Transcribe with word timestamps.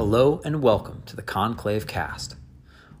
Hello 0.00 0.40
and 0.46 0.62
welcome 0.62 1.02
to 1.04 1.14
the 1.14 1.20
Conclave 1.20 1.86
Cast. 1.86 2.36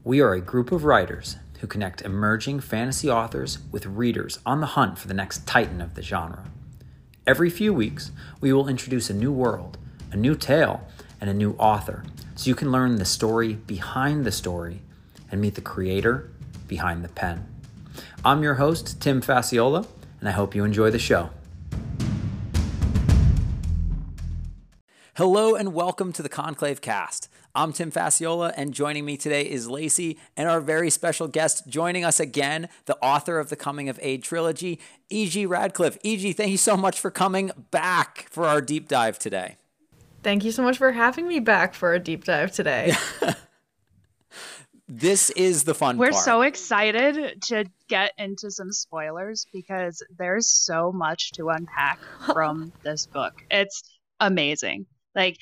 We 0.04 0.20
are 0.20 0.34
a 0.34 0.40
group 0.42 0.70
of 0.70 0.84
writers 0.84 1.36
who 1.60 1.66
connect 1.66 2.02
emerging 2.02 2.60
fantasy 2.60 3.08
authors 3.08 3.56
with 3.72 3.86
readers 3.86 4.38
on 4.44 4.60
the 4.60 4.76
hunt 4.76 4.98
for 4.98 5.08
the 5.08 5.14
next 5.14 5.46
titan 5.46 5.80
of 5.80 5.94
the 5.94 6.02
genre. 6.02 6.44
Every 7.26 7.48
few 7.48 7.72
weeks, 7.72 8.10
we 8.42 8.52
will 8.52 8.68
introduce 8.68 9.08
a 9.08 9.14
new 9.14 9.32
world, 9.32 9.78
a 10.12 10.16
new 10.16 10.34
tale, 10.34 10.86
and 11.22 11.30
a 11.30 11.34
new 11.34 11.52
author 11.52 12.04
so 12.34 12.50
you 12.50 12.54
can 12.54 12.70
learn 12.70 12.96
the 12.96 13.06
story 13.06 13.54
behind 13.54 14.26
the 14.26 14.30
story 14.30 14.82
and 15.32 15.40
meet 15.40 15.54
the 15.54 15.62
creator 15.62 16.28
behind 16.68 17.02
the 17.02 17.08
pen. 17.08 17.48
I'm 18.26 18.42
your 18.42 18.56
host, 18.56 19.00
Tim 19.00 19.22
Fasciola, 19.22 19.86
and 20.20 20.28
I 20.28 20.32
hope 20.32 20.54
you 20.54 20.64
enjoy 20.64 20.90
the 20.90 20.98
show. 20.98 21.30
Hello 25.20 25.54
and 25.54 25.74
welcome 25.74 26.14
to 26.14 26.22
the 26.22 26.30
Conclave 26.30 26.80
Cast. 26.80 27.28
I'm 27.54 27.74
Tim 27.74 27.92
Fasciola, 27.92 28.54
and 28.56 28.72
joining 28.72 29.04
me 29.04 29.18
today 29.18 29.42
is 29.42 29.68
Lacey 29.68 30.18
and 30.34 30.48
our 30.48 30.62
very 30.62 30.88
special 30.88 31.28
guest 31.28 31.68
joining 31.68 32.06
us 32.06 32.18
again, 32.20 32.70
the 32.86 32.96
author 33.02 33.38
of 33.38 33.50
the 33.50 33.54
Coming 33.54 33.90
of 33.90 33.98
Áed 33.98 34.22
trilogy, 34.22 34.80
E.G. 35.10 35.44
Radcliff. 35.44 35.98
E.G., 36.02 36.32
thank 36.32 36.50
you 36.50 36.56
so 36.56 36.74
much 36.74 36.98
for 36.98 37.10
coming 37.10 37.50
back 37.70 38.28
for 38.30 38.46
our 38.46 38.62
deep 38.62 38.88
dive 38.88 39.18
today. 39.18 39.56
Thank 40.22 40.42
you 40.42 40.52
so 40.52 40.62
much 40.62 40.78
for 40.78 40.90
having 40.90 41.28
me 41.28 41.38
back 41.38 41.74
for 41.74 41.92
a 41.92 41.98
deep 41.98 42.24
dive 42.24 42.50
today. 42.52 42.94
this 44.88 45.28
is 45.28 45.64
the 45.64 45.74
fun 45.74 45.98
We're 45.98 46.12
part. 46.12 46.24
so 46.24 46.40
excited 46.40 47.42
to 47.48 47.66
get 47.88 48.12
into 48.16 48.50
some 48.50 48.72
spoilers 48.72 49.46
because 49.52 50.02
there's 50.16 50.48
so 50.48 50.90
much 50.90 51.32
to 51.32 51.50
unpack 51.50 51.98
from 52.24 52.72
this 52.82 53.04
book. 53.04 53.34
It's 53.50 53.82
amazing. 54.18 54.86
Like 55.14 55.38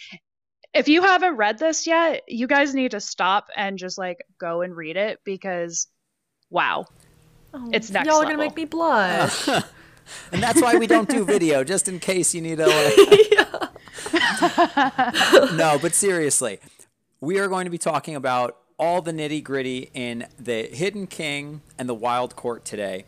if 0.74 0.88
you 0.88 1.02
haven't 1.02 1.36
read 1.36 1.58
this 1.58 1.86
yet, 1.86 2.22
you 2.28 2.46
guys 2.46 2.74
need 2.74 2.92
to 2.92 3.00
stop 3.00 3.48
and 3.56 3.78
just 3.78 3.98
like 3.98 4.24
go 4.38 4.62
and 4.62 4.76
read 4.76 4.96
it 4.96 5.20
because 5.24 5.86
wow. 6.50 6.86
Oh, 7.54 7.70
It's 7.72 7.90
next 7.90 8.06
Y'all 8.06 8.16
are 8.16 8.24
gonna 8.24 8.36
make 8.36 8.56
me 8.56 8.66
blush. 8.66 9.48
and 10.32 10.42
that's 10.42 10.60
why 10.60 10.76
we 10.76 10.86
don't 10.86 11.08
do 11.08 11.24
video, 11.24 11.64
just 11.64 11.88
in 11.88 11.98
case 11.98 12.34
you 12.34 12.42
need 12.42 12.60
a. 12.60 12.66
Like... 12.66 13.68
no, 15.54 15.78
but 15.80 15.94
seriously, 15.94 16.60
we 17.20 17.38
are 17.38 17.48
going 17.48 17.64
to 17.64 17.70
be 17.70 17.78
talking 17.78 18.14
about 18.14 18.58
all 18.78 19.02
the 19.02 19.12
nitty 19.12 19.42
gritty 19.42 19.90
in 19.92 20.26
the 20.38 20.64
Hidden 20.64 21.08
King 21.08 21.62
and 21.78 21.88
the 21.88 21.94
Wild 21.94 22.36
Court 22.36 22.64
today. 22.64 23.04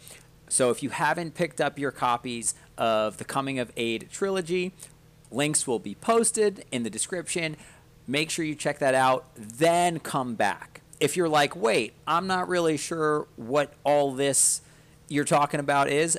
So 0.48 0.70
if 0.70 0.82
you 0.82 0.90
haven't 0.90 1.34
picked 1.34 1.60
up 1.60 1.78
your 1.78 1.92
copies 1.92 2.54
of 2.76 3.18
the 3.18 3.24
Coming 3.24 3.58
of 3.60 3.72
Áed 3.76 4.10
trilogy, 4.10 4.72
links 5.30 5.66
will 5.66 5.78
be 5.78 5.94
posted 5.94 6.64
in 6.70 6.82
the 6.82 6.90
description. 6.90 7.56
Make 8.06 8.30
sure 8.30 8.44
you 8.44 8.54
check 8.54 8.78
that 8.80 8.94
out, 8.94 9.26
then 9.36 9.98
come 10.00 10.34
back. 10.34 10.82
If 10.98 11.16
you're 11.16 11.28
like, 11.28 11.56
wait, 11.56 11.94
I'm 12.06 12.26
not 12.26 12.48
really 12.48 12.76
sure 12.76 13.26
what 13.36 13.72
all 13.84 14.12
this 14.12 14.60
you're 15.08 15.24
talking 15.24 15.60
about 15.60 15.88
is, 15.88 16.18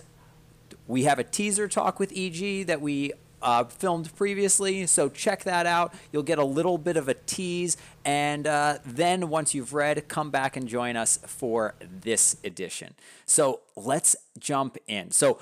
we 0.87 1.03
have 1.03 1.19
a 1.19 1.23
teaser 1.23 1.67
talk 1.67 1.99
with 1.99 2.11
EG 2.15 2.67
that 2.67 2.81
we 2.81 3.13
uh, 3.41 3.63
filmed 3.63 4.15
previously, 4.15 4.85
so 4.87 5.09
check 5.09 5.43
that 5.43 5.65
out. 5.65 5.93
You'll 6.11 6.23
get 6.23 6.37
a 6.37 6.43
little 6.43 6.77
bit 6.77 6.97
of 6.97 7.07
a 7.07 7.13
tease, 7.13 7.77
and 8.05 8.45
uh, 8.45 8.79
then 8.85 9.29
once 9.29 9.53
you've 9.53 9.73
read, 9.73 10.07
come 10.07 10.29
back 10.29 10.55
and 10.55 10.67
join 10.67 10.95
us 10.95 11.17
for 11.25 11.75
this 11.81 12.37
edition. 12.43 12.93
So 13.25 13.61
let's 13.75 14.15
jump 14.39 14.77
in. 14.87 15.11
So 15.11 15.39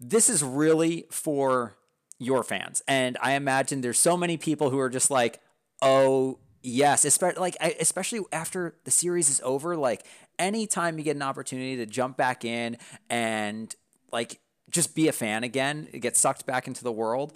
this 0.00 0.28
is 0.28 0.42
really 0.42 1.06
for 1.10 1.74
your 2.18 2.42
fans, 2.42 2.82
and 2.88 3.16
I 3.20 3.32
imagine 3.32 3.80
there's 3.80 3.98
so 3.98 4.16
many 4.16 4.36
people 4.36 4.70
who 4.70 4.78
are 4.78 4.90
just 4.90 5.10
like, 5.10 5.40
oh 5.82 6.38
yes, 6.62 7.04
especially 7.04 7.40
like 7.40 7.56
especially 7.80 8.20
after 8.32 8.74
the 8.84 8.90
series 8.90 9.28
is 9.30 9.40
over, 9.44 9.76
like 9.76 10.04
anytime 10.38 10.98
you 10.98 11.04
get 11.04 11.16
an 11.16 11.22
opportunity 11.22 11.76
to 11.76 11.86
jump 11.86 12.16
back 12.16 12.44
in 12.44 12.76
and 13.08 13.74
like 14.12 14.40
just 14.70 14.94
be 14.94 15.08
a 15.08 15.12
fan 15.12 15.44
again, 15.44 15.88
get 16.00 16.16
sucked 16.16 16.46
back 16.46 16.66
into 16.66 16.82
the 16.82 16.92
world. 16.92 17.32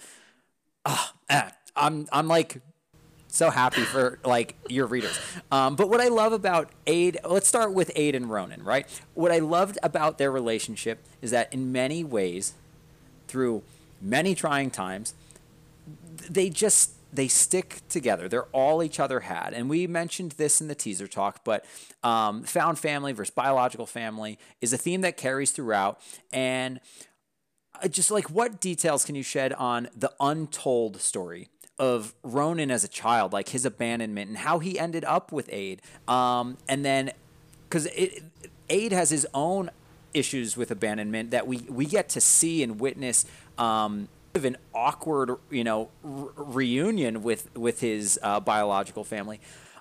Eh, 1.28 1.50
I'm 1.76 2.06
I'm 2.12 2.26
like 2.26 2.60
so 3.28 3.50
happy 3.50 3.82
for 3.82 4.19
like 4.25 4.56
your 4.69 4.87
readers. 4.87 5.19
Um, 5.53 5.76
but 5.76 5.88
what 5.88 6.00
I 6.00 6.09
love 6.09 6.32
about 6.32 6.71
Áed, 6.87 7.16
let's 7.25 7.47
start 7.47 7.72
with 7.72 7.94
Áed 7.94 8.16
and 8.16 8.28
Ronan, 8.28 8.65
right? 8.65 8.87
What 9.15 9.31
I 9.31 9.38
loved 9.38 9.78
about 9.82 10.19
their 10.19 10.32
relationship 10.32 11.05
is 11.22 11.31
that 11.31 11.53
in 11.53 11.71
many 11.71 12.03
ways, 12.03 12.55
through 13.28 13.62
many 14.00 14.34
trying 14.34 14.71
times, 14.71 15.15
they 16.28 16.50
just 16.50 16.93
they 17.12 17.28
stick 17.28 17.81
together. 17.88 18.28
They're 18.28 18.44
all 18.53 18.83
each 18.83 19.00
other 19.00 19.21
had, 19.21 19.53
and 19.53 19.69
we 19.69 19.87
mentioned 19.87 20.33
this 20.33 20.61
in 20.61 20.69
the 20.69 20.75
teaser 20.75 21.09
talk. 21.09 21.44
But 21.44 21.65
um, 22.03 22.44
found 22.44 22.78
family 22.78 23.12
versus 23.12 23.34
biological 23.34 23.87
family 23.87 24.38
is 24.61 24.72
a 24.72 24.78
theme 24.78 25.00
that 25.00 25.16
carries 25.16 25.50
throughout, 25.50 26.00
and 26.33 26.81
uh, 27.83 27.88
just 27.88 28.11
like 28.11 28.31
what 28.31 28.61
details 28.61 29.05
can 29.05 29.15
you 29.15 29.22
shed 29.22 29.53
on 29.55 29.88
the 29.97 30.12
untold 30.21 31.00
story 31.00 31.49
of 31.78 32.15
Ronan 32.22 32.71
as 32.71 32.84
a 32.84 32.88
child, 32.88 33.32
like 33.32 33.49
his 33.49 33.65
abandonment 33.65 34.28
and 34.28 34.38
how 34.38 34.59
he 34.59 34.78
ended 34.78 35.05
up 35.05 35.32
with 35.32 35.49
Áed, 35.49 35.81
um, 36.09 36.59
and 36.69 36.84
then 36.84 37.11
because 37.69 37.88
Áed 38.69 38.93
has 38.93 39.11
his 39.11 39.27
own 39.34 39.71
issues 40.15 40.56
with 40.56 40.71
abandonment 40.71 41.31
that 41.31 41.47
we 41.47 41.59
we 41.69 41.87
get 41.87 42.09
to 42.10 42.21
see 42.21 42.62
and 42.62 42.81
witness. 42.81 43.25
Um, 43.59 44.09
of 44.32 44.44
an 44.44 44.56
awkward, 44.72 45.38
you 45.50 45.65
know, 45.65 45.88
reunion 46.04 47.25
with 47.25 47.53
with 47.56 47.81
his 47.81 48.16
uh, 48.22 48.38
biological 48.38 49.03
family. 49.03 49.41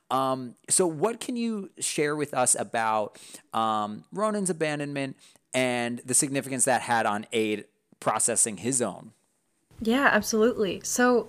Um, 0.09 0.55
so, 0.67 0.87
what 0.87 1.19
can 1.19 1.35
you 1.35 1.69
share 1.77 2.15
with 2.15 2.33
us 2.33 2.55
about 2.55 3.19
um, 3.53 4.05
Ronan's 4.11 4.49
abandonment 4.49 5.17
and 5.53 6.01
the 6.03 6.15
significance 6.15 6.65
that 6.65 6.81
had 6.81 7.05
on 7.05 7.27
Áed 7.31 7.65
processing 7.99 8.57
his 8.57 8.81
own? 8.81 9.11
yeah, 9.81 10.09
absolutely. 10.11 10.81
So 10.83 11.27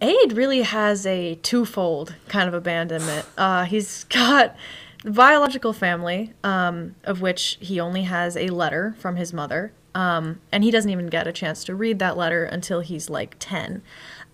Áed 0.00 0.36
really 0.36 0.62
has 0.62 1.06
a 1.06 1.36
twofold 1.36 2.14
kind 2.28 2.48
of 2.48 2.54
abandonment. 2.54 3.26
Uh, 3.36 3.64
he's 3.64 4.04
got 4.10 4.56
biological 5.04 5.72
family, 5.72 6.32
um, 6.44 6.94
of 7.04 7.20
which 7.20 7.58
he 7.60 7.80
only 7.80 8.02
has 8.02 8.36
a 8.36 8.48
letter 8.48 8.94
from 8.98 9.16
his 9.16 9.32
mother. 9.32 9.72
Um, 9.94 10.40
and 10.50 10.64
he 10.64 10.70
doesn't 10.70 10.90
even 10.90 11.08
get 11.08 11.26
a 11.26 11.32
chance 11.32 11.64
to 11.64 11.74
read 11.74 11.98
that 11.98 12.16
letter 12.16 12.44
until 12.44 12.80
he's 12.80 13.10
like 13.10 13.36
10. 13.38 13.82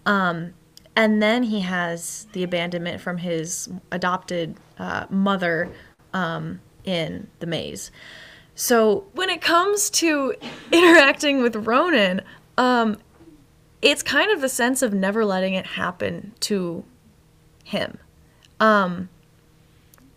Um, 0.07 0.55
and 0.95 1.23
then 1.23 1.45
he 1.45 1.61
has 1.61 2.27
the 2.33 2.43
abandonment 2.43 3.01
from 3.01 3.19
his 3.19 3.69
adopted 3.91 4.57
uh, 4.79 5.07
mother 5.11 5.71
um, 6.13 6.61
in 6.85 7.29
the 7.41 7.47
maze. 7.47 7.91
So 8.55 9.07
when 9.13 9.31
it 9.31 9.41
comes 9.41 9.91
to 9.91 10.35
interacting 10.73 11.41
with 11.43 11.55
Ronan, 11.55 12.23
um, 12.57 12.99
it's 13.81 14.03
kind 14.03 14.31
of 14.33 14.43
a 14.43 14.49
sense 14.49 14.83
of 14.83 14.93
never 14.93 15.25
letting 15.25 15.55
it 15.55 15.67
happen 15.67 16.33
to 16.41 16.85
him. 17.65 17.99
Um, 18.59 19.09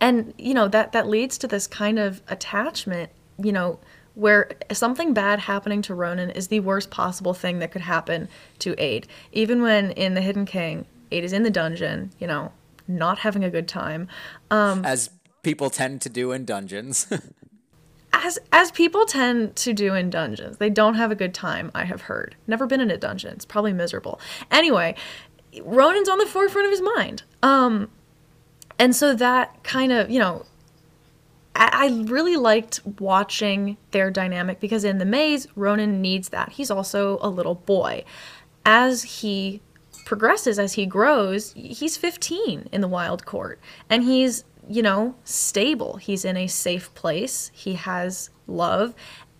and 0.01 0.33
you 0.37 0.53
know 0.53 0.67
that 0.67 0.91
that 0.91 1.07
leads 1.07 1.37
to 1.37 1.47
this 1.47 1.67
kind 1.67 1.99
of 1.99 2.21
attachment, 2.27 3.11
you 3.41 3.51
know, 3.51 3.79
where 4.15 4.49
something 4.71 5.13
bad 5.13 5.39
happening 5.39 5.81
to 5.83 5.93
Ronan 5.93 6.31
is 6.31 6.49
the 6.49 6.59
worst 6.59 6.89
possible 6.89 7.33
thing 7.33 7.59
that 7.59 7.71
could 7.71 7.83
happen 7.83 8.27
to 8.59 8.73
Áed. 8.75 9.05
Even 9.31 9.61
when 9.61 9.91
in 9.91 10.15
the 10.15 10.21
Hidden 10.21 10.45
King, 10.45 10.85
Áed 11.11 11.21
is 11.23 11.31
in 11.31 11.43
the 11.43 11.49
dungeon, 11.49 12.11
you 12.19 12.27
know, 12.27 12.51
not 12.87 13.19
having 13.19 13.43
a 13.43 13.49
good 13.49 13.67
time. 13.67 14.07
Um, 14.49 14.83
As 14.83 15.11
people 15.43 15.69
tend 15.69 16.01
to 16.01 16.09
do 16.09 16.31
in 16.31 16.45
dungeons. 16.45 17.07
as 18.13 18.39
as 18.51 18.71
people 18.71 19.05
tend 19.05 19.55
to 19.55 19.73
do 19.73 19.93
in 19.93 20.09
dungeons, 20.09 20.57
they 20.57 20.69
don't 20.69 20.95
have 20.95 21.11
a 21.11 21.15
good 21.15 21.33
time. 21.33 21.71
I 21.73 21.85
have 21.85 22.01
heard. 22.01 22.35
Never 22.47 22.67
been 22.67 22.81
in 22.81 22.91
a 22.91 22.97
dungeon. 22.97 23.33
It's 23.33 23.45
probably 23.45 23.73
miserable. 23.73 24.19
Anyway, 24.49 24.95
Ronan's 25.61 26.09
on 26.09 26.17
the 26.17 26.25
forefront 26.25 26.65
of 26.65 26.71
his 26.71 26.81
mind. 26.81 27.23
Um, 27.43 27.89
and 28.81 28.95
so 28.95 29.13
that 29.15 29.63
kind 29.63 29.91
of 29.91 30.09
you 30.09 30.19
know, 30.19 30.45
I, 31.55 32.03
really 32.05 32.35
liked 32.35 32.79
watching 32.99 33.77
their 33.91 34.09
dynamic 34.09 34.59
because 34.59 34.83
in 34.83 34.97
the 34.97 35.05
maze, 35.05 35.47
Ronan 35.55 36.01
needs 36.01 36.29
that. 36.29 36.53
He's 36.53 36.71
also 36.71 37.19
a 37.21 37.29
little 37.29 37.55
boy. 37.55 38.03
As 38.65 39.03
he 39.03 39.61
progresses, 40.05 40.57
as 40.59 40.73
he 40.73 40.85
grows, 40.85 41.53
he's 41.53 41.97
15 41.97 42.69
in 42.71 42.81
the 42.81 42.87
wild 42.87 43.25
court, 43.25 43.59
and 43.89 44.03
he's 44.03 44.43
you 44.67 44.81
know, 44.81 45.15
stable. 45.23 45.97
He's 45.97 46.25
in 46.25 46.37
a 46.37 46.47
safe 46.47 46.93
place. 46.93 47.51
He 47.53 47.73
has 47.73 48.29
love. 48.47 48.93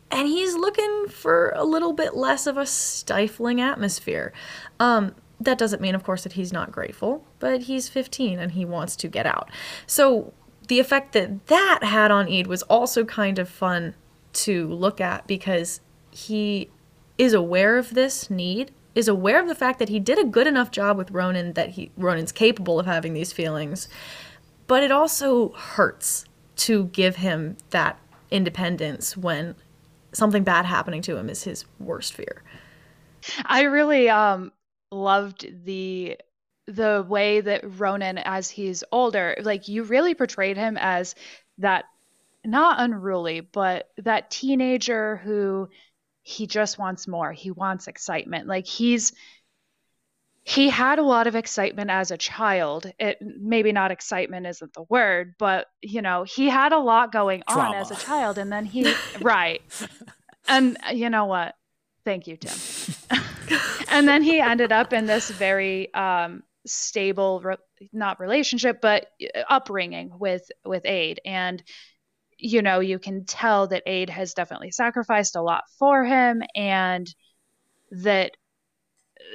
And 0.10 0.28
he's 0.28 0.56
looking 0.56 1.06
for 1.08 1.54
a 1.56 1.64
little 1.64 1.94
bit 1.94 2.16
less 2.16 2.48
of 2.48 2.58
a 2.58 2.66
stifling 2.66 3.62
atmosphere. 3.62 4.34
Um, 4.80 5.16
that 5.44 5.58
doesn't 5.58 5.82
mean, 5.82 5.96
of 5.96 6.04
course, 6.04 6.24
that 6.24 6.34
he's 6.34 6.54
not 6.54 6.72
grateful, 6.72 7.26
but 7.40 7.64
he's 7.64 7.90
15 7.90 8.40
and 8.40 8.52
he 8.52 8.66
wants 8.66 8.96
to 8.98 9.08
get 9.08 9.26
out. 9.26 9.50
So 9.88 10.34
the 10.68 10.80
effect 10.80 11.14
that 11.14 11.48
that 11.48 11.84
had 11.84 12.12
on 12.12 12.32
Eid 12.32 12.48
was 12.48 12.64
also 12.64 13.04
kind 13.04 13.40
of 13.40 13.50
fun 13.50 13.96
to 14.34 14.68
look 14.68 15.02
at 15.02 15.28
because 15.28 15.82
he 16.12 16.70
is 17.18 17.34
aware 17.34 17.78
of 17.78 17.94
this 17.94 18.30
need 18.30 18.72
is 18.94 19.08
aware 19.08 19.42
of 19.42 19.48
the 19.48 19.56
fact 19.56 19.80
that 19.80 19.90
he 19.90 20.00
did 20.00 20.20
a 20.20 20.24
good 20.24 20.48
enough 20.48 20.72
job 20.72 20.98
with 20.98 21.12
Ronan 21.12 21.54
that 21.54 21.72
he 21.72 21.92
Ronan's 21.98 22.32
capable 22.32 22.80
of 22.80 22.86
having 22.86 23.14
these 23.14 23.32
feelings. 23.32 23.88
But 24.68 24.84
it 24.84 24.92
also 24.92 25.50
hurts 25.50 26.26
to 26.58 26.86
give 26.86 27.18
him 27.18 27.58
that 27.70 28.00
independence 28.30 29.16
when 29.16 29.56
something 30.14 30.44
bad 30.44 30.66
happening 30.66 31.02
to 31.04 31.18
him 31.18 31.30
is 31.30 31.44
his 31.44 31.66
worst 31.80 32.14
fear. 32.14 32.44
I 33.46 33.62
really 33.64 34.10
um 34.10 34.52
loved 34.92 35.48
the 35.66 36.18
the 36.68 37.06
way 37.08 37.42
that 37.42 37.80
Ronan 37.80 38.18
as 38.18 38.50
he's 38.50 38.84
older, 38.92 39.36
like 39.42 39.68
you 39.68 39.84
really 39.84 40.14
portrayed 40.14 40.58
him 40.58 40.78
as 40.80 41.16
that 41.58 41.86
not 42.46 42.80
unruly, 42.80 43.42
but 43.42 43.90
that 43.98 44.32
teenager 44.32 45.18
who 45.18 45.70
he 46.24 46.48
just 46.48 46.78
wants 46.78 47.08
more. 47.08 47.32
He 47.32 47.52
wants 47.52 47.88
excitement. 47.88 48.48
Like 48.48 48.68
he's 48.68 49.14
he 50.44 50.70
had 50.70 50.98
a 50.98 51.04
lot 51.04 51.28
of 51.28 51.36
excitement 51.36 51.92
as 51.92 52.10
a 52.10 52.18
child. 52.18 52.92
It 53.00 53.20
maybe 53.22 53.72
not 53.72 53.92
excitement 53.92 54.48
isn't 54.48 54.74
the 54.74 54.84
word, 54.84 55.36
but 55.38 55.68
you 55.82 56.02
know, 56.02 56.24
he 56.24 56.50
had 56.50 56.74
a 56.74 56.80
lot 56.80 57.12
going 57.12 57.44
Drama. 57.48 57.70
on 57.70 57.76
as 57.76 57.92
a 57.92 57.96
child 57.96 58.38
and 58.38 58.52
then 58.52 58.66
he 58.66 58.92
right. 59.22 59.62
And 60.48 60.78
you 60.94 61.10
know 61.10 61.26
what? 61.26 61.56
Thank 62.04 62.28
you, 62.28 62.38
Tim. 62.38 63.20
and 63.90 64.08
then 64.08 64.24
he 64.24 64.40
ended 64.40 64.72
up 64.72 64.94
in 64.94 65.06
this 65.06 65.30
very 65.30 65.94
um 65.94 66.44
stable 66.66 67.42
re- 67.44 67.56
not 67.92 68.20
relationship 68.20 68.80
but 68.82 69.08
upbringing 69.50 70.12
with 70.20 70.44
with 70.64 70.84
Áed 70.84 71.18
and 71.26 71.64
you 72.42 72.64
know, 72.64 72.80
you 72.80 72.98
can 72.98 73.24
tell 73.26 73.68
that 73.68 73.86
Áed 73.86 74.10
has 74.10 74.34
definitely 74.34 74.72
sacrificed 74.72 75.36
a 75.36 75.42
lot 75.42 75.64
for 75.78 76.04
him 76.04 76.42
and 76.56 77.14
that 77.92 78.32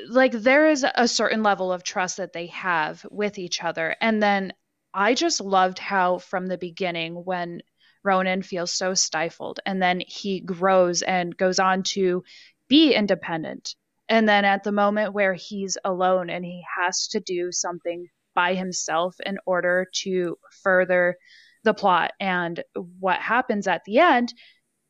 like 0.08 0.32
there 0.32 0.68
is 0.68 0.84
a 0.94 1.06
certain 1.06 1.44
level 1.44 1.72
of 1.72 1.84
trust 1.84 2.16
that 2.16 2.32
they 2.32 2.46
have 2.48 3.06
with 3.10 3.38
each 3.38 3.62
other. 3.62 3.94
And 4.00 4.20
then 4.20 4.52
I 4.92 5.14
just 5.14 5.40
loved 5.40 5.78
how 5.78 6.18
from 6.18 6.46
the 6.46 6.58
beginning 6.58 7.14
when 7.14 7.62
Ronan 8.02 8.42
feels 8.42 8.72
so 8.72 8.94
stifled 8.94 9.60
and 9.64 9.80
then 9.80 10.02
he 10.04 10.40
grows 10.40 11.02
and 11.02 11.36
goes 11.36 11.60
on 11.60 11.84
to 11.84 12.24
be 12.68 12.92
independent. 12.94 13.74
And 14.08 14.28
then 14.28 14.44
at 14.44 14.62
the 14.62 14.72
moment 14.72 15.12
where 15.14 15.34
he's 15.34 15.76
alone 15.84 16.30
and 16.30 16.44
he 16.44 16.62
has 16.76 17.08
to 17.08 17.20
do 17.20 17.50
something 17.52 18.06
by 18.34 18.54
himself 18.54 19.16
in 19.24 19.38
order 19.46 19.86
to 20.02 20.38
further 20.62 21.16
the 21.64 21.74
plot 21.74 22.12
and 22.20 22.62
what 23.00 23.18
happens 23.18 23.66
at 23.66 23.82
the 23.84 23.98
end 23.98 24.32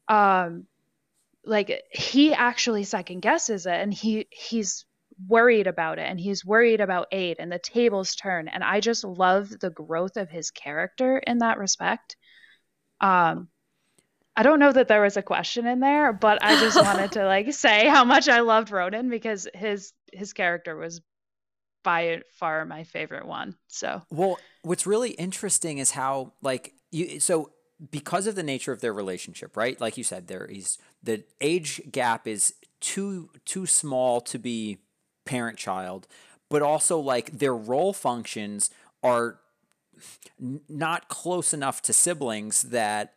um 0.08 0.66
like 1.44 1.82
he 1.90 2.34
actually 2.34 2.84
second 2.84 3.20
guesses 3.20 3.64
it 3.64 3.72
and 3.72 3.94
he 3.94 4.26
he's 4.30 4.84
worried 5.26 5.66
about 5.66 5.98
it 5.98 6.02
and 6.02 6.20
he's 6.20 6.44
worried 6.44 6.80
about 6.80 7.10
Áed 7.12 7.36
and 7.38 7.50
the 7.50 7.58
tables 7.58 8.14
turn 8.14 8.48
and 8.48 8.62
I 8.62 8.80
just 8.80 9.04
love 9.04 9.48
the 9.48 9.70
growth 9.70 10.16
of 10.18 10.28
his 10.28 10.50
character 10.50 11.16
in 11.18 11.38
that 11.38 11.58
respect. 11.58 12.16
Um 13.00 13.48
I 14.36 14.42
don't 14.42 14.58
know 14.58 14.72
that 14.72 14.88
there 14.88 15.00
was 15.00 15.16
a 15.16 15.22
question 15.22 15.66
in 15.66 15.80
there, 15.80 16.12
but 16.12 16.42
I 16.42 16.60
just 16.60 16.76
wanted 16.82 17.12
to 17.12 17.24
like 17.24 17.52
say 17.54 17.88
how 17.88 18.04
much 18.04 18.28
I 18.28 18.40
loved 18.40 18.70
Ronan 18.70 19.08
because 19.08 19.48
his 19.54 19.92
his 20.12 20.32
character 20.32 20.76
was 20.76 21.00
by 21.82 22.22
far 22.32 22.64
my 22.64 22.84
favorite 22.84 23.26
one. 23.26 23.56
So 23.68 24.02
well, 24.10 24.38
what's 24.62 24.86
really 24.86 25.10
interesting 25.10 25.78
is 25.78 25.92
how 25.92 26.32
like 26.42 26.74
you 26.90 27.20
so 27.20 27.52
because 27.90 28.26
of 28.26 28.34
the 28.34 28.42
nature 28.42 28.72
of 28.72 28.80
their 28.80 28.92
relationship, 28.92 29.56
right? 29.56 29.80
Like 29.80 29.96
you 29.96 30.04
said, 30.04 30.26
there 30.26 30.44
is 30.44 30.78
the 31.02 31.24
age 31.40 31.80
gap 31.90 32.26
is 32.26 32.54
too 32.80 33.30
too 33.44 33.66
small 33.66 34.20
to 34.22 34.38
be 34.38 34.78
parent 35.24 35.58
child, 35.58 36.06
but 36.50 36.62
also 36.62 36.98
like 36.98 37.38
their 37.38 37.54
role 37.54 37.92
functions 37.92 38.70
are 39.02 39.38
n- 40.40 40.60
not 40.68 41.08
close 41.08 41.54
enough 41.54 41.82
to 41.82 41.92
siblings 41.92 42.62
that 42.62 43.14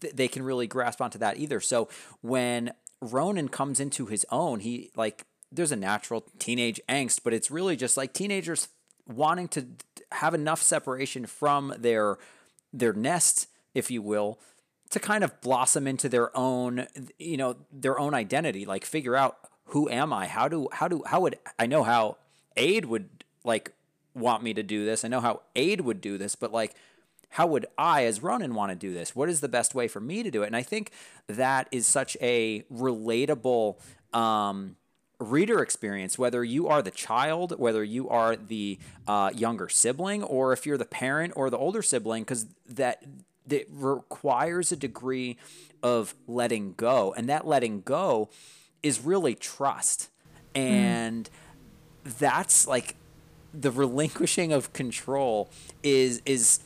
th- 0.00 0.14
they 0.14 0.28
can 0.28 0.42
really 0.42 0.66
grasp 0.66 1.00
onto 1.00 1.18
that 1.18 1.38
either. 1.38 1.60
So 1.60 1.88
when 2.20 2.72
Ronan 3.00 3.48
comes 3.48 3.80
into 3.80 4.06
his 4.06 4.26
own, 4.30 4.60
he 4.60 4.90
like 4.96 5.24
there's 5.50 5.72
a 5.72 5.76
natural 5.76 6.24
teenage 6.38 6.80
angst, 6.88 7.20
but 7.24 7.32
it's 7.32 7.50
really 7.50 7.76
just 7.76 7.96
like 7.96 8.12
teenagers 8.12 8.68
wanting 9.06 9.48
to 9.48 9.66
have 10.12 10.34
enough 10.34 10.62
separation 10.62 11.26
from 11.26 11.74
their 11.78 12.18
their 12.72 12.92
nest, 12.92 13.48
if 13.74 13.90
you 13.90 14.02
will, 14.02 14.38
to 14.90 15.00
kind 15.00 15.24
of 15.24 15.40
blossom 15.40 15.86
into 15.86 16.08
their 16.08 16.36
own, 16.36 16.86
you 17.18 17.36
know, 17.36 17.56
their 17.72 17.98
own 17.98 18.14
identity, 18.14 18.66
like 18.66 18.84
figure 18.84 19.16
out 19.16 19.38
who 19.66 19.88
am 19.88 20.12
I? 20.12 20.26
How 20.26 20.48
do 20.48 20.68
how 20.72 20.88
do 20.88 21.02
how 21.06 21.20
would 21.20 21.38
I 21.58 21.66
know 21.66 21.82
how 21.82 22.16
Áed 22.56 22.86
would 22.86 23.08
like 23.44 23.72
want 24.14 24.42
me 24.42 24.54
to 24.54 24.62
do 24.62 24.84
this? 24.84 25.04
I 25.04 25.08
know 25.08 25.20
how 25.20 25.42
Áed 25.56 25.82
would 25.82 26.00
do 26.00 26.18
this, 26.18 26.34
but 26.34 26.52
like 26.52 26.74
how 27.30 27.46
would 27.46 27.66
I 27.76 28.04
as 28.04 28.22
Ronan 28.22 28.54
want 28.54 28.70
to 28.72 28.76
do 28.76 28.92
this? 28.92 29.14
What 29.14 29.28
is 29.28 29.40
the 29.40 29.48
best 29.48 29.74
way 29.74 29.88
for 29.88 30.00
me 30.00 30.22
to 30.22 30.30
do 30.30 30.42
it? 30.42 30.46
And 30.46 30.56
I 30.56 30.62
think 30.62 30.90
that 31.26 31.68
is 31.70 31.86
such 31.86 32.16
a 32.20 32.62
relatable 32.72 33.76
um, 34.14 34.76
reader 35.20 35.62
experience, 35.62 36.18
whether 36.18 36.44
you 36.44 36.68
are 36.68 36.80
the 36.80 36.90
child, 36.90 37.58
whether 37.58 37.82
you 37.82 38.08
are 38.08 38.36
the 38.36 38.78
uh, 39.06 39.30
younger 39.34 39.68
sibling, 39.68 40.22
or 40.22 40.52
if 40.52 40.64
you're 40.64 40.78
the 40.78 40.84
parent 40.84 41.32
or 41.36 41.50
the 41.50 41.58
older 41.58 41.82
sibling, 41.82 42.22
because 42.22 42.46
that 42.66 43.04
that 43.46 43.66
requires 43.70 44.72
a 44.72 44.76
degree 44.76 45.38
of 45.82 46.14
letting 46.26 46.74
go, 46.76 47.14
and 47.16 47.28
that 47.28 47.46
letting 47.46 47.80
go 47.80 48.28
is 48.82 49.00
really 49.00 49.34
trust, 49.34 50.10
mm. 50.54 50.60
and 50.60 51.30
mm. 52.04 52.18
that's 52.18 52.66
like 52.66 52.94
the 53.52 53.70
relinquishing 53.70 54.52
of 54.52 54.72
control 54.72 55.50
is 55.82 56.22
is 56.24 56.60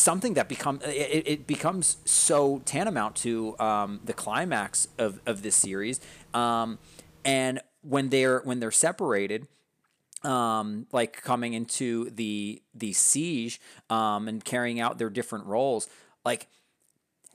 something 0.00 0.34
that 0.34 0.48
become 0.48 0.80
it, 0.84 1.26
it 1.26 1.46
becomes 1.46 1.98
so 2.04 2.60
tantamount 2.64 3.16
to 3.16 3.58
um, 3.58 4.00
the 4.04 4.12
climax 4.12 4.88
of, 4.98 5.20
of 5.26 5.42
this 5.42 5.56
series. 5.56 6.00
Um, 6.34 6.78
and 7.24 7.60
when 7.82 8.08
they're 8.08 8.40
when 8.40 8.60
they're 8.60 8.70
separated 8.70 9.46
um, 10.22 10.86
like 10.92 11.22
coming 11.22 11.54
into 11.54 12.10
the 12.10 12.62
the 12.74 12.92
siege 12.92 13.60
um, 13.88 14.28
and 14.28 14.44
carrying 14.44 14.80
out 14.80 14.98
their 14.98 15.10
different 15.10 15.46
roles 15.46 15.88
like 16.24 16.46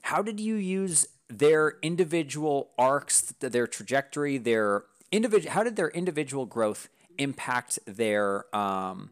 how 0.02 0.22
did 0.22 0.38
you 0.38 0.54
use 0.54 1.08
their 1.28 1.78
individual 1.82 2.70
arcs 2.78 3.34
their 3.40 3.66
trajectory 3.66 4.38
their 4.38 4.84
individual 5.10 5.52
how 5.52 5.62
did 5.64 5.76
their 5.76 5.90
individual 5.90 6.46
growth 6.46 6.88
impact 7.18 7.78
their 7.86 8.54
um, 8.54 9.10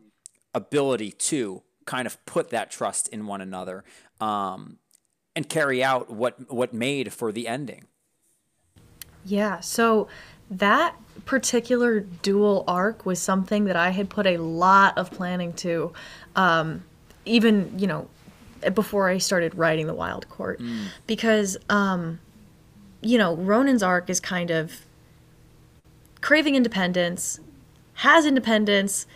ability 0.54 1.10
to 1.10 1.62
kind 1.84 2.06
of 2.06 2.24
put 2.26 2.50
that 2.50 2.70
trust 2.70 3.08
in 3.08 3.26
one 3.26 3.40
another 3.40 3.84
um, 4.20 4.78
and 5.36 5.48
carry 5.48 5.82
out 5.82 6.10
what 6.10 6.52
what 6.52 6.72
made 6.72 7.12
for 7.12 7.32
the 7.32 7.46
ending 7.48 7.84
yeah 9.24 9.60
so 9.60 10.08
that 10.50 10.94
particular 11.24 12.00
dual 12.00 12.64
arc 12.66 13.06
was 13.06 13.20
something 13.20 13.64
that 13.64 13.76
I 13.76 13.90
had 13.90 14.10
put 14.10 14.26
a 14.26 14.36
lot 14.36 14.96
of 14.98 15.10
planning 15.10 15.52
to, 15.54 15.92
um, 16.36 16.84
even 17.24 17.78
you 17.78 17.86
know, 17.86 18.08
before 18.74 19.08
I 19.08 19.18
started 19.18 19.54
writing 19.54 19.86
the 19.86 19.94
Wild 19.94 20.28
Court, 20.28 20.60
mm. 20.60 20.86
because 21.06 21.56
um, 21.68 22.20
you 23.00 23.18
know 23.18 23.36
Ronan's 23.36 23.82
arc 23.82 24.08
is 24.10 24.20
kind 24.20 24.50
of 24.50 24.84
craving 26.20 26.54
independence, 26.54 27.40
has 27.94 28.26
independence, 28.26 29.06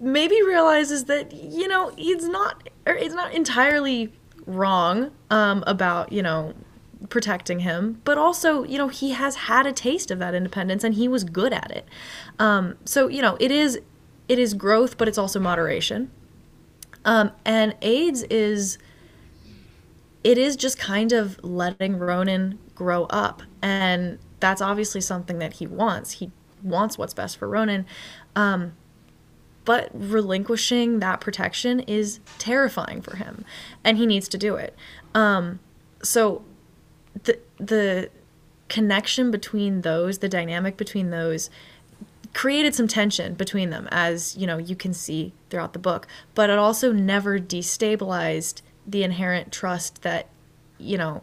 maybe 0.00 0.42
realizes 0.42 1.04
that 1.04 1.32
you 1.32 1.68
know 1.68 1.92
he's 1.96 2.28
not 2.28 2.68
he's 2.98 3.14
not 3.14 3.32
entirely 3.34 4.12
wrong 4.46 5.10
um, 5.30 5.62
about 5.66 6.12
you 6.12 6.22
know 6.22 6.54
protecting 7.08 7.60
him, 7.60 8.00
but 8.04 8.18
also, 8.18 8.62
you 8.64 8.76
know, 8.76 8.88
he 8.88 9.12
has 9.12 9.34
had 9.36 9.66
a 9.66 9.72
taste 9.72 10.10
of 10.10 10.18
that 10.18 10.34
independence 10.34 10.84
and 10.84 10.94
he 10.94 11.08
was 11.08 11.24
good 11.24 11.52
at 11.52 11.70
it. 11.70 11.86
Um, 12.38 12.76
so, 12.84 13.08
you 13.08 13.22
know, 13.22 13.36
it 13.40 13.50
is 13.50 13.80
it 14.28 14.38
is 14.38 14.54
growth, 14.54 14.98
but 14.98 15.08
it's 15.08 15.18
also 15.18 15.40
moderation. 15.40 16.10
Um, 17.04 17.32
and 17.44 17.78
Áed's 17.80 18.22
is 18.24 18.78
it 20.22 20.36
is 20.36 20.56
just 20.56 20.78
kind 20.78 21.12
of 21.12 21.42
letting 21.42 21.98
Ronan 21.98 22.58
grow 22.74 23.04
up, 23.04 23.42
and 23.62 24.18
that's 24.38 24.60
obviously 24.60 25.00
something 25.00 25.38
that 25.38 25.54
he 25.54 25.66
wants. 25.66 26.12
He 26.12 26.30
wants 26.62 26.98
what's 26.98 27.14
best 27.14 27.38
for 27.38 27.48
Ronan. 27.48 27.86
Um, 28.36 28.74
but 29.64 29.90
relinquishing 29.92 31.00
that 31.00 31.20
protection 31.20 31.80
is 31.80 32.20
terrifying 32.38 33.02
for 33.02 33.16
him, 33.16 33.44
and 33.84 33.98
he 33.98 34.06
needs 34.06 34.28
to 34.28 34.38
do 34.38 34.56
it. 34.56 34.74
Um, 35.14 35.60
so 36.02 36.44
the 37.24 37.38
the 37.58 38.10
connection 38.68 39.30
between 39.30 39.82
those, 39.82 40.18
the 40.18 40.28
dynamic 40.28 40.76
between 40.76 41.10
those 41.10 41.50
created 42.32 42.74
some 42.74 42.86
tension 42.86 43.34
between 43.34 43.70
them 43.70 43.88
as, 43.90 44.36
you 44.36 44.46
know, 44.46 44.56
you 44.56 44.76
can 44.76 44.94
see 44.94 45.32
throughout 45.48 45.72
the 45.72 45.78
book, 45.78 46.06
but 46.34 46.48
it 46.48 46.58
also 46.58 46.92
never 46.92 47.40
destabilized 47.40 48.62
the 48.86 49.02
inherent 49.02 49.52
trust 49.52 50.02
that, 50.02 50.28
you 50.78 50.96
know, 50.96 51.22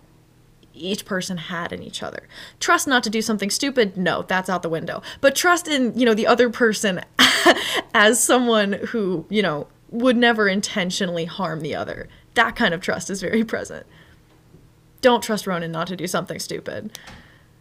each 0.78 1.06
person 1.06 1.38
had 1.38 1.74
in 1.74 1.84
each 1.84 2.04
other. 2.04 2.28
Trust 2.60 2.88
not 2.88 3.04
to 3.04 3.10
do 3.10 3.22
something 3.22 3.50
stupid, 3.50 3.98
no, 3.98 4.24
that's 4.24 4.50
out 4.50 4.64
the 4.64 4.70
window. 4.70 5.02
But 5.22 5.36
trust 5.36 5.68
in, 5.68 5.98
you 5.98 6.06
know, 6.06 6.14
the 6.14 6.28
other 6.28 6.50
person 6.50 7.02
as 7.94 8.24
someone 8.24 8.74
who, 8.74 9.26
you 9.30 9.42
know, 9.42 9.68
would 9.90 10.18
never 10.18 10.48
intentionally 10.48 11.26
harm 11.26 11.62
the 11.62 11.76
other. 11.76 12.08
That 12.34 12.56
kind 12.56 12.74
of 12.74 12.82
trust 12.82 13.10
is 13.10 13.22
very 13.22 13.44
present. 13.46 13.86
Don't 15.02 15.24
trust 15.24 15.48
Ronan 15.48 15.72
not 15.72 15.88
to 15.88 15.96
do 15.96 16.08
something 16.08 16.40
stupid. 16.40 16.98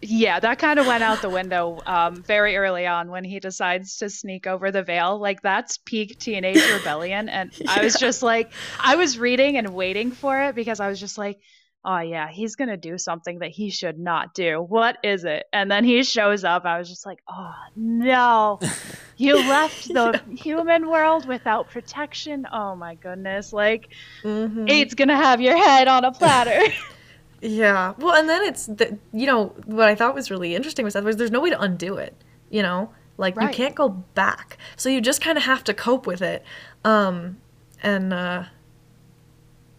Yeah, 0.02 0.40
that 0.40 0.58
kind 0.58 0.78
of 0.78 0.86
went 0.86 1.02
out 1.02 1.22
the 1.22 1.30
window 1.30 1.80
um, 1.86 2.22
very 2.22 2.56
early 2.56 2.86
on 2.86 3.10
when 3.10 3.24
he 3.24 3.40
decides 3.40 3.96
to 3.98 4.10
sneak 4.10 4.46
over 4.46 4.70
the 4.70 4.82
veil. 4.82 5.18
Like 5.18 5.40
that's 5.40 5.78
peak 5.78 6.18
teenage 6.18 6.62
rebellion, 6.72 7.28
and 7.28 7.58
yeah. 7.58 7.70
I 7.70 7.82
was 7.82 7.94
just 7.98 8.22
like, 8.22 8.52
I 8.78 8.96
was 8.96 9.18
reading 9.18 9.56
and 9.56 9.74
waiting 9.74 10.10
for 10.10 10.40
it 10.42 10.54
because 10.54 10.80
I 10.80 10.88
was 10.88 11.00
just 11.00 11.16
like, 11.16 11.40
oh 11.86 12.00
yeah, 12.00 12.28
he's 12.28 12.56
gonna 12.56 12.76
do 12.76 12.98
something 12.98 13.38
that 13.38 13.50
he 13.50 13.70
should 13.70 13.98
not 13.98 14.34
do. 14.34 14.60
What 14.60 14.98
is 15.04 15.24
it? 15.24 15.46
And 15.52 15.70
then 15.70 15.84
he 15.84 16.02
shows 16.02 16.42
up. 16.42 16.64
I 16.64 16.78
was 16.78 16.88
just 16.88 17.06
like, 17.06 17.20
oh 17.28 17.54
no, 17.76 18.58
you 19.16 19.36
left 19.36 19.88
the 19.88 20.20
human 20.36 20.90
world 20.90 21.26
without 21.26 21.70
protection. 21.70 22.46
Oh 22.52 22.74
my 22.74 22.96
goodness, 22.96 23.52
like 23.52 23.88
mm-hmm. 24.22 24.66
Áed's 24.66 24.94
gonna 24.94 25.16
have 25.16 25.40
your 25.40 25.56
head 25.56 25.86
on 25.86 26.04
a 26.04 26.12
platter. 26.12 26.60
yeah, 27.40 27.94
well, 27.98 28.16
and 28.16 28.28
then 28.28 28.42
it's 28.42 28.66
the, 28.66 28.98
you 29.12 29.26
know 29.26 29.54
what 29.64 29.88
I 29.88 29.94
thought 29.94 30.14
was 30.14 30.30
really 30.30 30.56
interesting 30.56 30.84
was 30.84 30.94
that 30.94 31.04
was 31.04 31.16
there's 31.16 31.30
no 31.30 31.40
way 31.40 31.50
to 31.50 31.60
undo 31.60 31.96
it. 31.96 32.14
You 32.50 32.62
know, 32.62 32.90
like 33.16 33.36
right. 33.36 33.48
you 33.48 33.54
can't 33.54 33.76
go 33.76 33.88
back, 33.88 34.58
so 34.76 34.88
you 34.88 35.00
just 35.00 35.20
kind 35.20 35.38
of 35.38 35.44
have 35.44 35.62
to 35.64 35.74
cope 35.74 36.06
with 36.06 36.20
it. 36.20 36.44
Um, 36.84 37.38
and 37.82 38.12
uh, 38.12 38.44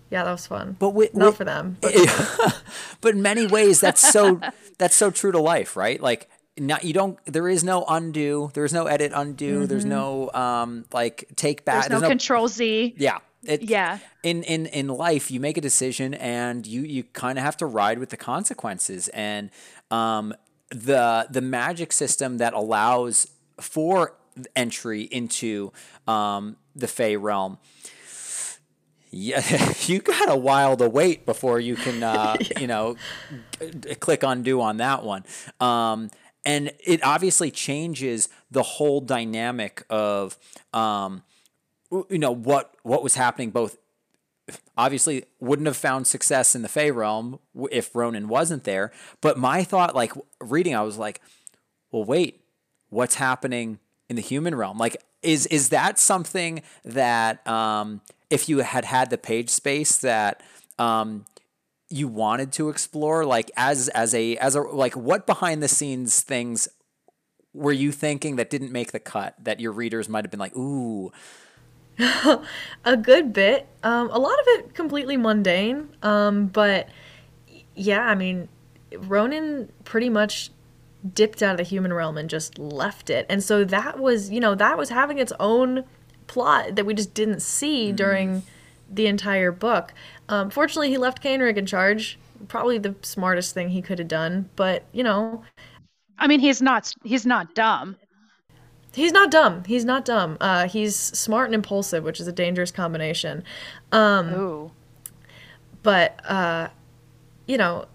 yeah, 0.09 0.23
that 0.23 0.31
was 0.31 0.47
fun. 0.47 0.75
But 0.79 0.91
we, 0.91 1.09
not 1.13 1.31
we, 1.31 1.35
for 1.35 1.43
them. 1.43 1.77
But, 1.81 1.93
but 3.01 3.15
in 3.15 3.21
many 3.21 3.45
ways, 3.47 3.79
that's 3.81 4.01
so 4.01 4.39
that's 4.77 4.95
so 4.95 5.11
true 5.11 5.31
to 5.31 5.39
life, 5.39 5.75
right? 5.75 6.01
Like, 6.01 6.29
not 6.57 6.83
you 6.83 6.93
don't. 6.93 7.19
There 7.25 7.47
is 7.47 7.63
no 7.63 7.85
undo. 7.87 8.51
There's 8.53 8.73
no 8.73 8.85
edit 8.85 9.11
undo. 9.13 9.59
Mm-hmm. 9.59 9.65
There's 9.65 9.85
no 9.85 10.31
um 10.31 10.85
like 10.93 11.31
take 11.35 11.65
back. 11.65 11.83
There's 11.83 11.89
no, 11.89 11.99
there's 11.99 12.01
no 12.03 12.09
control 12.09 12.47
Z. 12.47 12.95
Yeah. 12.97 13.19
It, 13.43 13.63
yeah. 13.63 13.99
In 14.23 14.43
in 14.43 14.65
in 14.67 14.87
life, 14.87 15.29
you 15.29 15.39
make 15.39 15.57
a 15.57 15.61
decision 15.61 16.13
and 16.15 16.65
you 16.65 16.81
you 16.81 17.03
kind 17.03 17.37
of 17.37 17.43
have 17.43 17.57
to 17.57 17.65
ride 17.65 17.99
with 17.99 18.09
the 18.09 18.17
consequences. 18.17 19.07
And 19.09 19.51
um 19.91 20.33
the 20.69 21.27
the 21.29 21.41
magic 21.41 21.93
system 21.93 22.39
that 22.39 22.53
allows 22.53 23.27
for 23.61 24.15
entry 24.55 25.03
into 25.03 25.71
um 26.07 26.57
the 26.75 26.87
Fey 26.87 27.17
realm 27.17 27.57
yeah, 29.11 29.73
you 29.85 29.99
got 29.99 30.29
a 30.29 30.35
while 30.35 30.77
to 30.77 30.89
wait 30.89 31.25
before 31.25 31.59
you 31.59 31.75
can, 31.75 32.03
uh, 32.03 32.35
yeah. 32.39 32.59
you 32.59 32.67
know, 32.67 32.95
click 33.99 34.23
undo 34.23 34.61
on 34.61 34.77
that 34.77 35.03
one. 35.03 35.23
Um, 35.59 36.09
and 36.45 36.71
it 36.85 37.03
obviously 37.03 37.51
changes 37.51 38.29
the 38.51 38.63
whole 38.63 39.01
dynamic 39.01 39.83
of, 39.89 40.37
um, 40.73 41.23
you 41.91 42.19
know, 42.19 42.31
what 42.31 42.73
what 42.83 43.03
was 43.03 43.15
happening. 43.15 43.49
Both 43.49 43.77
obviously 44.77 45.25
wouldn't 45.39 45.65
have 45.65 45.75
found 45.75 46.07
success 46.07 46.55
in 46.55 46.61
the 46.61 46.69
Fey 46.69 46.91
realm 46.91 47.39
if 47.69 47.93
Ronan 47.93 48.29
wasn't 48.29 48.63
there. 48.63 48.91
But 49.19 49.37
my 49.37 49.63
thought, 49.63 49.93
like 49.93 50.13
reading, 50.39 50.73
I 50.73 50.83
was 50.83 50.97
like, 50.97 51.21
well, 51.91 52.05
wait, 52.05 52.41
what's 52.89 53.15
happening 53.15 53.79
in 54.09 54.15
the 54.15 54.21
human 54.21 54.55
realm? 54.55 54.77
Like, 54.77 55.03
is 55.21 55.47
is 55.47 55.69
that 55.69 55.99
something 55.99 56.61
that 56.85 57.45
um, 57.45 58.01
if 58.29 58.50
you 58.50 58.60
had 58.60 58.86
had 58.86 59.10
the 59.10 59.17
page 59.17 59.50
space 59.50 59.98
that 59.98 60.41
um, 60.79 61.25
you 61.89 62.07
wanted 62.07 62.51
to 62.53 62.69
explore 62.69 63.25
like 63.25 63.51
as 63.55 63.88
as 63.89 64.13
a 64.13 64.38
as 64.38 64.55
a 64.55 64.62
like 64.62 64.96
what 64.96 65.25
behind 65.25 65.63
the 65.63 65.67
scenes 65.67 66.22
things 66.22 66.67
were 67.53 67.72
you 67.72 67.91
thinking 67.91 68.36
that 68.36 68.50
didn't 68.50 68.72
make 68.72 68.91
the 68.91 69.00
cut 69.00 69.34
that 69.39 69.60
your 69.60 69.72
readers 69.72 70.10
might 70.10 70.24
have 70.24 70.31
been 70.31 70.39
like 70.39 70.55
ooh. 70.55 71.12
A 72.86 72.96
good 72.96 73.34
bit. 73.34 73.67
Um, 73.81 74.12
a 74.12 74.19
lot 74.19 74.39
of 74.39 74.46
it 74.50 74.75
completely 74.75 75.17
mundane 75.17 75.89
um, 76.03 76.48
but 76.48 76.89
yeah 77.75 78.01
i 78.01 78.15
mean 78.15 78.48
ronan 78.98 79.72
pretty 79.84 80.10
much 80.10 80.51
dipped 81.13 81.41
out 81.43 81.51
of 81.51 81.57
the 81.57 81.63
human 81.63 81.93
realm 81.93 82.17
and 82.17 82.29
just 82.29 82.57
left 82.57 83.10
it. 83.10 83.25
And 83.29 83.43
so 83.43 83.63
that 83.65 84.00
was 84.00 84.29
you 84.29 84.39
know 84.39 84.55
that 84.55 84.77
was 84.77 84.89
having 84.89 85.17
its 85.19 85.34
own 85.39 85.84
plot 86.27 86.75
that 86.75 86.86
we 86.86 86.93
just 86.93 87.13
didn't 87.13 87.41
see 87.41 87.91
mm. 87.91 87.96
during 87.96 88.43
the 88.89 89.07
entire 89.07 89.51
book. 89.51 89.93
Um, 90.29 90.50
fortunately, 90.50 90.89
he 90.89 90.98
left 90.98 91.24
Kainrig 91.24 91.57
in 91.57 91.65
charge. 91.65 92.19
Probably 92.48 92.77
the 92.77 92.96
smartest 93.01 93.53
thing 93.53 93.69
he 93.69 93.81
could 93.81 94.00
have 94.00 94.07
done, 94.07 94.50
but 94.55 94.84
you 94.91 95.03
know, 95.03 95.43
I 96.19 96.27
mean, 96.27 96.39
he's 96.39 96.62
not 96.62 96.93
he's 97.03 97.25
not 97.25 97.55
dumb. 97.55 97.96
He's 98.93 99.12
not 99.12 99.29
dumb. 99.29 99.63
He's 99.65 99.86
not 99.86 100.05
dumb. 100.05 100.38
Uh, 100.41 100.67
he's 100.67 100.96
smart 100.96 101.48
and 101.48 101.55
impulsive, 101.55 102.03
which 102.03 102.19
is 102.19 102.27
a 102.27 102.31
dangerous 102.31 102.72
combination. 102.72 103.43
Um, 103.91 104.34
Ooh. 104.34 104.72
But 105.84 106.19
uh, 106.29 106.69
you 107.48 107.57
know, 107.57 107.86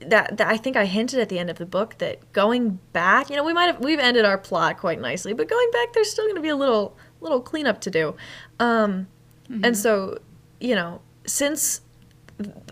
that, 0.00 0.38
that 0.38 0.48
I 0.48 0.56
think 0.56 0.76
I 0.76 0.86
hinted 0.86 1.20
at 1.20 1.28
the 1.28 1.38
end 1.38 1.50
of 1.50 1.58
the 1.58 1.66
book 1.66 1.98
that 1.98 2.32
going 2.32 2.78
back, 2.92 3.30
you 3.30 3.36
know, 3.36 3.44
we 3.44 3.52
might 3.52 3.66
have 3.66 3.80
we've 3.80 3.98
ended 3.98 4.24
our 4.24 4.38
plot 4.38 4.78
quite 4.78 5.00
nicely, 5.00 5.32
but 5.32 5.48
going 5.48 5.70
back, 5.72 5.92
there's 5.92 6.10
still 6.10 6.24
going 6.24 6.36
to 6.36 6.42
be 6.42 6.48
a 6.48 6.56
little 6.56 6.96
little 7.20 7.40
cleanup 7.40 7.80
to 7.82 7.90
do, 7.90 8.16
um, 8.58 9.06
mm-hmm. 9.48 9.64
and 9.64 9.76
so 9.76 10.18
you 10.60 10.74
know, 10.74 11.00
since 11.26 11.82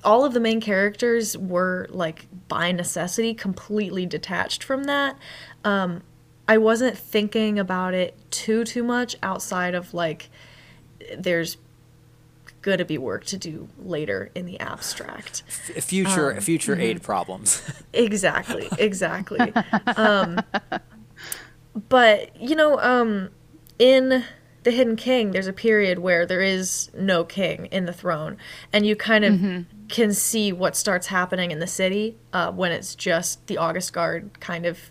all 0.03 0.25
of 0.25 0.33
the 0.33 0.41
main 0.41 0.61
characters 0.61 1.37
were 1.37 1.87
like 1.91 2.27
by 2.49 2.73
necessity 2.73 3.35
completely 3.35 4.07
detached 4.07 4.65
from 4.65 4.85
that, 4.85 5.19
um, 5.65 6.03
I 6.47 6.57
wasn't 6.57 6.97
thinking 6.97 7.59
about 7.59 7.93
it 7.95 8.17
too 8.31 8.65
too 8.65 8.83
much 8.83 9.17
outside 9.23 9.75
of 9.75 9.93
like 9.93 10.31
there's 11.17 11.59
going 12.63 12.79
to 12.79 12.85
be 12.85 12.99
work 12.99 13.25
to 13.27 13.37
do 13.37 13.69
later 13.79 14.31
in 14.35 14.47
the 14.47 14.59
abstract. 14.61 15.43
F- 15.49 15.85
future 15.85 16.33
um, 16.33 16.41
future 16.41 16.75
mm-hmm. 16.75 16.99
Áed 16.99 17.03
problems. 17.03 17.63
exactly, 17.93 18.69
exactly. 18.79 19.53
um, 19.97 20.41
but 21.89 22.35
you 22.41 22.57
know, 22.57 22.79
um, 22.81 23.31
in 23.79 24.25
the 24.65 24.71
Hidden 24.71 24.97
King, 24.97 25.31
there's 25.31 25.47
a 25.47 25.53
period 25.53 26.01
where 26.01 26.27
there 26.27 26.43
is 26.43 26.91
no 26.95 27.25
king 27.25 27.67
in 27.67 27.87
the 27.87 27.93
throne, 27.93 28.37
and 28.73 28.87
you 28.87 28.97
kind 28.97 29.25
of 29.25 29.35
mm-hmm. 29.35 29.87
can 29.89 30.13
see 30.13 30.53
what 30.53 30.77
starts 30.77 31.07
happening 31.07 31.51
in 31.51 31.61
the 31.61 31.67
city 31.67 32.17
uh, 32.33 32.51
when 32.51 32.73
it's 32.73 32.95
just 32.95 33.47
the 33.47 33.57
August 33.57 33.93
Guard 33.93 34.41
kind 34.41 34.67
of 34.67 34.91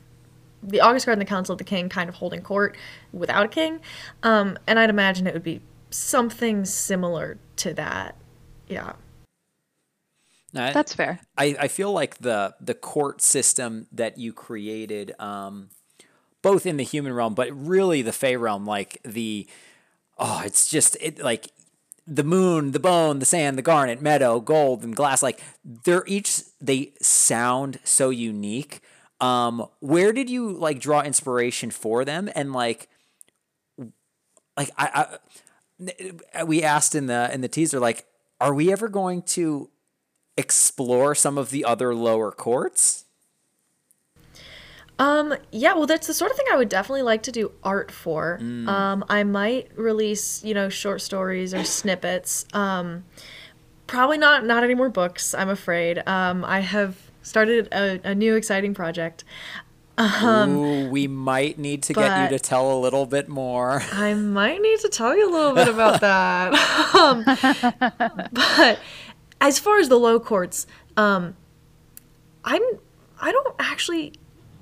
the 0.64 0.82
August 0.82 1.06
Guard 1.06 1.18
and 1.18 1.22
the 1.22 1.30
Council 1.30 1.54
of 1.54 1.60
the 1.60 1.64
King 1.64 1.90
kind 1.90 2.10
of 2.10 2.16
holding 2.16 2.42
court 2.42 2.76
without 3.14 3.46
a 3.46 3.48
king. 3.48 3.80
Um, 4.24 4.58
and 4.66 4.80
I'd 4.80 4.90
imagine 4.90 5.28
it 5.28 5.34
would 5.34 5.44
be 5.44 5.62
something 5.90 6.66
similar 6.66 7.38
to 7.58 7.74
that. 7.74 8.16
Yeah. 8.68 8.94
That's 10.74 10.94
fair. 10.94 11.20
I, 11.38 11.56
I 11.60 11.68
feel 11.68 11.92
like 11.92 12.18
the 12.20 12.56
the 12.60 12.74
court 12.74 13.22
system 13.22 13.88
that 13.92 14.18
you 14.18 14.34
created, 14.34 15.14
um, 15.20 15.70
both 16.42 16.66
in 16.66 16.78
the 16.78 16.84
human 16.84 17.14
realm, 17.14 17.36
but 17.36 17.52
really 17.52 18.02
the 18.02 18.12
Fey 18.12 18.38
realm, 18.38 18.66
like 18.66 19.00
the 19.04 19.48
oh, 20.18 20.42
it's 20.46 20.68
just 20.68 20.98
it 21.00 21.20
like 21.20 21.52
the 22.08 22.24
moon, 22.24 22.72
the 22.72 22.80
bone, 22.80 23.20
the 23.20 23.26
sand, 23.26 23.58
the 23.58 23.62
garnet, 23.62 24.02
meadow, 24.02 24.40
gold, 24.40 24.84
and 24.84 24.96
glass. 24.96 25.22
Like 25.22 25.42
they're 25.64 26.06
each 26.08 26.42
they 26.62 26.94
sound 27.02 27.80
so 27.84 28.10
unique. 28.10 28.82
Um, 29.20 29.68
where 29.80 30.14
did 30.14 30.30
you 30.30 30.52
like 30.52 30.80
draw 30.80 31.02
inspiration 31.02 31.72
for 31.72 32.06
them? 32.06 32.30
And 32.36 32.54
like, 32.54 32.88
like 34.56 34.72
I, 34.78 34.90
I 34.94 35.18
we 36.46 36.64
asked 36.64 36.96
in 36.96 37.08
the 37.08 37.34
in 37.34 37.42
the 37.42 37.48
teaser 37.48 37.80
like 37.80 38.06
are 38.40 38.54
we 38.54 38.72
ever 38.72 38.88
going 38.88 39.22
to 39.24 39.70
explore 40.38 41.16
some 41.16 41.38
of 41.38 41.50
the 41.50 41.66
other 41.66 41.94
lower 41.96 42.32
courts? 42.32 43.06
Um 45.00 45.36
yeah 45.52 45.74
well 45.74 45.86
that's 45.86 46.08
the 46.08 46.14
sort 46.14 46.32
of 46.32 46.38
thing 46.38 46.48
i 46.52 46.58
would 46.58 46.70
definitely 46.70 47.04
like 47.04 47.24
to 47.24 47.32
do 47.32 47.52
art 47.64 47.92
for. 47.92 48.40
Mm. 48.42 48.68
um 48.68 49.06
i 49.10 49.24
might 49.24 49.70
release 49.78 50.44
you 50.44 50.54
know 50.54 50.70
short 50.70 51.02
stories 51.02 51.54
or 51.54 51.64
snippets. 51.64 52.46
Um 52.54 53.04
probably 53.86 54.18
not 54.18 54.46
not 54.46 54.64
any 54.64 54.74
more 54.74 54.90
books 54.90 55.34
i'm 55.36 55.50
afraid. 55.50 56.02
Um 56.08 56.44
i 56.46 56.62
have 56.62 56.98
started 57.22 57.68
a, 57.72 58.00
a 58.04 58.16
new 58.16 58.36
exciting 58.36 58.74
project 58.74 59.24
um, 59.98 60.56
Ooh, 60.58 60.90
we 60.90 61.08
might 61.08 61.58
need 61.58 61.84
to 61.84 61.94
get 61.94 62.24
you 62.24 62.38
to 62.38 62.44
tell 62.44 62.72
a 62.72 62.78
little 62.80 63.06
bit 63.06 63.28
more. 63.28 63.82
I 63.92 64.14
might 64.14 64.62
need 64.62 64.80
to 64.82 64.90
tell 64.90 65.18
you 65.18 65.30
a 65.30 65.34
little 65.34 65.56
bit 65.56 65.68
about 65.68 66.02
that. 66.02 66.54
um, 66.96 67.24
but 68.32 68.80
as 69.42 69.60
far 69.60 69.80
as 69.80 69.90
the 69.90 69.98
low 69.98 70.20
courts, 70.20 70.68
um, 70.96 71.36
I'm 72.44 72.62
I 73.20 73.32
don't 73.32 73.56
actually. 73.60 74.14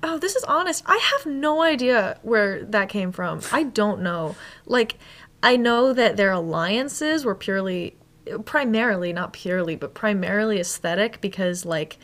Oh, 0.02 0.18
this 0.18 0.36
is 0.36 0.44
honest. 0.44 0.84
I 0.86 1.00
have 1.12 1.26
no 1.26 1.62
idea 1.62 2.18
where 2.22 2.64
that 2.64 2.88
came 2.88 3.12
from. 3.12 3.40
I 3.50 3.64
don't 3.64 4.02
know. 4.02 4.36
Like, 4.66 4.96
I 5.42 5.56
know 5.56 5.92
that 5.92 6.16
their 6.16 6.30
alliances 6.30 7.24
were 7.24 7.34
purely 7.34 7.96
primarily, 8.44 9.12
not 9.12 9.32
purely, 9.32 9.76
but 9.76 9.94
primarily 9.94 10.60
aesthetic 10.60 11.20
because, 11.20 11.64
like, 11.64 11.98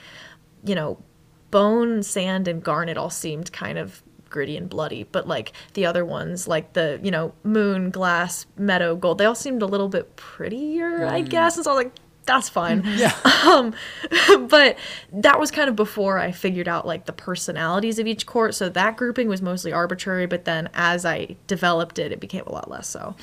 you 0.65 0.75
know, 0.75 1.03
bone, 1.53 2.03
sand, 2.03 2.49
and 2.49 2.65
garnet 2.65 2.97
all 2.97 3.11
seemed 3.11 3.53
kind 3.53 3.79
of 3.79 4.03
gritty 4.33 4.57
and 4.57 4.69
bloody, 4.69 5.05
but 5.05 5.29
like 5.29 5.53
the 5.75 5.87
other 5.87 6.05
ones, 6.05 6.49
like 6.49 6.73
the, 6.73 6.99
you 7.05 7.13
know, 7.13 7.33
moon, 7.45 7.91
glass, 7.91 8.47
meadow, 8.57 8.97
gold, 8.97 9.19
they 9.19 9.25
all 9.25 9.37
seemed 9.37 9.63
a 9.63 9.67
little 9.67 9.89
bit 9.89 10.17
prettier, 10.17 11.01
mm. 11.01 11.09
I 11.09 11.21
guess. 11.21 11.57
And 11.57 11.65
so 11.65 11.71
I 11.71 11.75
was 11.75 11.85
like, 11.85 11.95
that's 12.25 12.49
fine. 12.49 12.83
Yeah. 12.97 13.15
Um, 13.43 13.75
but 14.49 14.79
that 15.13 15.41
was 15.41 15.51
kind 15.51 15.69
of 15.69 15.75
before 15.75 16.17
I 16.17 16.31
figured 16.31 16.69
out 16.69 16.87
like 16.87 17.07
the 17.07 17.13
personalities 17.13 17.99
of 17.99 18.07
each 18.07 18.25
court. 18.25 18.55
So 18.55 18.69
that 18.69 18.97
grouping 18.97 19.27
was 19.27 19.43
mostly 19.43 19.73
arbitrary, 19.73 20.27
but 20.27 20.45
then 20.45 20.71
as 20.75 21.05
I 21.05 21.37
developed 21.49 21.99
it, 21.99 22.13
it 22.13 22.21
became 22.21 22.45
a 22.47 22.53
lot 22.53 22.71
less 22.71 22.87
so. 22.87 23.17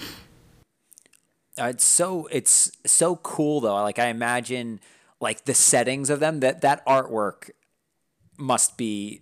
Uh, 1.57 1.67
it's 1.67 1.85
so 1.85 2.27
it's 2.31 2.73
so 2.85 3.15
cool 3.15 3.61
though. 3.61 3.75
Like 3.75 3.97
I 3.97 4.07
imagine 4.07 4.81
like 5.21 5.45
the 5.45 5.53
settings 5.53 6.09
of 6.09 6.19
them 6.19 6.41
that 6.41 6.59
that 6.61 6.85
artwork 6.85 7.51
must 8.39 8.77
be 8.77 9.21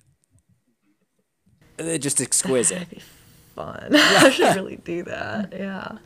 uh, 1.79 1.97
just 1.97 2.21
exquisite. 2.21 2.87
fun. 3.57 3.89
I 3.95 4.29
should 4.29 4.55
really 4.55 4.77
do 4.77 5.03
that. 5.03 5.51
Yeah. 5.51 5.97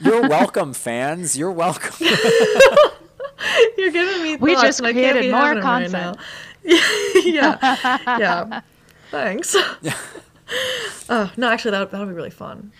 You're 0.00 0.28
welcome, 0.28 0.74
fans. 0.74 1.36
You're 1.36 1.52
welcome. 1.52 2.06
You're 3.78 3.90
giving 3.90 4.22
me. 4.22 4.36
We 4.36 4.54
just 4.54 4.82
created 4.82 5.30
more 5.32 5.60
content. 5.60 6.18
Right 6.64 7.24
yeah, 7.24 7.56
yeah. 8.18 8.60
Thanks. 9.10 9.56
Yeah. 9.80 9.96
Oh 11.08 11.32
no, 11.36 11.48
actually, 11.48 11.70
that 11.70 11.90
that 11.90 11.98
would 11.98 12.08
be 12.08 12.14
really 12.14 12.30
fun. 12.30 12.72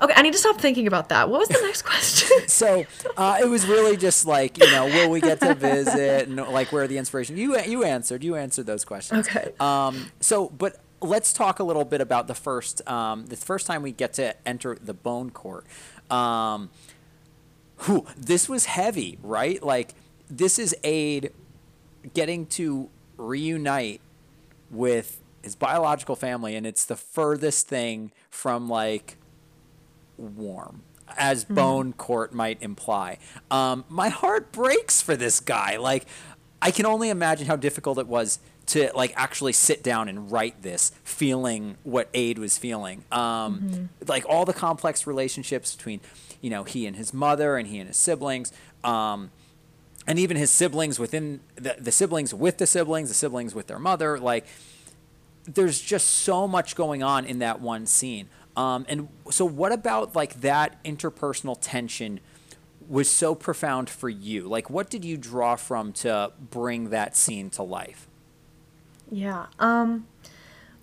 Okay, 0.00 0.12
I 0.16 0.22
need 0.22 0.32
to 0.32 0.38
stop 0.38 0.60
thinking 0.60 0.86
about 0.86 1.08
that. 1.10 1.28
What 1.28 1.40
was 1.40 1.48
the 1.48 1.60
next 1.62 1.82
question? 1.82 2.28
so 2.48 2.84
uh, 3.16 3.38
it 3.40 3.46
was 3.48 3.66
really 3.66 3.96
just 3.96 4.26
like 4.26 4.58
you 4.58 4.70
know, 4.70 4.86
will 4.86 5.10
we 5.10 5.20
get 5.20 5.40
to 5.40 5.54
visit 5.54 6.28
and 6.28 6.36
like 6.36 6.72
where 6.72 6.86
the 6.86 6.98
inspiration? 6.98 7.36
You 7.36 7.58
you 7.60 7.84
answered. 7.84 8.24
You 8.24 8.36
answered 8.36 8.66
those 8.66 8.84
questions. 8.84 9.28
Okay. 9.28 9.52
Um. 9.60 10.10
So, 10.20 10.48
but 10.50 10.76
let's 11.00 11.32
talk 11.32 11.58
a 11.58 11.64
little 11.64 11.84
bit 11.84 12.00
about 12.00 12.28
the 12.28 12.34
first 12.34 12.86
um 12.88 13.26
the 13.26 13.36
first 13.36 13.66
time 13.66 13.82
we 13.82 13.92
get 13.92 14.12
to 14.14 14.34
enter 14.46 14.76
the 14.80 14.94
Bone 14.94 15.30
Court. 15.30 15.66
Um. 16.10 16.70
Whew, 17.86 18.06
this 18.16 18.48
was 18.48 18.66
heavy, 18.66 19.18
right? 19.22 19.62
Like 19.62 19.94
this 20.30 20.58
is 20.58 20.74
Áed 20.84 21.32
getting 22.14 22.46
to 22.46 22.88
reunite 23.16 24.00
with 24.70 25.20
his 25.42 25.54
biological 25.54 26.16
family, 26.16 26.56
and 26.56 26.66
it's 26.66 26.84
the 26.84 26.96
furthest 26.96 27.68
thing 27.68 28.12
from 28.30 28.68
like 28.68 29.16
warm 30.22 30.82
as 31.18 31.44
bone 31.44 31.92
court 31.92 32.32
might 32.32 32.62
imply. 32.62 33.18
Um, 33.50 33.84
my 33.88 34.08
heart 34.08 34.52
breaks 34.52 35.02
for 35.02 35.16
this 35.16 35.40
guy. 35.40 35.76
Like, 35.76 36.06
I 36.60 36.70
can 36.70 36.86
only 36.86 37.10
imagine 37.10 37.46
how 37.46 37.56
difficult 37.56 37.98
it 37.98 38.06
was 38.06 38.38
to 38.66 38.90
like 38.94 39.12
actually 39.16 39.52
sit 39.52 39.82
down 39.82 40.08
and 40.08 40.30
write 40.30 40.62
this, 40.62 40.92
feeling 41.04 41.76
what 41.82 42.12
Áed 42.12 42.38
was 42.38 42.56
feeling. 42.56 43.04
Um, 43.10 43.20
mm-hmm. 43.20 43.84
Like 44.06 44.24
all 44.28 44.44
the 44.44 44.52
complex 44.52 45.06
relationships 45.06 45.74
between, 45.74 46.00
you 46.40 46.50
know, 46.50 46.64
he 46.64 46.86
and 46.86 46.96
his 46.96 47.12
mother, 47.12 47.56
and 47.56 47.68
he 47.68 47.78
and 47.78 47.88
his 47.88 47.96
siblings. 47.96 48.52
Um, 48.84 49.30
and 50.06 50.18
even 50.18 50.36
his 50.36 50.50
siblings 50.50 50.98
within 50.98 51.40
the, 51.56 51.76
the 51.78 51.92
siblings 51.92 52.32
with 52.34 52.58
the 52.58 52.66
siblings, 52.66 53.08
the 53.08 53.14
siblings 53.14 53.54
with 53.54 53.66
their 53.66 53.78
mother, 53.78 54.18
like 54.18 54.46
there's 55.44 55.80
just 55.80 56.08
so 56.08 56.46
much 56.46 56.76
going 56.76 57.02
on 57.02 57.24
in 57.24 57.40
that 57.40 57.60
one 57.60 57.86
scene. 57.86 58.28
Um, 58.56 58.84
and 58.88 59.08
so, 59.30 59.44
what 59.44 59.72
about 59.72 60.14
like 60.14 60.40
that 60.40 60.82
interpersonal 60.84 61.56
tension 61.60 62.20
was 62.88 63.08
so 63.08 63.34
profound 63.34 63.88
for 63.88 64.08
you? 64.08 64.48
Like, 64.48 64.68
what 64.68 64.90
did 64.90 65.04
you 65.04 65.16
draw 65.16 65.56
from 65.56 65.92
to 65.94 66.32
bring 66.38 66.90
that 66.90 67.16
scene 67.16 67.50
to 67.50 67.62
life? 67.62 68.08
Yeah. 69.10 69.46
Um, 69.58 70.06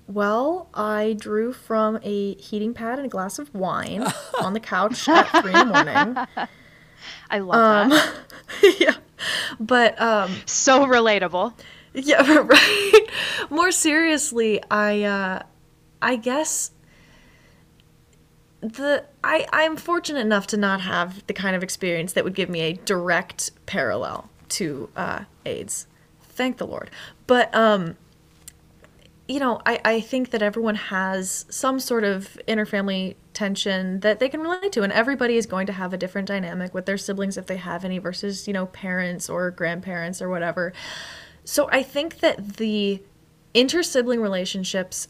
well, 0.07 0.69
I 0.73 1.15
drew 1.19 1.53
from 1.53 1.99
a 2.03 2.33
heating 2.35 2.73
pad 2.73 2.97
and 2.97 3.05
a 3.05 3.09
glass 3.09 3.37
of 3.37 3.53
wine 3.53 4.05
on 4.41 4.53
the 4.53 4.59
couch 4.59 5.07
at 5.07 5.27
three 5.41 5.53
in 5.53 5.67
the 5.67 5.73
morning. 5.73 6.17
I 7.29 7.39
love 7.39 7.55
um, 7.55 7.89
that. 7.91 8.15
yeah, 8.79 8.95
but 9.59 9.99
um, 10.01 10.35
so 10.45 10.85
relatable. 10.85 11.53
Yeah, 11.93 12.37
right. 12.39 13.07
More 13.49 13.71
seriously, 13.71 14.61
I 14.69 15.03
uh, 15.03 15.43
I 16.01 16.15
guess 16.15 16.71
the 18.61 19.05
I 19.23 19.47
I'm 19.51 19.77
fortunate 19.77 20.19
enough 20.19 20.47
to 20.47 20.57
not 20.57 20.81
have 20.81 21.25
the 21.27 21.33
kind 21.33 21.55
of 21.55 21.63
experience 21.63 22.13
that 22.13 22.23
would 22.23 22.35
give 22.35 22.49
me 22.49 22.61
a 22.61 22.73
direct 22.73 23.51
parallel 23.65 24.29
to 24.49 24.89
uh, 24.95 25.21
Áed's. 25.45 25.87
Thank 26.21 26.57
the 26.57 26.67
Lord. 26.67 26.89
But 27.27 27.53
um, 27.55 27.95
you 29.27 29.39
know, 29.39 29.61
I 29.65 29.79
I 29.85 30.01
think 30.01 30.31
that 30.31 30.41
everyone 30.41 30.75
has 30.75 31.45
some 31.49 31.79
sort 31.79 32.03
of 32.03 32.37
interfamily 32.47 33.15
tension 33.33 34.01
that 34.01 34.19
they 34.19 34.27
can 34.27 34.41
relate 34.41 34.71
to, 34.73 34.83
and 34.83 34.91
everybody 34.91 35.37
is 35.37 35.45
going 35.45 35.67
to 35.67 35.73
have 35.73 35.93
a 35.93 35.97
different 35.97 36.27
dynamic 36.27 36.73
with 36.73 36.85
their 36.85 36.97
siblings 36.97 37.37
if 37.37 37.45
they 37.45 37.57
have 37.57 37.85
any 37.85 37.99
versus 37.99 38.47
you 38.47 38.53
know 38.53 38.65
parents 38.65 39.29
or 39.29 39.51
grandparents 39.51 40.21
or 40.21 40.29
whatever. 40.29 40.73
So 41.45 41.69
I 41.71 41.83
think 41.83 42.19
that 42.19 42.57
the 42.57 43.01
inter 43.53 43.83
sibling 43.83 44.21
relationships 44.21 45.07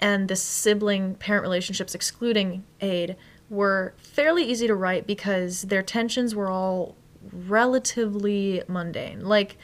and 0.00 0.28
the 0.28 0.36
sibling 0.36 1.14
parent 1.14 1.42
relationships, 1.42 1.94
excluding 1.94 2.64
Áed, 2.80 3.16
were 3.50 3.94
fairly 3.96 4.44
easy 4.44 4.66
to 4.66 4.74
write 4.74 5.06
because 5.06 5.62
their 5.62 5.82
tensions 5.82 6.34
were 6.34 6.50
all 6.50 6.96
relatively 7.32 8.62
mundane. 8.68 9.24
Like, 9.24 9.56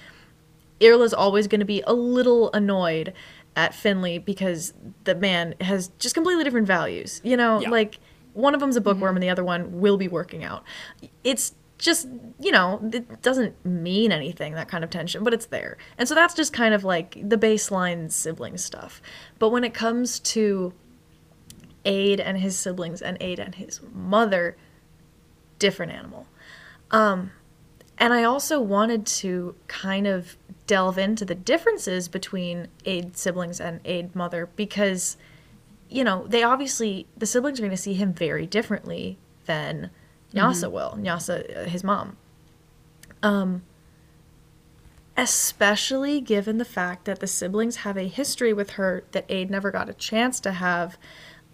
Irula's 0.81 1.13
always 1.13 1.47
going 1.47 1.61
to 1.61 1.67
be 1.67 1.83
a 1.87 1.93
little 1.93 2.51
annoyed 2.53 3.13
at 3.57 3.75
Finley 3.75 4.19
because 4.19 4.73
the 5.05 5.15
man 5.15 5.55
has 5.61 5.91
just 5.99 6.15
completely 6.15 6.45
different 6.45 6.67
values. 6.67 7.21
You 7.23 7.37
know, 7.37 7.61
yeah. 7.61 7.71
like 7.71 7.99
one 8.33 8.55
of 8.55 8.61
them's 8.61 8.77
a 8.77 8.81
bookworm 8.81 9.11
mm-hmm. 9.11 9.17
and 9.17 9.23
the 9.23 9.31
other 9.31 9.45
one 9.45 9.81
will 9.81 9.97
be 9.97 10.09
working 10.09 10.45
out. 10.45 10.65
It's 11.25 11.55
just 11.81 12.07
you 12.39 12.53
know 12.53 12.79
it 12.93 13.23
doesn't 13.23 13.65
mean 13.65 14.13
anything 14.13 14.55
that 14.55 14.69
kind 14.69 14.85
of 14.85 14.91
tension 14.91 15.25
but 15.25 15.35
it's 15.35 15.47
there. 15.47 15.77
And 15.99 16.09
so 16.09 16.15
that's 16.15 16.35
just 16.35 16.53
kind 16.53 16.75
of 16.75 16.85
like 16.85 17.17
the 17.23 17.39
baseline 17.39 18.13
sibling 18.13 18.59
stuff. 18.59 19.03
But 19.39 19.49
when 19.49 19.65
it 19.65 19.75
comes 19.75 20.21
to 20.21 20.73
Áed 21.85 22.21
and 22.23 22.39
his 22.39 22.57
siblings 22.57 23.01
and 23.01 23.19
Áed 23.21 23.39
and 23.39 23.55
his 23.55 23.81
mother 23.93 24.57
different 25.59 25.93
animal. 25.93 26.27
Um 26.91 27.33
and 27.99 28.15
i 28.15 28.25
also 28.25 28.61
wanted 28.61 29.05
to 29.05 29.55
kind 29.69 30.07
of 30.07 30.37
delve 30.67 30.99
into 30.99 31.25
the 31.25 31.35
differences 31.35 32.09
between 32.09 32.69
Áed 32.85 33.17
siblings 33.17 33.61
and 33.61 33.83
Áed 33.85 34.15
mother 34.15 34.49
because 34.57 35.17
you 35.89 36.05
know 36.05 36.27
they 36.29 36.43
obviously 36.43 37.07
the 37.17 37.27
siblings 37.27 37.59
are 37.59 37.63
going 37.63 37.71
to 37.71 37.77
see 37.77 37.95
him 37.95 38.13
very 38.13 38.47
differently 38.47 39.19
than 39.47 39.91
Nyasa 40.35 40.65
mm-hmm. 40.65 40.73
will. 40.73 40.97
Nyasa, 40.99 41.57
uh, 41.57 41.69
his 41.69 41.85
mom. 41.85 42.17
Um, 43.23 43.63
especially 45.17 46.21
given 46.21 46.59
the 46.59 46.65
fact 46.65 47.05
that 47.05 47.21
the 47.21 47.27
siblings 47.27 47.77
have 47.77 47.97
a 47.97 48.09
history 48.09 48.53
with 48.53 48.71
her 48.71 49.05
that 49.13 49.29
Áed 49.29 49.51
never 49.51 49.71
got 49.71 49.89
a 49.89 49.95
chance 49.95 50.41
to 50.41 50.53
have. 50.53 50.97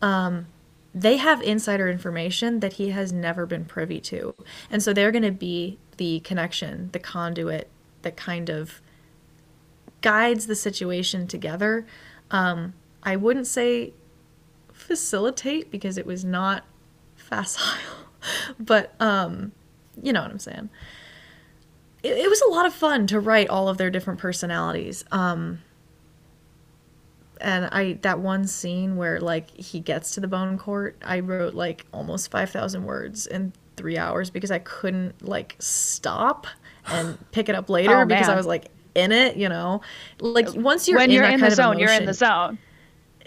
Um, 0.01 0.47
they 0.95 1.19
have 1.19 1.43
insider 1.43 1.89
information 1.89 2.61
that 2.61 2.75
he 2.75 2.91
has 2.91 3.13
never 3.13 3.45
been 3.45 3.67
privy 3.67 4.01
to. 4.01 4.35
And 4.71 4.83
so 4.83 4.93
they're 4.95 5.13
going 5.13 5.25
to 5.25 5.33
be 5.33 5.79
the 5.99 6.21
connection, 6.21 6.91
the 6.93 6.99
conduit 6.99 7.69
that 8.03 8.17
kind 8.17 8.49
of 8.49 8.81
guides 10.01 10.47
the 10.47 10.55
situation 10.55 11.27
together. 11.27 11.87
Um, 12.31 12.75
I 13.03 13.17
wouldn't 13.17 13.47
say 13.47 13.93
facilitate 14.73 15.71
because 15.71 15.99
it 15.99 16.07
was 16.07 16.25
not 16.25 16.65
facile 17.17 18.06
but 18.61 18.95
um, 19.01 19.53
you 20.03 20.13
know 20.13 20.23
what 20.23 20.31
I'm 20.31 20.39
saying. 20.39 20.69
It, 22.03 22.19
it, 22.19 22.29
was 22.29 22.41
a 22.43 22.51
lot 22.51 22.67
of 22.67 22.75
fun 22.75 23.07
to 23.09 23.21
write 23.21 23.49
all 23.49 23.69
of 23.69 23.79
their 23.79 23.91
different 23.91 24.21
personalities. 24.21 25.05
Um, 25.11 25.63
and 27.41 27.67
I 27.67 27.95
that 28.03 28.19
one 28.21 28.47
scene 28.47 28.97
where 28.97 29.21
like 29.21 29.51
he 29.51 29.81
gets 29.81 30.13
to 30.13 30.21
the 30.21 30.29
bone 30.29 30.59
court, 30.59 30.97
I 31.05 31.21
wrote 31.21 31.55
like 31.55 31.87
almost 31.93 32.31
five 32.31 32.51
thousand 32.51 32.85
words 32.85 33.27
in 33.27 33.53
three 33.77 33.99
hours 33.99 34.31
because 34.31 34.51
I 34.51 34.59
couldn't 34.59 35.23
like 35.27 35.57
stop 35.59 36.47
and 36.87 37.19
pick 37.33 37.49
it 37.49 37.55
up 37.55 37.69
later 37.69 38.01
oh, 38.01 38.07
because 38.07 38.29
I 38.29 38.37
was 38.37 38.47
like 38.47 38.71
in 38.95 39.13
it, 39.13 39.37
you 39.37 39.49
know. 39.49 39.83
Like 40.21 40.55
once 40.55 40.89
you're 40.89 40.99
when 40.99 41.11
in 41.11 41.17
you're 41.17 41.25
in 41.25 41.41
the 41.41 41.51
zone, 41.51 41.75
emotion, 41.75 41.81
you're 41.81 41.93
in 41.93 42.07
the 42.07 42.15
zone. 42.15 42.59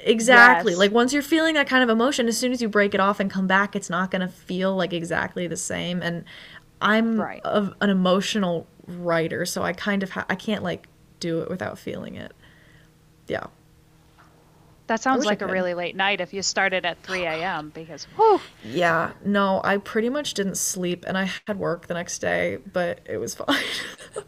Exactly. 0.04 0.74
Yes. 0.74 0.80
Like 0.80 0.92
once 0.92 1.14
you're 1.14 1.22
feeling 1.22 1.56
that 1.56 1.68
kind 1.68 1.84
of 1.84 1.90
emotion, 1.90 2.28
as 2.28 2.38
soon 2.38 2.52
as 2.52 2.62
you 2.62 2.70
break 2.70 2.94
it 2.94 3.00
off 3.00 3.20
and 3.20 3.30
come 3.30 3.48
back, 3.48 3.76
it's 3.76 3.90
not 3.90 4.12
going 4.12 4.22
to 4.22 4.28
feel 4.28 4.76
like 4.76 4.94
exactly 4.94 5.48
the 5.48 5.58
same. 5.58 6.02
And 6.02 6.26
I'm 6.82 7.20
right. 7.20 7.42
a, 7.44 7.74
an 7.82 7.90
emotional 7.90 8.68
writer, 8.88 9.46
so 9.46 9.64
I 9.64 9.74
kind 9.74 10.04
of 10.04 10.12
ha- 10.12 10.26
I 10.30 10.36
can't 10.36 10.64
like 10.64 10.88
do 11.20 11.42
it 11.42 11.50
without 11.50 11.78
feeling 11.78 12.16
it. 12.16 12.32
Yeah. 13.28 13.48
That 14.89 15.02
sounds 15.02 15.23
like 15.25 15.41
a 15.41 15.47
really 15.47 15.73
late 15.73 15.95
night 15.95 16.19
if 16.19 16.34
you 16.34 16.41
started 16.41 16.84
at 16.86 17.02
3 17.04 17.23
a.m. 17.25 17.71
because, 17.73 18.04
whew, 18.15 18.41
Yeah, 18.65 19.12
no, 19.23 19.62
I 19.63 19.78
pretty 19.78 20.10
much 20.10 20.34
didn't 20.34 20.56
sleep 20.58 21.06
and 21.08 21.17
I 21.17 21.30
had 21.47 21.58
work 21.58 21.88
the 21.88 21.93
next 21.93 22.19
day, 22.19 22.58
but 22.73 22.99
it 23.06 23.17
was 23.17 23.36
fine. 23.41 23.56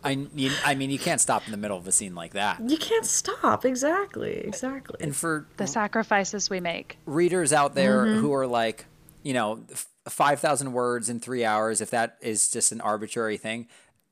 I, 0.03 0.27
you, 0.33 0.51
I 0.63 0.75
mean, 0.75 0.89
you 0.89 0.99
can't 0.99 1.19
stop 1.19 1.43
in 1.45 1.51
the 1.51 1.57
middle 1.57 1.77
of 1.77 1.87
a 1.87 1.91
scene 1.91 2.15
like 2.15 2.33
that. 2.33 2.61
you 2.69 2.77
can't 2.77 3.05
stop. 3.05 3.65
Exactly. 3.65 4.37
Exactly. 4.37 4.97
And 5.01 5.15
for 5.15 5.47
the 5.57 5.67
sacrifices 5.67 6.49
we 6.49 6.59
make. 6.59 6.97
readers 7.05 7.51
out 7.51 7.75
there 7.75 8.05
Mm-hmm. 8.05 8.19
who 8.21 8.33
are 8.33 8.47
like, 8.47 8.85
you 9.23 9.33
know, 9.33 9.63
5,000 10.07 10.73
words 10.73 11.09
in 11.09 11.19
three 11.19 11.43
hours, 11.43 11.81
if 11.81 11.89
that 11.91 12.17
is 12.21 12.49
just 12.49 12.71
an 12.71 12.81
arbitrary 12.81 13.37
thing, 13.37 13.67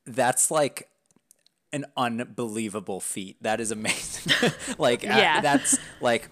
that's 0.06 0.50
like 0.50 0.88
an 1.72 1.86
unbelievable 1.96 2.98
feat. 3.00 3.36
That 3.40 3.60
is 3.60 3.70
amazing. 3.70 4.32
like, 4.78 5.04
a- 5.04 5.06
Yeah. 5.06 5.40
that's 5.40 5.78
like, 6.00 6.28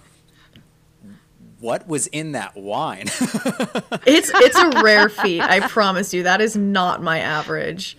what 1.61 1.89
was 1.89 2.07
in 2.09 2.33
that 2.33 2.57
wine? 2.57 3.07
It's 4.07 4.31
it's 4.35 4.59
a 4.59 4.83
rare 4.83 5.09
feat, 5.11 5.43
I 5.43 5.61
promise 5.69 6.15
you. 6.15 6.23
That 6.23 6.41
is 6.41 6.57
not 6.57 7.03
my 7.03 7.19
average. 7.19 7.97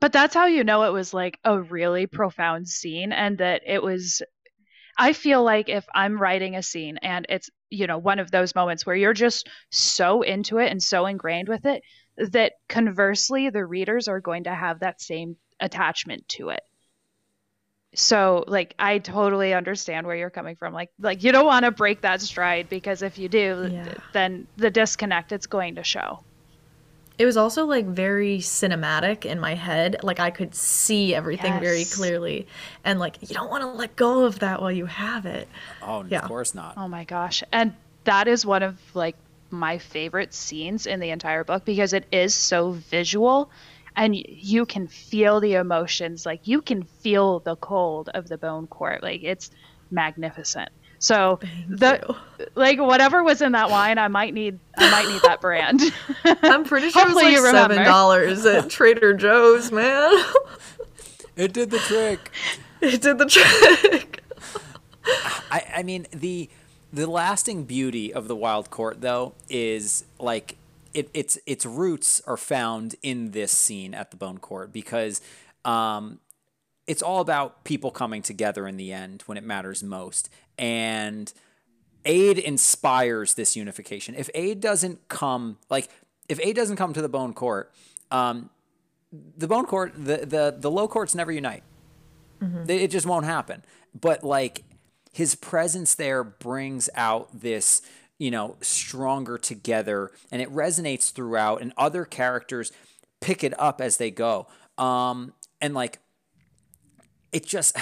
But 0.00 0.12
that's 0.12 0.34
how 0.34 0.46
you 0.46 0.64
know 0.64 0.84
it 0.84 0.92
was 0.92 1.12
like 1.12 1.38
a 1.44 1.60
really 1.60 2.06
profound 2.06 2.66
scene 2.66 3.12
and 3.12 3.38
that 3.38 3.62
it 3.66 3.82
was 3.82 4.22
I 4.98 5.12
feel 5.12 5.42
like 5.42 5.68
if 5.68 5.86
I'm 5.94 6.20
writing 6.20 6.56
a 6.56 6.62
scene 6.62 6.98
and 7.02 7.26
it's, 7.28 7.50
you 7.70 7.86
know, 7.86 7.98
one 7.98 8.18
of 8.18 8.30
those 8.30 8.54
moments 8.54 8.84
where 8.84 8.96
you're 8.96 9.14
just 9.14 9.48
so 9.70 10.22
into 10.22 10.58
it 10.58 10.70
and 10.70 10.82
so 10.82 11.06
ingrained 11.06 11.48
with 11.48 11.64
it 11.64 11.82
that 12.16 12.52
conversely 12.68 13.50
the 13.50 13.64
readers 13.64 14.08
are 14.08 14.20
going 14.20 14.44
to 14.44 14.54
have 14.54 14.80
that 14.80 15.00
same 15.00 15.36
attachment 15.60 16.28
to 16.28 16.50
it. 16.50 16.60
So, 17.94 18.44
like 18.46 18.74
I 18.78 18.98
totally 18.98 19.52
understand 19.52 20.06
where 20.06 20.16
you're 20.16 20.30
coming 20.30 20.56
from. 20.56 20.72
Like 20.72 20.90
like 20.98 21.22
you 21.22 21.32
don't 21.32 21.46
want 21.46 21.64
to 21.66 21.70
break 21.70 22.00
that 22.02 22.20
stride 22.22 22.68
because 22.68 23.02
if 23.02 23.18
you 23.18 23.28
do, 23.28 23.68
Yeah. 23.70 23.94
then 24.12 24.46
the 24.56 24.70
disconnect 24.70 25.32
it's 25.32 25.46
going 25.46 25.74
to 25.74 25.84
show. 25.84 26.20
It 27.18 27.26
was 27.26 27.36
also 27.36 27.66
like 27.66 27.84
very 27.86 28.38
cinematic 28.38 29.26
in 29.26 29.38
my 29.38 29.54
head. 29.54 29.96
Like 30.02 30.18
I 30.18 30.30
could 30.30 30.54
see 30.54 31.14
everything 31.14 31.60
very 31.60 31.84
clearly. 31.84 32.46
And 32.84 32.98
like 32.98 33.18
you 33.20 33.34
don't 33.34 33.50
want 33.50 33.62
to 33.62 33.68
let 33.68 33.94
go 33.96 34.24
of 34.24 34.38
that 34.38 34.60
while 34.62 34.72
you 34.72 34.86
have 34.86 35.26
it. 35.26 35.46
oh, 35.82 36.04
Yeah. 36.08 36.20
of 36.20 36.28
course 36.28 36.54
not. 36.54 36.74
Oh 36.76 36.88
my 36.88 37.04
gosh. 37.04 37.42
And 37.52 37.74
that 38.04 38.26
is 38.26 38.46
one 38.46 38.62
of 38.62 38.78
like 38.94 39.16
my 39.50 39.76
favorite 39.76 40.32
scenes 40.32 40.86
in 40.86 40.98
the 40.98 41.10
entire 41.10 41.44
book 41.44 41.64
because 41.66 41.92
it 41.92 42.06
is 42.10 42.34
so 42.34 42.70
visual 42.72 43.50
and 43.96 44.16
you 44.16 44.64
can 44.66 44.86
feel 44.86 45.40
the 45.40 45.54
emotions 45.54 46.24
like 46.26 46.46
you 46.46 46.60
can 46.62 46.82
feel 46.82 47.40
the 47.40 47.56
cold 47.56 48.08
of 48.14 48.28
the 48.28 48.38
bone 48.38 48.66
court 48.66 49.02
like 49.02 49.22
it's 49.22 49.50
magnificent 49.90 50.70
so 50.98 51.40
the 51.68 52.16
like 52.54 52.78
whatever 52.78 53.22
was 53.22 53.42
in 53.42 53.52
that 53.52 53.70
wine 53.70 53.98
i 53.98 54.08
might 54.08 54.32
need 54.32 54.58
i 54.78 54.90
might 54.90 55.08
need 55.08 55.20
that 55.22 55.40
brand 55.40 55.80
I'm 56.42 56.64
pretty 56.64 56.90
sure 56.90 57.02
it 57.02 57.08
was 57.08 57.16
like 57.16 57.32
you 57.32 57.50
seven 57.50 57.84
dollars 57.84 58.44
at 58.46 58.68
Trader 58.70 59.14
Joe's, 59.14 59.70
man. 59.72 60.24
It 61.36 61.52
did 61.52 61.70
the 61.70 61.78
trick. 61.78 62.30
it 62.80 63.00
did 63.00 63.18
the 63.18 63.26
trick. 63.26 64.22
I, 65.50 65.64
I 65.76 65.82
mean 65.82 66.06
the 66.12 66.50
the 66.92 67.06
lasting 67.06 67.64
beauty 67.64 68.12
of 68.12 68.28
the 68.28 68.36
wild 68.36 68.70
court 68.70 69.00
though 69.00 69.34
is 69.48 70.04
like 70.18 70.56
it, 70.94 71.10
its 71.14 71.38
its 71.46 71.64
roots 71.66 72.20
are 72.26 72.36
found 72.36 72.96
in 73.02 73.30
this 73.30 73.52
scene 73.52 73.94
at 73.94 74.10
the 74.10 74.16
bone 74.16 74.38
court 74.38 74.72
because 74.72 75.20
um, 75.64 76.18
it's 76.86 77.02
all 77.02 77.20
about 77.20 77.64
people 77.64 77.90
coming 77.90 78.22
together 78.22 78.66
in 78.66 78.76
the 78.76 78.92
end 78.92 79.22
when 79.26 79.38
it 79.38 79.44
matters 79.44 79.82
most. 79.82 80.28
And 80.58 81.32
Áed 82.04 82.38
inspires 82.38 83.34
this 83.34 83.56
unification. 83.56 84.14
If 84.14 84.30
Áed 84.34 84.60
doesn't 84.60 85.08
come 85.08 85.58
like 85.70 85.88
if 86.28 86.38
Áed 86.40 86.54
doesn't 86.54 86.76
come 86.76 86.92
to 86.92 87.02
the 87.02 87.08
bone 87.08 87.32
court 87.32 87.72
um, 88.10 88.50
the 89.36 89.46
bone 89.46 89.66
court 89.66 89.92
the, 89.94 90.18
the 90.26 90.54
the 90.58 90.70
low 90.70 90.88
courts 90.88 91.14
never 91.14 91.32
unite. 91.32 91.62
They- 92.66 92.78
it 92.82 92.90
just 92.90 93.06
won't 93.06 93.24
happen. 93.24 93.62
But 93.98 94.24
like 94.24 94.64
his 95.12 95.34
presence 95.36 95.94
there 95.94 96.24
brings 96.24 96.88
out 96.96 97.28
this 97.32 97.82
you 98.22 98.30
know 98.30 98.56
stronger 98.60 99.36
together 99.36 100.12
and 100.30 100.40
it 100.40 100.48
resonates 100.48 101.10
throughout 101.10 101.60
and 101.60 101.72
other 101.76 102.04
characters 102.04 102.70
pick 103.20 103.42
it 103.42 103.52
up 103.58 103.80
as 103.80 103.96
they 103.96 104.12
go. 104.12 104.46
Um 104.78 105.32
and 105.60 105.74
like 105.74 105.98
it 107.32 107.44
just 107.44 107.76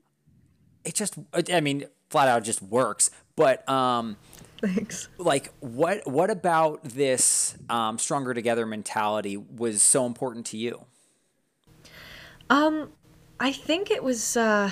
it 0.84 0.94
just 0.94 1.18
i 1.52 1.60
mean 1.60 1.84
flat 2.10 2.28
out 2.28 2.44
just 2.44 2.62
works 2.62 3.10
but 3.34 3.68
um 3.68 4.16
Thanks. 4.60 5.08
like 5.18 5.52
what 5.58 6.06
what 6.06 6.30
about 6.30 6.84
this 6.84 7.56
um, 7.68 7.98
stronger 7.98 8.34
together 8.34 8.66
mentality 8.66 9.36
was 9.36 9.82
so 9.82 10.06
important 10.06 10.46
to 10.46 10.56
you? 10.56 10.86
Um, 12.48 12.92
I 13.40 13.52
think 13.52 13.90
it 13.90 14.02
was 14.02 14.36
uh 14.36 14.70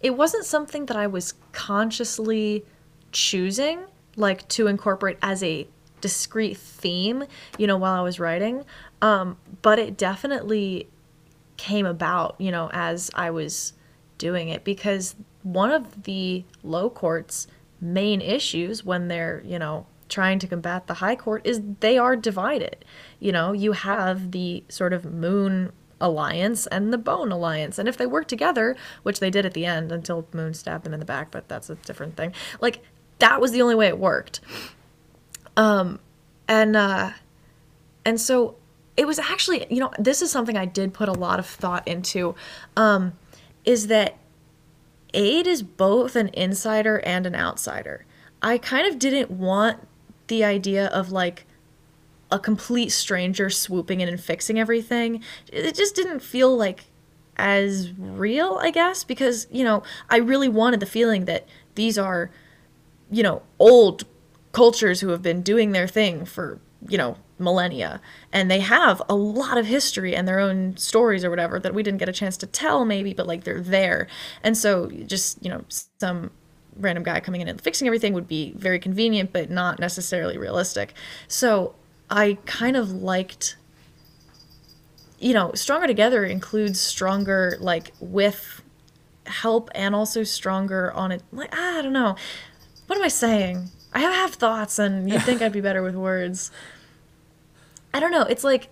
it 0.00 0.10
wasn't 0.10 0.44
something 0.44 0.86
that 0.86 0.96
I 0.96 1.06
was 1.06 1.34
consciously 1.52 2.64
choosing 3.10 3.86
like 4.16 4.46
to 4.48 4.66
incorporate 4.66 5.18
as 5.22 5.42
a 5.42 5.66
discrete 6.00 6.56
theme, 6.56 7.24
you 7.58 7.66
know, 7.66 7.76
while 7.76 7.94
I 7.94 8.02
was 8.02 8.20
writing. 8.20 8.64
Um, 9.00 9.38
but 9.62 9.78
it 9.78 9.96
definitely 9.96 10.88
came 11.56 11.86
about, 11.86 12.36
you 12.38 12.50
know, 12.50 12.70
as 12.72 13.10
I 13.14 13.30
was 13.30 13.72
doing 14.18 14.48
it 14.48 14.64
because 14.64 15.16
one 15.42 15.70
of 15.70 16.04
the 16.04 16.44
low 16.62 16.90
court's 16.90 17.46
main 17.80 18.20
issues 18.20 18.84
when 18.84 19.08
they're, 19.08 19.42
you 19.44 19.58
know, 19.58 19.86
trying 20.08 20.38
to 20.38 20.46
combat 20.46 20.86
the 20.86 20.94
high 20.94 21.16
court 21.16 21.42
is 21.46 21.60
they 21.80 21.98
are 21.98 22.16
divided. 22.16 22.84
You 23.18 23.32
know, 23.32 23.52
you 23.52 23.72
have 23.72 24.30
the 24.30 24.64
sort 24.68 24.92
of 24.92 25.04
moon 25.04 25.72
alliance 26.00 26.66
and 26.66 26.92
the 26.92 26.98
bone 26.98 27.32
alliance. 27.32 27.78
And 27.78 27.88
if 27.88 27.96
they 27.96 28.06
work 28.06 28.28
together, 28.28 28.76
which 29.02 29.20
they 29.20 29.30
did 29.30 29.46
at 29.46 29.54
the 29.54 29.64
end 29.64 29.90
until 29.90 30.28
Moon 30.32 30.54
stabbed 30.54 30.84
them 30.84 30.92
in 30.92 31.00
the 31.00 31.06
back, 31.06 31.30
but 31.30 31.48
that's 31.48 31.70
a 31.70 31.76
different 31.76 32.16
thing. 32.16 32.32
Like 32.60 32.82
that 33.18 33.40
was 33.40 33.52
the 33.52 33.62
only 33.62 33.74
way 33.74 33.86
it 33.86 33.98
worked. 33.98 34.40
Um 35.56 36.00
and 36.48 36.76
uh 36.76 37.10
and 38.04 38.20
so 38.20 38.56
it 38.96 39.06
was 39.06 39.18
actually, 39.18 39.66
you 39.70 39.80
know, 39.80 39.90
this 39.98 40.22
is 40.22 40.30
something 40.30 40.56
I 40.56 40.66
did 40.66 40.94
put 40.94 41.08
a 41.08 41.12
lot 41.12 41.38
of 41.38 41.46
thought 41.46 41.86
into, 41.88 42.34
um, 42.76 43.14
is 43.64 43.88
that 43.88 44.16
Áed 45.12 45.46
is 45.46 45.62
both 45.62 46.16
an 46.16 46.30
insider 46.32 46.98
and 47.00 47.26
an 47.26 47.34
outsider. 47.34 48.04
I 48.42 48.58
kind 48.58 48.86
of 48.86 48.98
didn't 48.98 49.30
want 49.30 49.78
the 50.26 50.44
idea 50.44 50.86
of 50.86 51.10
like 51.10 51.46
a 52.30 52.38
complete 52.38 52.90
stranger 52.90 53.50
swooping 53.50 54.00
in 54.00 54.08
and 54.08 54.20
fixing 54.20 54.58
everything. 54.58 55.22
It 55.52 55.74
just 55.74 55.94
didn't 55.94 56.20
feel 56.20 56.56
like 56.56 56.84
as 57.36 57.92
real, 57.98 58.58
I 58.60 58.70
guess, 58.70 59.02
because, 59.02 59.46
you 59.50 59.64
know, 59.64 59.82
I 60.08 60.18
really 60.18 60.48
wanted 60.48 60.80
the 60.80 60.86
feeling 60.86 61.24
that 61.24 61.46
these 61.74 61.98
are, 61.98 62.30
you 63.10 63.22
know, 63.22 63.42
old 63.58 64.04
cultures 64.52 65.00
who 65.00 65.08
have 65.08 65.22
been 65.22 65.42
doing 65.42 65.72
their 65.72 65.88
thing 65.88 66.24
for, 66.24 66.60
you 66.88 66.98
know, 66.98 67.16
millennia. 67.38 68.00
And 68.32 68.50
they 68.50 68.60
have 68.60 69.02
a 69.08 69.14
lot 69.14 69.58
of 69.58 69.66
history 69.66 70.14
and 70.14 70.26
their 70.28 70.38
own 70.38 70.76
stories 70.76 71.24
or 71.24 71.30
whatever 71.30 71.58
that 71.58 71.74
we 71.74 71.82
didn't 71.82 71.98
get 71.98 72.08
a 72.08 72.12
chance 72.12 72.36
to 72.38 72.46
tell, 72.46 72.84
maybe, 72.84 73.12
but 73.12 73.26
like 73.26 73.44
they're 73.44 73.60
there. 73.60 74.06
And 74.42 74.56
so 74.56 74.90
just, 75.06 75.42
you 75.44 75.50
know, 75.50 75.64
some 75.98 76.30
random 76.76 77.04
guy 77.04 77.20
coming 77.20 77.40
in 77.40 77.48
and 77.48 77.60
fixing 77.60 77.86
everything 77.86 78.12
would 78.14 78.28
be 78.28 78.52
very 78.56 78.78
convenient, 78.78 79.32
but 79.32 79.50
not 79.50 79.78
necessarily 79.78 80.38
realistic. 80.38 80.94
So 81.28 81.74
I 82.10 82.38
kind 82.46 82.76
of 82.76 82.92
liked 82.92 83.56
you 85.24 85.32
know, 85.32 85.52
stronger 85.54 85.86
together 85.86 86.24
includes 86.24 86.78
stronger 86.78 87.56
like 87.58 87.92
with 87.98 88.62
help 89.26 89.70
and 89.74 89.94
also 89.94 90.22
stronger 90.22 90.92
on 90.92 91.12
it. 91.12 91.22
Like 91.32 91.56
I 91.56 91.80
don't 91.80 91.94
know, 91.94 92.16
what 92.86 92.98
am 92.98 93.04
I 93.04 93.08
saying? 93.08 93.70
I 93.92 94.00
have, 94.00 94.34
thoughts, 94.34 94.78
and 94.78 95.08
you'd 95.08 95.22
think 95.22 95.40
I'd 95.40 95.52
be 95.52 95.60
better 95.60 95.82
with 95.82 95.94
words. 95.94 96.50
I 97.92 98.00
don't 98.00 98.10
know. 98.10 98.22
It's 98.22 98.42
like 98.42 98.68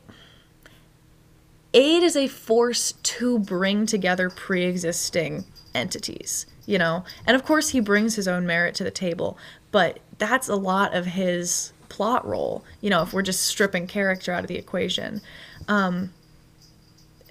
Áed 1.74 2.02
is 2.02 2.16
a 2.16 2.26
force 2.26 2.92
to 2.92 3.38
bring 3.38 3.86
together 3.86 4.28
pre-existing 4.28 5.44
entities, 5.74 6.46
you 6.66 6.76
know. 6.76 7.04
And 7.24 7.36
of 7.36 7.44
course, 7.44 7.70
he 7.70 7.80
brings 7.80 8.16
his 8.16 8.26
own 8.28 8.46
merit 8.46 8.74
to 8.76 8.84
the 8.84 8.90
table, 8.90 9.38
but 9.70 10.00
that's 10.18 10.48
a 10.48 10.56
lot 10.56 10.94
of 10.94 11.06
his 11.06 11.72
plot 11.88 12.26
role. 12.26 12.64
You 12.80 12.90
know, 12.90 13.02
if 13.02 13.12
we're 13.12 13.22
just 13.22 13.42
stripping 13.42 13.86
character 13.86 14.32
out 14.32 14.44
of 14.44 14.48
the 14.48 14.56
equation. 14.56 15.22
Um, 15.68 16.12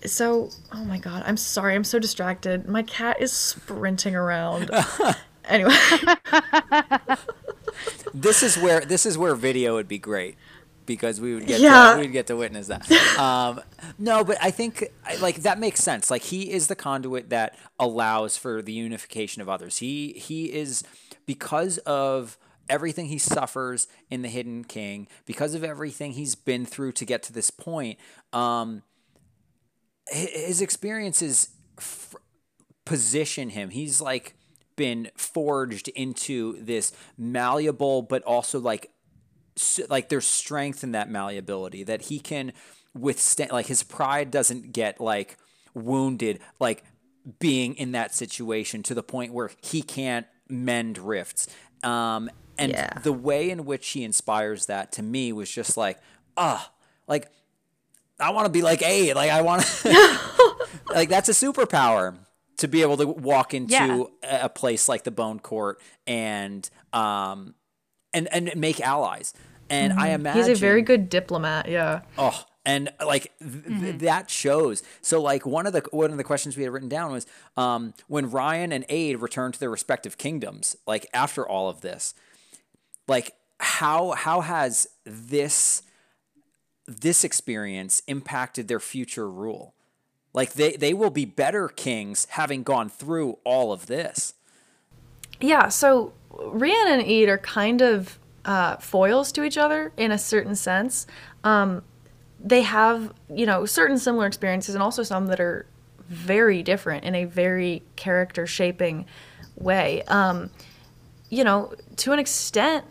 so, 0.05 0.49
oh 0.71 0.85
my 0.85 0.97
god, 0.97 1.23
I'm 1.27 1.37
sorry, 1.37 1.75
I'm 1.75 1.83
so 1.83 1.99
distracted. 1.99 2.67
My 2.67 2.81
cat 2.81 3.21
is 3.21 3.31
sprinting 3.31 4.15
around. 4.15 4.71
anyway, 5.45 5.71
this 8.13 8.43
is 8.43 8.57
where 8.57 8.81
this 8.81 9.05
is 9.05 9.17
where 9.17 9.35
video 9.35 9.75
would 9.75 9.87
be 9.87 9.97
great 9.99 10.35
because 10.85 11.21
we 11.21 11.33
would 11.33 11.45
get 11.47 11.61
Yeah. 11.61 11.93
to, 11.93 11.99
we'd 12.01 12.11
get 12.11 12.27
to 12.27 12.35
witness 12.35 12.67
that. 12.67 12.89
Um, 13.17 13.61
no, 13.97 14.23
but 14.23 14.37
I 14.41 14.51
think 14.51 14.85
like 15.21 15.37
that 15.43 15.59
makes 15.59 15.79
sense. 15.81 16.11
Like 16.11 16.23
he 16.23 16.51
is 16.51 16.67
the 16.67 16.75
conduit 16.75 17.29
that 17.29 17.57
allows 17.79 18.37
for 18.37 18.61
the 18.61 18.73
unification 18.73 19.41
of 19.41 19.49
others. 19.49 19.77
He 19.77 20.13
he 20.13 20.51
is 20.51 20.83
because 21.25 21.77
of 21.79 22.37
everything 22.69 23.07
he 23.07 23.17
suffers 23.17 23.87
in 24.09 24.21
the 24.21 24.29
Hidden 24.29 24.63
King, 24.65 25.07
because 25.25 25.53
of 25.53 25.63
everything 25.63 26.13
he's 26.13 26.35
been 26.35 26.65
through 26.65 26.93
to 26.93 27.05
get 27.05 27.23
to 27.23 27.33
this 27.33 27.51
point. 27.51 27.97
Um, 28.33 28.83
his 30.07 30.61
experiences 30.61 31.49
f- 31.77 32.15
position 32.85 33.49
him. 33.49 33.69
He's 33.69 34.01
like 34.01 34.35
been 34.81 35.11
forged 35.15 35.89
into 35.89 36.59
this 36.59 36.91
malleable, 37.15 38.01
but 38.01 38.23
also 38.23 38.59
like 38.59 38.89
like 39.89 40.09
there's 40.09 40.25
strength 40.25 40.83
in 40.83 40.93
that 40.93 41.07
malleability 41.07 41.83
that 41.83 42.01
he 42.03 42.19
can 42.19 42.51
withstand. 42.95 43.51
Like 43.51 43.67
his 43.67 43.83
pride 43.83 44.31
doesn't 44.31 44.73
get 44.73 44.99
like 44.99 45.37
wounded, 45.75 46.39
like 46.59 46.83
being 47.37 47.75
in 47.75 47.91
that 47.91 48.15
situation 48.15 48.81
to 48.81 48.95
the 48.95 49.03
point 49.03 49.33
where 49.33 49.51
he 49.61 49.83
can't 49.83 50.25
mend 50.49 50.97
rifts. 50.97 51.47
Um, 51.83 52.31
and 52.57 52.71
Yeah. 52.71 52.89
the 53.03 53.13
way 53.13 53.51
in 53.51 53.65
which 53.65 53.89
he 53.89 54.03
inspires 54.03 54.65
that 54.65 54.91
to 54.93 55.03
me 55.03 55.31
was 55.31 55.51
just 55.51 55.77
like, 55.77 55.99
ah, 56.35 56.71
like 57.07 57.27
I 58.19 58.31
want 58.31 58.47
to 58.47 58.51
be 58.51 58.63
like 58.63 58.81
A. 58.81 59.13
Like 59.13 59.29
I 59.29 59.43
want 59.43 59.61
to, 59.61 60.19
like 60.89 61.09
that's 61.09 61.29
a 61.29 61.33
superpower 61.33 62.15
to 62.61 62.67
be 62.67 62.81
able 62.81 62.97
to 62.97 63.05
walk 63.07 63.53
into 63.53 63.73
Yeah. 63.73 64.05
a 64.45 64.49
place 64.49 64.89
like 64.89 65.03
the 65.03 65.11
Bone 65.11 65.39
Court 65.39 65.79
and 66.07 66.67
um 66.93 67.53
and 68.13 68.27
and 68.33 68.51
make 68.55 68.79
allies. 68.81 69.33
And 69.69 69.93
I 69.93 70.09
imagine 70.09 70.41
Mm-hmm. 70.41 70.49
He's 70.49 70.57
a 70.57 70.59
very 70.59 70.81
good 70.81 71.07
diplomat. 71.09 71.69
Yeah. 71.69 72.01
Oh, 72.17 72.43
and 72.65 72.91
like 73.05 73.31
th- 73.39 73.63
th- 73.81 73.95
that 73.99 74.29
shows. 74.29 74.83
So 75.01 75.21
like 75.21 75.45
one 75.45 75.65
of 75.65 75.73
the 75.73 75.81
one 75.91 76.11
of 76.11 76.17
the 76.17 76.23
questions 76.23 76.57
we 76.57 76.63
had 76.63 76.73
written 76.73 76.89
down 76.89 77.11
was 77.11 77.25
um, 77.55 77.93
when 78.07 78.29
Rian 78.29 78.73
and 78.73 78.85
Áed 78.89 79.21
returned 79.21 79.53
to 79.53 79.59
their 79.61 79.69
respective 79.69 80.17
kingdoms, 80.17 80.75
like 80.85 81.07
after 81.13 81.47
all 81.47 81.69
of 81.69 81.81
this, 81.81 82.13
like 83.07 83.33
how 83.59 84.11
how 84.11 84.41
has 84.41 84.87
this 85.05 85.83
this 86.87 87.23
experience 87.23 88.01
impacted 88.07 88.67
their 88.67 88.79
future 88.81 89.29
rule? 89.29 89.73
Like 90.33 90.53
they 90.53 90.75
they 90.77 90.93
will 90.93 91.09
be 91.09 91.25
better 91.25 91.67
kings 91.67 92.27
having 92.31 92.63
gone 92.63 92.89
through 92.89 93.37
all 93.43 93.71
of 93.73 93.87
this. 93.87 94.33
Yeah, 95.39 95.69
so 95.69 96.13
Rian 96.31 96.87
and 96.87 97.01
Eid 97.01 97.27
are 97.29 97.37
kind 97.37 97.81
of 97.81 98.19
uh, 98.45 98.77
foils 98.77 99.31
to 99.33 99.43
each 99.43 99.57
other 99.57 99.91
in 99.97 100.11
a 100.11 100.17
certain 100.17 100.55
sense. 100.55 101.07
Um, 101.43 101.83
they 102.39 102.61
have, 102.61 103.13
you 103.33 103.45
know, 103.45 103.65
certain 103.65 103.97
similar 103.97 104.25
experiences 104.25 104.75
and 104.75 104.83
also 104.83 105.03
some 105.03 105.27
that 105.27 105.39
are 105.39 105.65
very 106.07 106.63
different 106.63 107.03
in 107.03 107.15
a 107.15 107.25
very 107.25 107.83
character 107.95 108.45
shaping 108.47 109.05
way. 109.55 110.03
Um, 110.03 110.49
you 111.29 111.43
know, 111.43 111.73
to 111.97 112.11
an 112.11 112.19
extent, 112.19 112.85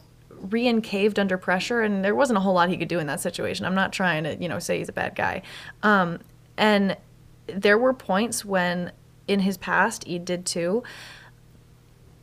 Rian 0.49 0.83
caved 0.83 1.19
under 1.19 1.37
pressure, 1.37 1.83
and 1.83 2.05
there 2.05 2.15
wasn't 2.15 2.39
a 2.39 2.41
whole 2.41 2.55
lot 2.55 2.69
he 2.71 2.77
could 2.77 2.89
do 2.89 2.99
in 2.99 3.07
that 3.09 3.21
situation. 3.21 3.67
I'm 3.67 3.75
not 3.75 3.93
trying 3.93 4.25
to, 4.25 4.37
you 4.37 4.49
know, 4.49 4.59
say 4.59 4.79
he's 4.79 4.89
a 4.89 4.93
bad 4.93 5.15
guy. 5.15 5.43
Um, 5.83 6.21
and 6.57 6.97
there 7.55 7.79
were 7.79 7.95
points 7.95 8.45
when, 8.45 8.93
in 9.27 9.41
his 9.41 9.57
past, 9.57 10.05
Eid 10.09 10.25
did 10.25 10.47
too, 10.47 10.83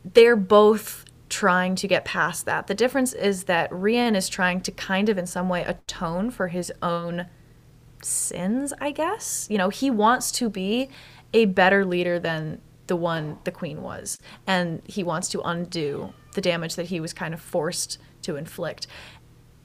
they're 0.04 0.36
both 0.36 1.04
trying 1.28 1.74
to 1.76 1.86
get 1.86 2.04
past 2.04 2.46
that. 2.46 2.66
The 2.66 2.74
difference 2.74 3.12
is 3.12 3.44
that 3.44 3.70
Rian 3.70 4.16
is 4.16 4.28
trying 4.28 4.60
to 4.62 4.72
kind 4.72 5.08
of 5.08 5.18
in 5.18 5.26
some 5.26 5.48
way 5.48 5.62
atone 5.62 6.30
for 6.30 6.48
his 6.48 6.72
own 6.82 7.26
sins, 8.02 8.72
I 8.80 8.90
guess. 8.92 9.46
You 9.50 9.58
know, 9.58 9.68
he 9.68 9.90
wants 9.90 10.30
to 10.32 10.48
be 10.48 10.88
a 11.34 11.44
better 11.46 11.84
leader 11.84 12.18
than 12.18 12.60
the 12.86 12.96
one 12.96 13.38
the 13.44 13.52
queen 13.52 13.82
was, 13.82 14.18
and 14.46 14.80
he 14.86 15.04
wants 15.04 15.28
to 15.28 15.40
undo 15.42 16.14
the 16.34 16.40
damage 16.40 16.76
that 16.76 16.86
he 16.86 17.00
was 17.00 17.12
kind 17.12 17.34
of 17.34 17.40
forced 17.40 17.98
to 18.22 18.36
inflict. 18.36 18.86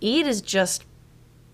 Eid 0.02 0.28
is 0.28 0.42
just 0.42 0.84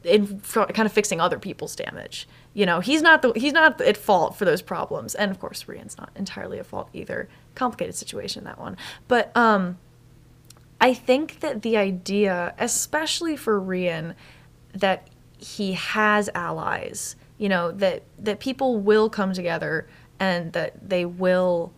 in 0.03 0.39
kind 0.39 0.85
of 0.85 0.91
fixing 0.91 1.21
other 1.21 1.37
people's 1.37 1.75
damage. 1.75 2.27
You 2.53 2.65
know, 2.65 2.79
he's 2.79 3.01
not 3.01 3.21
the 3.21 3.31
he's 3.35 3.53
not 3.53 3.79
at 3.79 3.95
fault 3.95 4.35
for 4.35 4.45
those 4.45 4.61
problems, 4.61 5.15
and 5.15 5.31
of 5.31 5.39
course, 5.39 5.63
Rian's 5.65 5.97
not 5.97 6.09
entirely 6.15 6.59
at 6.59 6.65
fault 6.65 6.89
either. 6.93 7.29
Complicated 7.55 7.95
situation 7.95 8.43
that 8.45 8.59
one, 8.59 8.75
but 9.07 9.35
um, 9.37 9.77
I 10.81 10.93
think 10.93 11.41
that 11.41 11.61
the 11.61 11.77
idea, 11.77 12.55
especially 12.57 13.35
for 13.35 13.61
Rian, 13.61 14.15
that 14.73 15.09
he 15.37 15.73
has 15.73 16.29
allies, 16.33 17.15
you 17.37 17.49
know, 17.49 17.71
that 17.71 18.03
that 18.17 18.39
people 18.39 18.79
will 18.79 19.09
come 19.09 19.33
together 19.33 19.87
and 20.19 20.51
that 20.53 20.89
they 20.89 21.05
will 21.05 21.73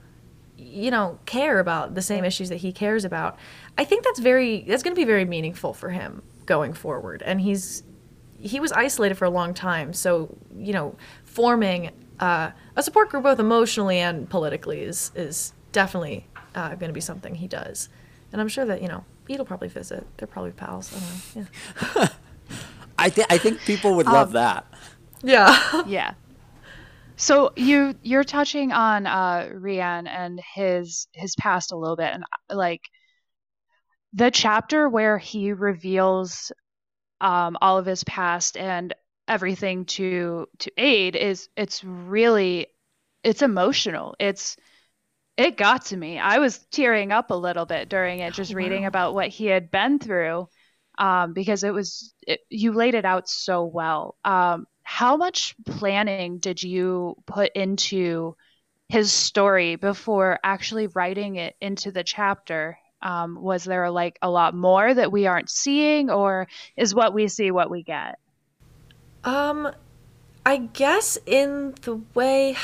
you 0.62 0.92
know, 0.92 1.18
care 1.26 1.60
about 1.60 1.96
the 1.96 2.02
same 2.02 2.24
issues 2.24 2.50
that 2.50 2.58
he 2.58 2.72
cares 2.72 3.04
about. 3.04 3.38
I 3.78 3.84
think 3.84 4.04
that's 4.04 4.20
very 4.20 4.62
that's 4.62 4.84
going 4.84 4.96
to 4.96 5.00
be 5.00 5.06
very 5.06 5.26
meaningful 5.26 5.74
for 5.74 5.90
him 5.90 6.22
going 6.46 6.74
forward. 6.74 7.24
And 7.26 7.42
he's 7.42 7.84
he 8.42 8.60
was 8.60 8.72
isolated 8.72 9.16
for 9.16 9.26
a 9.26 9.30
long 9.30 9.54
time, 9.54 9.94
so 9.94 10.36
you 10.56 10.74
know, 10.74 10.96
forming 11.24 11.92
uh, 12.20 12.52
a 12.76 12.84
support 12.84 13.10
group 13.10 13.24
both 13.24 13.40
emotionally 13.40 14.00
and 14.00 14.30
politically 14.30 14.82
is 14.82 15.12
is 15.16 15.54
definitely 15.72 16.28
uh, 16.56 16.70
going 16.70 16.90
to 16.90 16.94
be 16.94 17.02
something 17.02 17.36
he 17.36 17.48
does. 17.48 17.90
And 18.32 18.42
I'm 18.42 18.48
sure 18.48 18.66
that 18.66 18.82
you 18.82 18.88
know, 18.88 19.06
Eid'll 19.30 19.46
probably 19.46 19.68
visit. 19.68 20.06
They're 20.18 20.28
probably 20.28 20.52
pals. 20.52 20.92
I 20.94 21.00
don't 21.00 21.36
know. 21.36 21.52
Yeah. 21.96 22.08
I 22.98 23.10
think 23.10 23.28
I 23.32 23.38
think 23.38 23.60
people 23.62 23.96
would 23.96 24.06
love 24.06 24.34
that. 24.34 24.66
Yeah. 25.24 25.84
yeah. 25.88 26.14
So 27.16 27.52
you 27.56 27.96
you're 28.02 28.24
touching 28.24 28.72
on 28.72 29.06
uh 29.06 29.50
Rian 29.54 30.08
and 30.08 30.40
his 30.56 31.08
his 31.12 31.36
past 31.36 31.72
a 31.72 31.78
little 31.78 31.96
bit 31.96 32.12
and 32.14 32.24
like 32.50 32.82
the 34.14 34.32
chapter 34.32 34.90
where 34.90 35.18
he 35.18 35.54
reveals 35.54 36.52
um 37.22 37.58
all 37.62 37.78
of 37.78 37.86
his 37.86 38.04
past 38.04 38.58
and 38.58 38.94
everything 39.28 39.86
to 39.86 40.48
to 40.60 40.72
Áed 40.78 41.16
is 41.16 41.50
it's 41.56 41.84
really 41.84 42.68
it's 43.24 43.42
emotional. 43.42 44.16
It's 44.20 44.58
it 45.38 45.58
got 45.58 45.86
to 45.86 45.98
me. 45.98 46.20
I 46.20 46.40
was 46.40 46.60
tearing 46.72 47.12
up 47.12 47.32
a 47.32 47.36
little 47.36 47.66
bit 47.66 47.90
during 47.90 48.20
it 48.20 48.34
just 48.34 48.54
reading 48.54 48.84
wow. 48.84 48.90
about 48.90 49.14
what 49.16 49.30
he 49.30 49.46
had 49.46 49.72
been 49.72 50.00
through 50.00 50.50
um 50.98 51.34
because 51.34 51.64
it 51.64 51.74
was 51.74 52.14
it, 52.28 52.42
you 52.50 52.74
laid 52.74 52.96
it 52.96 53.06
out 53.06 53.30
so 53.30 53.66
well. 53.66 54.18
Um 54.26 54.66
how 54.84 55.16
much 55.18 55.56
planning 55.66 56.40
did 56.40 56.62
you 56.62 57.16
put 57.28 57.52
into 57.56 58.36
his 58.90 59.14
story 59.14 59.78
before 59.78 60.40
actually 60.44 60.88
writing 60.88 61.38
it 61.38 61.56
into 61.62 61.92
the 61.92 62.04
chapter? 62.04 62.78
Um, 63.02 63.42
was 63.42 63.64
there 63.64 63.90
like 63.90 64.18
a 64.22 64.30
lot 64.30 64.54
more 64.54 64.94
that 64.94 65.12
we 65.12 65.26
aren't 65.28 65.50
seeing, 65.50 66.10
or 66.10 66.48
is 66.78 66.94
what 66.94 67.14
we 67.14 67.28
see 67.28 67.52
what 67.52 67.70
we 67.70 67.84
get? 67.84 68.20
Um, 69.24 69.72
I 70.46 70.58
guess 70.58 71.18
in 71.26 71.76
the 71.82 72.02
way, 72.16 72.56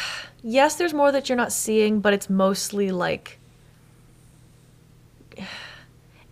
yes, 0.43 0.75
there's 0.75 0.93
more 0.93 1.11
that 1.11 1.29
you're 1.29 1.35
not 1.35 1.51
seeing, 1.51 1.99
but 1.99 2.13
it's 2.13 2.29
mostly 2.29 2.91
like, 2.91 3.39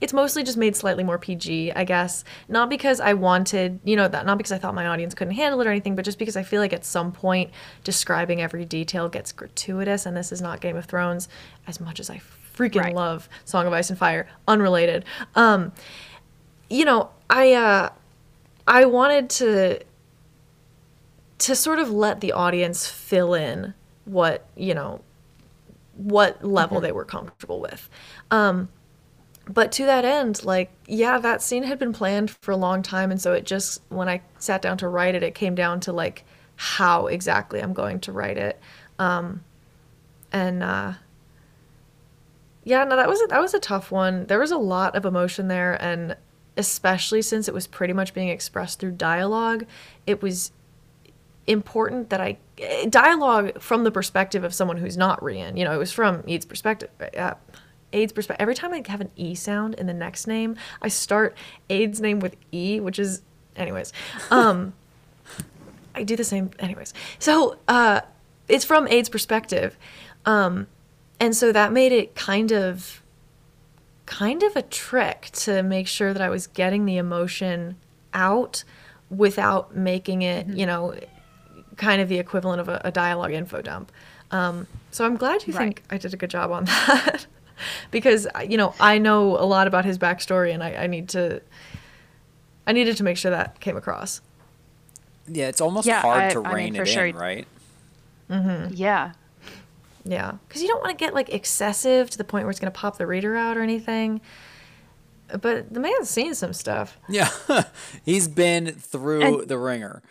it's 0.02 0.12
mostly 0.13 0.44
just 0.44 0.58
made 0.58 0.76
slightly 0.76 1.04
more 1.04 1.20
PG, 1.20 1.72
I 1.74 1.84
guess. 1.84 2.24
Not 2.48 2.70
because 2.70 3.00
I 3.00 3.13
wanted, 3.13 3.80
you 3.84 3.96
know, 3.96 4.08
that, 4.08 4.26
not 4.26 4.38
because 4.38 4.52
I 4.52 4.58
thought 4.58 4.74
my 4.74 4.88
audience 4.88 5.13
couldn't 5.13 5.36
handle 5.36 5.62
it 5.62 5.68
or 5.68 5.72
anything, 5.72 5.96
but 5.96 6.06
just 6.06 6.18
because 6.18 6.36
I 6.36 6.44
feel 6.44 6.62
like 6.62 6.74
at 6.74 6.84
some 6.84 7.12
point 7.12 7.52
describing 7.84 8.41
every 8.41 8.65
detail 8.65 9.08
gets 9.08 9.32
gratuitous, 9.32 10.06
and 10.06 10.18
this 10.18 10.32
is 10.32 10.41
not 10.41 10.62
Game 10.62 10.76
of 10.76 10.86
Thrones 10.86 11.30
as 11.68 11.80
much 11.80 12.00
as 12.00 12.10
I 12.10 12.20
freaking 12.56 12.82
Right. 12.82 12.96
love 12.96 13.28
Song 13.44 13.68
of 13.68 13.74
Ice 13.74 13.89
and 13.89 14.00
Fire, 14.00 14.28
unrelated. 14.48 15.06
Um, 15.36 15.72
you 16.70 16.86
know, 16.86 17.10
I, 17.30 17.54
uh, 17.54 17.89
I 18.68 18.86
wanted 18.86 19.30
to 19.32 19.80
to 21.38 21.56
sort 21.56 21.80
of 21.80 21.91
let 21.91 22.22
the 22.22 22.32
audience 22.32 22.88
fill 22.88 23.34
in 23.34 23.74
what 24.06 24.48
you 24.56 24.74
know 24.74 25.02
what 25.96 26.44
level 26.44 26.80
they 26.80 26.91
were 26.91 27.06
comfortable 27.06 27.60
with 27.60 27.89
um 28.32 28.70
but 29.48 29.72
to 29.72 29.86
that 29.86 30.06
end 30.06 30.44
like 30.44 30.72
yeah 30.88 31.18
that 31.20 31.41
scene 31.41 31.63
had 31.63 31.78
been 31.78 31.94
planned 31.94 32.32
for 32.32 32.52
a 32.52 32.56
long 32.58 32.82
time 32.82 33.12
and 33.12 33.22
so 33.22 33.34
it 33.34 33.46
just 33.46 33.82
when 33.89 34.08
i 34.08 34.22
sat 34.39 34.62
down 34.62 34.78
to 34.78 34.88
write 34.88 35.13
it 35.15 35.24
it 35.24 35.36
came 35.36 35.56
down 35.56 35.80
to 35.80 35.91
like 35.91 36.24
how 36.56 37.08
exactly 37.08 37.62
i'm 37.62 37.74
going 37.74 38.00
to 38.00 38.12
write 38.12 38.38
it 38.38 38.60
um 38.98 39.44
and 40.32 40.63
uh 40.63 40.94
yeah 42.65 42.84
no 42.84 42.97
that 42.97 43.08
was 43.08 43.21
a, 43.21 43.28
that 43.28 43.39
was 43.39 43.54
a 43.54 43.60
tough 43.60 43.91
one 43.91 44.25
there 44.25 44.39
was 44.39 44.51
a 44.51 44.58
lot 44.58 44.93
of 44.95 45.06
emotion 45.06 45.47
there 45.47 45.82
and 45.82 46.17
especially 46.58 47.21
since 47.21 47.47
it 47.47 47.54
was 47.54 47.67
pretty 47.67 47.93
much 47.93 48.13
being 48.13 48.30
expressed 48.30 48.80
through 48.80 48.91
dialogue 48.91 49.65
it 50.06 50.21
was 50.21 50.51
important 51.47 52.10
that 52.10 52.19
I 52.19 52.38
dialogue 52.89 53.60
from 53.62 53.84
the 53.84 53.91
perspective 53.91 54.43
of 54.43 54.54
someone 54.54 54.78
who's 54.78 54.97
not 54.97 55.19
Rian. 55.21 55.58
You 55.58 55.65
know, 55.65 55.73
it 55.73 55.78
was 55.78 55.91
from 55.91 56.23
Eid's 56.28 56.45
perspective. 56.45 56.89
Uh, 57.17 57.36
Áed's 57.93 58.12
perspective. 58.12 58.41
Every 58.41 58.56
time 58.56 58.73
I 58.73 58.84
have 58.88 59.01
an 59.01 59.12
E 59.15 59.36
sound 59.36 59.75
in 59.75 59.88
the 59.88 59.93
next 59.93 60.28
name, 60.28 60.56
I 60.82 60.89
start 60.89 61.38
Áed's 61.69 62.01
name 62.01 62.19
with 62.19 62.36
E, 62.51 62.80
which 62.80 62.99
is 62.99 63.21
anyways, 63.56 63.93
um, 64.32 64.73
I 65.93 66.04
do 66.04 66.15
the 66.15 66.23
same. 66.23 66.51
Anyways, 66.60 66.93
so 67.19 67.58
uh, 67.67 68.01
it's 68.47 68.65
from 68.65 68.88
Áed's 68.88 69.10
perspective, 69.10 69.78
um, 70.25 70.67
and 71.19 71.36
so 71.36 71.51
that 71.51 71.71
made 71.71 71.91
it 71.91 72.15
kind 72.15 72.51
of, 72.51 73.01
kind 74.06 74.43
of 74.43 74.56
a 74.56 74.62
trick 74.62 75.30
to 75.34 75.63
make 75.63 75.88
sure 75.88 76.13
that 76.13 76.21
I 76.21 76.30
was 76.30 76.47
getting 76.47 76.86
the 76.86 76.97
emotion 76.97 77.78
out 78.13 78.63
without 79.10 79.75
making 79.75 80.21
it, 80.21 80.47
you 80.47 80.65
know, 80.65 80.93
kind 81.78 82.01
of 82.01 82.10
the 82.10 82.17
equivalent 82.19 82.62
of 82.62 82.69
a, 82.69 82.82
a 82.84 82.91
dialogue 82.91 83.32
info 83.32 83.62
dump. 83.62 83.91
Um, 84.32 84.67
so 84.91 85.06
I'm 85.06 85.15
glad 85.17 85.45
you 85.47 85.54
Right. 85.54 85.60
think 85.60 85.84
I 85.89 85.97
did 85.97 86.13
a 86.13 86.17
good 86.17 86.30
job 86.30 86.51
on 86.51 86.65
that. 86.65 87.25
because 87.91 88.28
you 88.49 88.58
know 88.58 88.73
I 88.80 88.97
know 88.97 89.38
a 89.38 89.45
lot 89.45 89.67
about 89.67 89.86
his 89.86 89.97
backstory, 89.97 90.54
and 90.54 90.62
I, 90.63 90.73
I 90.75 90.88
need 90.88 91.08
to. 91.10 91.41
I 92.67 92.71
needed 92.73 92.97
to 92.97 93.04
make 93.04 93.15
sure 93.17 93.32
that 93.32 93.60
came 93.60 93.78
across. 93.78 94.21
Yeah, 95.28 95.47
it's 95.47 95.62
almost 95.62 95.88
Yeah, 95.88 96.01
hard 96.01 96.23
I- 96.23 96.30
to 96.34 96.43
I 96.43 96.47
mean, 96.47 96.56
rein 96.56 96.75
for 96.75 96.82
it 96.82 96.88
sure. 96.88 97.06
in, 97.06 97.15
right? 97.15 97.47
Yeah. 98.73 99.12
Yeah, 100.08 100.34
because 100.48 100.62
you 100.62 100.68
don't 100.68 100.84
want 100.84 100.98
to 100.98 101.04
get 101.04 101.13
like 101.15 101.30
excessive 101.34 102.10
to 102.12 102.18
the 102.18 102.24
point 102.24 102.46
where 102.46 102.52
it's 102.52 102.60
going 102.60 102.72
to 102.72 102.80
pop 102.80 102.98
the 102.98 103.08
reader 103.08 103.36
out 103.36 103.58
or 103.58 103.63
anything. 103.63 104.22
But 105.41 105.74
the 105.74 105.80
man's 105.80 106.10
seen 106.10 106.36
some 106.36 106.54
stuff. 106.54 107.00
Yeah, 107.10 107.30
he's 108.06 108.28
been 108.28 108.68
through 108.74 109.22
And- 109.22 109.48
the 109.48 109.58
ringer. 109.58 110.04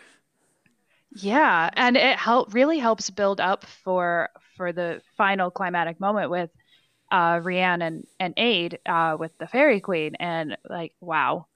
Yeah, 1.17 1.69
and 1.73 1.95
it 1.95 2.17
help 2.17 2.53
really 2.53 2.77
helps 2.79 3.09
build 3.09 3.39
up 3.39 3.65
for 3.65 4.29
for 4.57 4.73
the 4.73 5.01
final 5.15 5.49
climatic 5.49 5.99
moment 5.99 6.29
with 6.29 6.49
uh 7.11 7.39
Rian 7.39 7.81
and 7.81 8.05
and 8.19 8.35
Áed 8.35 8.77
uh 8.85 9.15
with 9.17 9.31
the 9.37 9.47
Fairy 9.47 9.79
Queen 9.79 10.15
and 10.15 10.57
like 10.69 10.93
wow. 10.99 11.47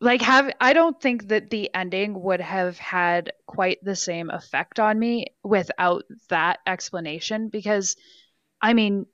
Like 0.00 0.22
have 0.22 0.50
I 0.60 0.72
don't 0.72 1.00
think 1.00 1.28
that 1.28 1.50
the 1.50 1.70
ending 1.74 2.20
would 2.22 2.40
have 2.40 2.78
had 2.78 3.32
quite 3.46 3.78
the 3.82 3.96
same 3.96 4.30
effect 4.30 4.80
on 4.80 4.98
me 4.98 5.26
without 5.44 6.04
that 6.30 6.60
explanation 6.66 7.48
because 7.48 7.96
I 8.62 8.72
mean 8.74 9.06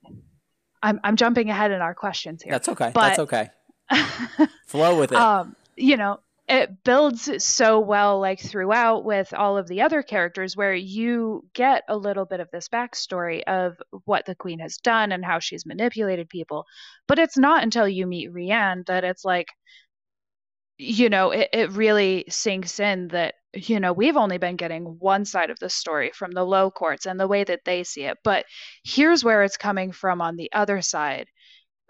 I'm 0.83 1.01
I'm 1.03 1.17
jumping 1.17 1.51
ahead 1.51 1.71
in 1.73 1.81
our 1.81 1.95
questions 1.95 2.43
here. 2.43 2.53
That's 2.53 2.69
okay. 2.69 2.93
But- 2.95 3.17
That's 3.17 3.19
okay. 3.21 3.51
Flow 4.67 4.99
with 4.99 5.13
it. 5.13 5.19
um 5.19 5.57
you 5.77 5.97
know 5.97 6.21
it 6.49 6.83
builds 6.85 7.45
so 7.45 7.79
well 7.81 8.21
like 8.21 8.41
throughout 8.41 9.05
with 9.05 9.33
all 9.33 9.57
of 9.57 9.69
the 9.69 9.83
other 9.83 10.03
characters 10.03 10.57
where 10.57 10.75
you 10.75 11.45
get 11.55 11.83
a 11.89 11.97
little 11.97 12.25
bit 12.25 12.41
of 12.41 12.51
this 12.53 12.69
backstory 12.69 13.43
of 13.45 13.77
what 14.05 14.27
the 14.27 14.35
queen 14.35 14.59
has 14.59 14.77
done 14.79 15.13
and 15.13 15.25
how 15.25 15.39
she's 15.39 15.67
manipulated 15.67 16.29
people 16.29 16.65
but 17.07 17.19
it's 17.19 17.39
not 17.39 17.63
until 17.63 17.87
you 17.89 18.07
meet 18.07 18.33
Rian 18.33 18.85
that 18.87 19.05
it's 19.05 19.25
like 19.25 19.49
you 20.83 21.09
know 21.09 21.31
it, 21.31 21.49
it 21.53 21.71
really 21.73 22.25
sinks 22.29 22.81
in 22.81 23.09
that 23.09 23.35
you 23.55 23.79
know 23.79 23.93
we've 23.93 24.17
only 24.17 24.39
been 24.39 24.57
getting 24.57 24.85
one 24.99 25.25
side 25.25 25.51
of 25.51 25.59
the 25.61 25.71
story 25.71 26.11
from 26.15 26.33
the 26.33 26.45
low 26.45 26.71
courts 26.71 27.07
and 27.07 27.21
the 27.21 27.29
way 27.29 27.45
that 27.45 27.61
they 27.65 27.85
see 27.85 28.03
it 28.03 28.19
but 28.25 28.45
here's 28.85 29.23
where 29.23 29.43
it's 29.43 29.57
coming 29.57 29.93
from 29.93 30.21
on 30.21 30.37
the 30.37 30.51
other 30.53 30.83
side 30.83 31.29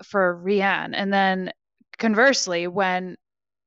for 0.04 0.40
Rian 0.44 0.90
and 0.94 1.12
then 1.12 1.52
conversely 1.98 2.66
when 2.66 3.16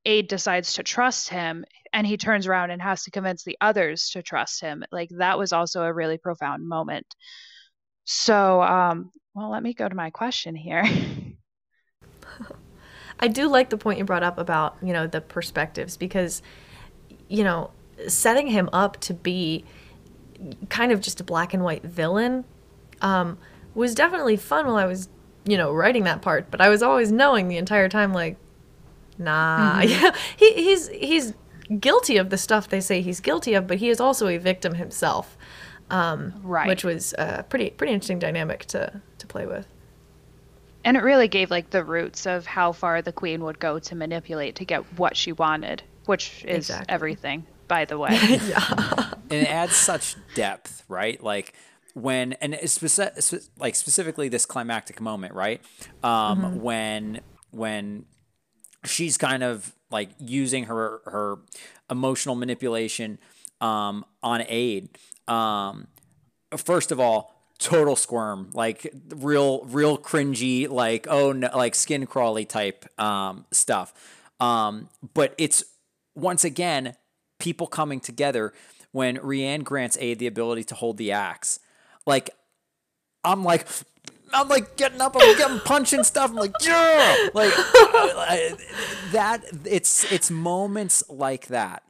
Áed 0.06 0.28
decides 0.28 0.74
to 0.74 0.84
trust 0.84 1.30
him 1.30 1.66
and 1.92 2.06
he 2.06 2.18
turns 2.18 2.46
around 2.46 2.70
and 2.70 2.82
has 2.82 3.04
to 3.04 3.12
convince 3.12 3.44
the 3.44 3.58
others 3.60 4.12
to 4.12 4.22
trust 4.22 4.62
him. 4.62 4.84
Like 4.92 5.10
that 5.18 5.40
was 5.40 5.52
also 5.52 5.82
a 5.82 5.94
really 5.94 6.18
profound 6.18 6.68
moment. 6.68 7.08
So, 8.04 8.62
um, 8.62 9.12
well, 9.34 9.50
let 9.50 9.64
me 9.64 9.74
go 9.74 9.90
to 9.90 9.96
my 9.96 10.12
question 10.12 10.56
here. 10.56 10.84
I 13.20 13.28
do 13.28 13.48
like 13.48 13.70
the 13.70 13.78
point 13.78 14.00
you 14.00 14.06
brought 14.06 14.24
up 14.24 14.38
about, 14.38 14.78
you 14.82 14.94
know, 14.94 15.08
the 15.08 15.22
perspectives 15.22 15.98
because, 15.98 16.42
you 17.28 17.44
know, 17.44 17.72
setting 18.08 18.48
him 18.48 18.70
up 18.74 19.00
to 19.02 19.14
be 19.14 19.64
kind 20.70 20.92
of 20.92 21.00
just 21.00 21.22
a 21.22 21.24
black 21.24 21.54
and 21.54 21.64
white 21.64 21.84
villain 21.84 22.44
um, 23.02 23.38
was 23.74 23.96
definitely 23.96 24.36
fun 24.36 24.66
while 24.66 24.76
I 24.76 24.86
was, 24.86 25.10
you 25.46 25.58
know, 25.58 25.72
writing 25.72 26.04
that 26.04 26.22
part. 26.22 26.52
But 26.52 26.62
I 26.62 26.70
was 26.70 26.82
always 26.84 27.12
knowing 27.12 27.48
the 27.48 27.58
entire 27.58 27.90
time, 27.90 28.14
like, 28.14 28.38
nah, 29.18 29.82
yeah, 29.86 30.14
he, 30.36 30.54
he's 30.54 30.90
he's 30.90 31.34
guilty 31.80 32.18
of 32.18 32.30
the 32.30 32.38
stuff 32.38 32.70
they 32.70 32.82
say 32.82 33.02
he's 33.02 33.20
guilty 33.20 33.54
of, 33.54 33.66
but 33.66 33.78
he 33.78 33.90
is 33.90 34.00
also 34.00 34.28
a 34.28 34.38
victim 34.38 34.76
himself, 34.76 35.38
um, 35.90 36.34
Right. 36.44 36.68
Which 36.68 36.84
was 36.84 37.14
a 37.18 37.46
pretty 37.48 37.70
pretty 37.72 37.94
interesting 37.94 38.20
dynamic 38.20 38.66
to 38.66 39.02
to 39.18 39.28
play 39.28 39.46
with. 39.46 39.68
And 40.86 40.96
it 40.96 41.02
really 41.04 41.28
gave 41.28 41.52
like 41.52 41.72
the 41.72 41.84
roots 41.84 42.26
of 42.26 42.46
how 42.46 42.72
far 42.72 43.02
the 43.02 43.12
queen 43.12 43.44
would 43.44 43.60
go 43.60 43.80
to 43.80 43.96
manipulate 43.96 44.56
to 44.58 44.66
get 44.66 44.82
what 44.98 45.18
she 45.18 45.32
wanted, 45.34 45.84
which 46.06 46.46
is 46.48 46.70
Exactly. 46.70 46.86
everything, 46.94 47.46
by 47.68 47.86
the 47.86 47.98
way. 47.98 48.10
and 48.18 49.32
it 49.32 49.50
adds 49.50 49.76
such 49.76 50.16
depth, 50.36 50.84
right? 50.88 51.22
Like 51.22 51.54
when 51.96 52.34
and 52.34 52.54
it's 52.54 52.78
speci- 52.78 53.50
like 53.58 53.76
specifically 53.76 54.30
this 54.30 54.46
climactic 54.46 55.02
moment, 55.02 55.34
right? 55.34 55.62
Um, 56.04 56.62
When 56.62 57.22
when 57.52 58.06
she's 58.86 59.18
kind 59.18 59.44
of 59.44 59.74
like 59.90 60.10
using 60.20 60.66
her 60.66 61.02
her 61.06 61.38
emotional 61.90 62.36
manipulation 62.36 63.18
um, 63.62 64.06
on 64.22 64.42
Áed. 64.42 64.90
Um, 65.28 65.88
first 66.58 66.92
of 66.92 67.00
all, 67.00 67.35
total 67.58 67.96
squirm, 67.96 68.50
like 68.54 68.94
real, 69.10 69.64
real 69.66 69.98
cringy, 69.98 70.70
like 70.70 71.08
oh 71.10 71.32
no, 71.32 71.50
like 71.56 71.76
skin 71.76 72.06
crawly 72.06 72.46
type 72.46 72.86
um, 73.00 73.46
stuff. 73.52 73.94
Um, 74.40 74.90
but 75.14 75.34
it's 75.38 75.64
once 76.16 76.44
again 76.44 76.96
people 77.40 77.68
coming 77.68 78.00
together 78.00 78.54
when 78.92 79.18
Rian 79.18 79.64
grants 79.64 79.98
Áed 79.98 80.18
the 80.18 80.28
ability 80.28 80.64
to 80.66 80.76
hold 80.76 80.98
the 80.98 81.12
axe. 81.12 81.60
Like 82.06 82.30
I'm 83.24 83.44
like. 83.44 83.68
I'm 84.34 84.50
like 84.50 84.76
getting 84.76 85.00
up, 85.00 85.16
I'm 85.18 85.38
getting 85.38 85.60
punching 85.60 86.04
stuff. 86.04 86.32
I'm 86.32 86.36
like, 86.36 86.52
yeah, 86.62 87.30
like 87.34 87.54
I- 87.56 88.58
that. 89.12 89.46
It's 89.64 90.12
it's 90.12 90.30
moments 90.30 91.04
like 91.10 91.48
that, 91.48 91.84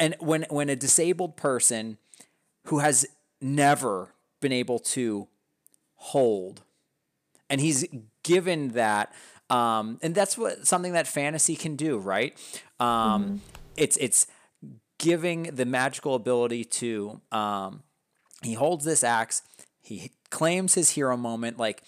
and 0.00 0.16
when 0.18 0.46
when 0.48 0.70
a 0.70 0.76
disabled 0.76 1.36
person 1.36 1.98
who 2.64 2.78
has 2.80 3.06
never 3.40 4.13
been 4.44 4.52
able 4.52 4.78
to 4.78 5.26
hold. 5.94 6.62
And 7.48 7.60
he's 7.60 7.84
given 8.22 8.68
that 8.70 9.12
um, 9.50 9.98
and 10.02 10.14
that's 10.14 10.38
what 10.38 10.66
something 10.66 10.92
that 10.92 11.06
fantasy 11.06 11.56
can 11.56 11.76
do 11.76 11.98
right? 11.98 12.36
Um, 12.80 13.42
it's 13.76 13.96
it's 13.96 14.26
giving 14.98 15.44
the 15.44 15.64
magical 15.64 16.14
ability 16.14 16.64
to 16.64 17.20
um, 17.32 17.82
he 18.42 18.54
holds 18.54 18.84
this 18.84 19.02
axe 19.02 19.42
he 19.82 20.12
claims 20.30 20.74
his 20.74 20.90
hero 20.90 21.16
moment 21.16 21.58
like 21.58 21.82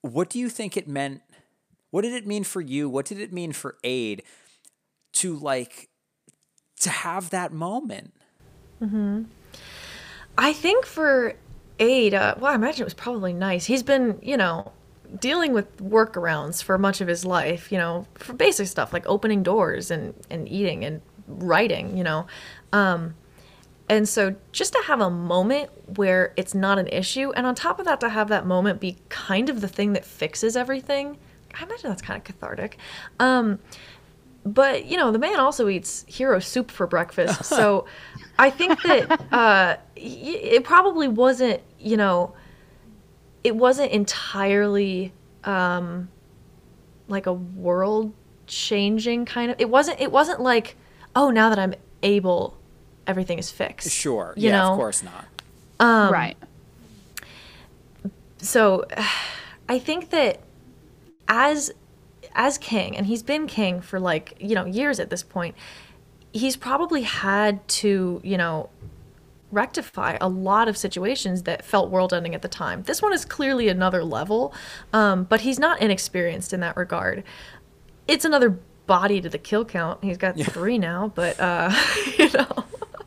what 0.00 0.28
do 0.28 0.38
you 0.38 0.48
think 0.48 0.76
it 0.76 0.88
meant 0.88 1.22
what 1.90 2.02
did 2.02 2.12
it 2.12 2.26
mean 2.26 2.44
for 2.44 2.60
you 2.60 2.88
what 2.88 3.06
did 3.06 3.20
it 3.20 3.32
mean 3.32 3.52
for 3.52 3.76
Áed 3.84 4.20
to 5.12 5.36
like 5.36 5.88
to 6.80 6.90
have 6.90 7.30
that 7.30 7.52
moment? 7.52 8.12
I 10.38 10.52
think 10.52 10.84
for 10.84 11.34
Áed, 11.78 12.14
uh, 12.14 12.34
well, 12.38 12.52
I 12.52 12.54
imagine 12.54 12.82
it 12.82 12.84
was 12.84 12.94
probably 12.94 13.32
nice. 13.32 13.66
He's 13.66 13.82
been, 13.82 14.18
you 14.22 14.36
know, 14.36 14.72
dealing 15.18 15.52
with 15.52 15.76
workarounds 15.78 16.62
for 16.62 16.78
much 16.78 17.00
of 17.00 17.08
his 17.08 17.24
life, 17.24 17.70
you 17.70 17.78
know, 17.78 18.06
for 18.14 18.32
basic 18.32 18.66
stuff 18.66 18.92
like 18.92 19.06
opening 19.06 19.42
doors 19.42 19.90
and, 19.90 20.14
and 20.30 20.48
eating 20.48 20.84
and 20.84 21.02
writing, 21.26 21.96
you 21.96 22.04
know. 22.04 22.26
Um, 22.72 23.14
and 23.88 24.08
so 24.08 24.34
just 24.52 24.72
to 24.72 24.82
have 24.86 25.00
a 25.00 25.10
moment 25.10 25.70
where 25.96 26.32
it's 26.36 26.54
not 26.54 26.78
an 26.78 26.88
issue, 26.88 27.30
and 27.32 27.46
on 27.46 27.54
top 27.54 27.78
of 27.78 27.84
that, 27.84 28.00
to 28.00 28.08
have 28.08 28.28
that 28.28 28.46
moment 28.46 28.80
be 28.80 28.96
kind 29.08 29.48
of 29.48 29.60
the 29.60 29.68
thing 29.68 29.92
that 29.92 30.04
fixes 30.04 30.56
everything, 30.56 31.18
I 31.54 31.62
imagine 31.62 31.90
that's 31.90 32.02
kind 32.02 32.18
of 32.18 32.24
cathartic. 32.24 32.78
Um, 33.20 33.60
but 34.46 34.86
you 34.86 34.96
know 34.96 35.10
the 35.10 35.18
man 35.18 35.40
also 35.40 35.68
eats 35.68 36.04
hero 36.08 36.38
soup 36.38 36.70
for 36.70 36.86
breakfast 36.86 37.44
so 37.56 37.84
i 38.38 38.48
think 38.48 38.80
that 38.82 39.20
uh 39.32 39.76
it 39.96 40.64
probably 40.64 41.08
wasn't 41.08 41.60
you 41.78 41.96
know 41.96 42.34
it 43.42 43.56
wasn't 43.56 43.90
entirely 43.90 45.12
um 45.44 46.08
like 47.08 47.26
a 47.26 47.32
world 47.32 48.12
changing 48.46 49.24
kind 49.24 49.50
of 49.50 49.60
it 49.60 49.68
wasn't 49.68 49.98
it 50.00 50.12
wasn't 50.12 50.40
like 50.40 50.76
oh 51.14 51.30
now 51.30 51.48
that 51.48 51.58
i'm 51.58 51.74
able 52.02 52.56
everything 53.06 53.38
is 53.38 53.50
fixed. 53.50 53.90
Sure. 53.90 54.34
You 54.36 54.50
yeah 54.50 54.58
know? 54.58 54.72
of 54.72 54.76
course 54.76 55.02
not. 55.02 55.26
Right. 56.10 56.36
so 58.38 58.84
I 59.68 59.78
think 59.78 60.10
that 60.10 60.40
as 61.28 61.72
as 62.34 62.58
king, 62.58 62.96
and 62.96 63.06
he's 63.06 63.22
been 63.22 63.46
king 63.46 63.80
for 63.80 63.98
like 63.98 64.34
you 64.40 64.54
know 64.54 64.64
years 64.64 65.00
at 65.00 65.10
this 65.10 65.22
point, 65.22 65.54
he's 66.32 66.56
probably 66.56 67.02
had 67.02 67.66
to 67.68 68.20
you 68.22 68.36
know 68.36 68.68
rectify 69.52 70.18
a 70.20 70.28
lot 70.28 70.68
of 70.68 70.76
situations 70.76 71.44
that 71.44 71.64
felt 71.64 71.90
world 71.90 72.12
ending 72.12 72.34
at 72.34 72.42
the 72.42 72.48
time. 72.48 72.82
This 72.82 73.00
one 73.00 73.12
is 73.12 73.24
clearly 73.24 73.68
another 73.68 74.02
level, 74.04 74.52
um, 74.92 75.24
but 75.24 75.42
he's 75.42 75.58
not 75.58 75.80
inexperienced 75.80 76.52
in 76.52 76.60
that 76.60 76.76
regard. 76.76 77.22
It's 78.08 78.24
another 78.24 78.58
body 78.86 79.20
to 79.20 79.28
the 79.28 79.38
kill 79.38 79.64
count. 79.64 80.02
He's 80.02 80.16
got 80.16 80.38
three 80.38 80.78
now, 80.78 81.12
but 81.14 81.38
uh, 81.40 81.70
you 82.18 82.30
know. 82.30 82.64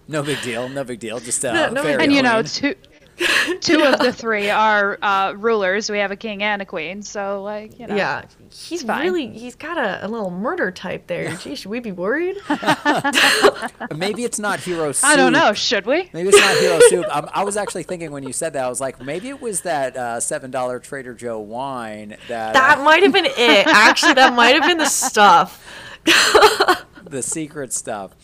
No 0.07 0.23
big 0.23 0.41
deal. 0.41 0.67
No 0.69 0.83
big 0.83 0.99
deal. 0.99 1.19
Just 1.19 1.43
uh, 1.45 1.69
No- 1.69 1.83
no 1.83 1.83
and 1.83 2.11
you 2.11 2.21
know, 2.23 2.41
clean. 2.43 2.75
Two 3.19 3.57
two 3.61 3.83
of 3.83 3.99
the 3.99 4.13
three 4.13 4.49
are 4.49 4.97
uh, 5.01 5.33
rulers. 5.37 5.89
We 5.89 5.99
have 5.99 6.11
a 6.11 6.15
king 6.15 6.41
and 6.43 6.61
a 6.61 6.65
queen, 6.65 7.01
so 7.01 7.43
like 7.43 7.79
you 7.79 7.87
know. 7.87 7.95
Yeah, 7.95 8.25
he's 8.51 8.83
fine. 8.83 9.03
really 9.03 9.27
he's 9.27 9.55
got 9.55 9.77
a, 9.77 10.05
a 10.05 10.07
little 10.07 10.31
murder 10.31 10.71
type 10.71 11.07
there. 11.07 11.35
Gee, 11.35 11.55
should 11.55 11.69
we 11.69 11.79
be 11.79 11.91
worried? 11.91 12.37
maybe 13.95 14.23
it's 14.23 14.39
not 14.39 14.59
hero 14.59 14.91
soup. 14.91 15.09
I 15.09 15.15
don't 15.15 15.33
know. 15.33 15.53
Should 15.53 15.85
we? 15.85 16.09
Maybe 16.13 16.29
it's 16.29 16.39
not 16.39 16.57
hero 16.57 16.79
soup. 16.87 17.15
Um, 17.15 17.29
I 17.33 17.43
was 17.43 17.57
actually 17.57 17.83
thinking 17.83 18.11
when 18.11 18.23
you 18.23 18.33
said 18.33 18.53
that, 18.53 18.65
I 18.65 18.69
was 18.69 18.81
like, 18.81 19.01
maybe 19.01 19.29
it 19.29 19.41
was 19.41 19.61
that 19.61 19.95
uh, 19.97 20.19
seven 20.19 20.51
dollar 20.51 20.79
Trader 20.79 21.13
Joe 21.13 21.39
wine 21.39 22.17
that, 22.27 22.49
uh, 22.55 22.59
That 22.59 22.83
might 22.83 23.03
have 23.03 23.13
been 23.13 23.25
it. 23.25 23.67
Actually, 23.67 24.13
that 24.13 24.33
might 24.33 24.55
have 24.55 24.63
been 24.63 24.77
the 24.77 24.85
stuff. 24.85 25.65
the 26.05 27.21
secret 27.21 27.73
stuff. 27.73 28.15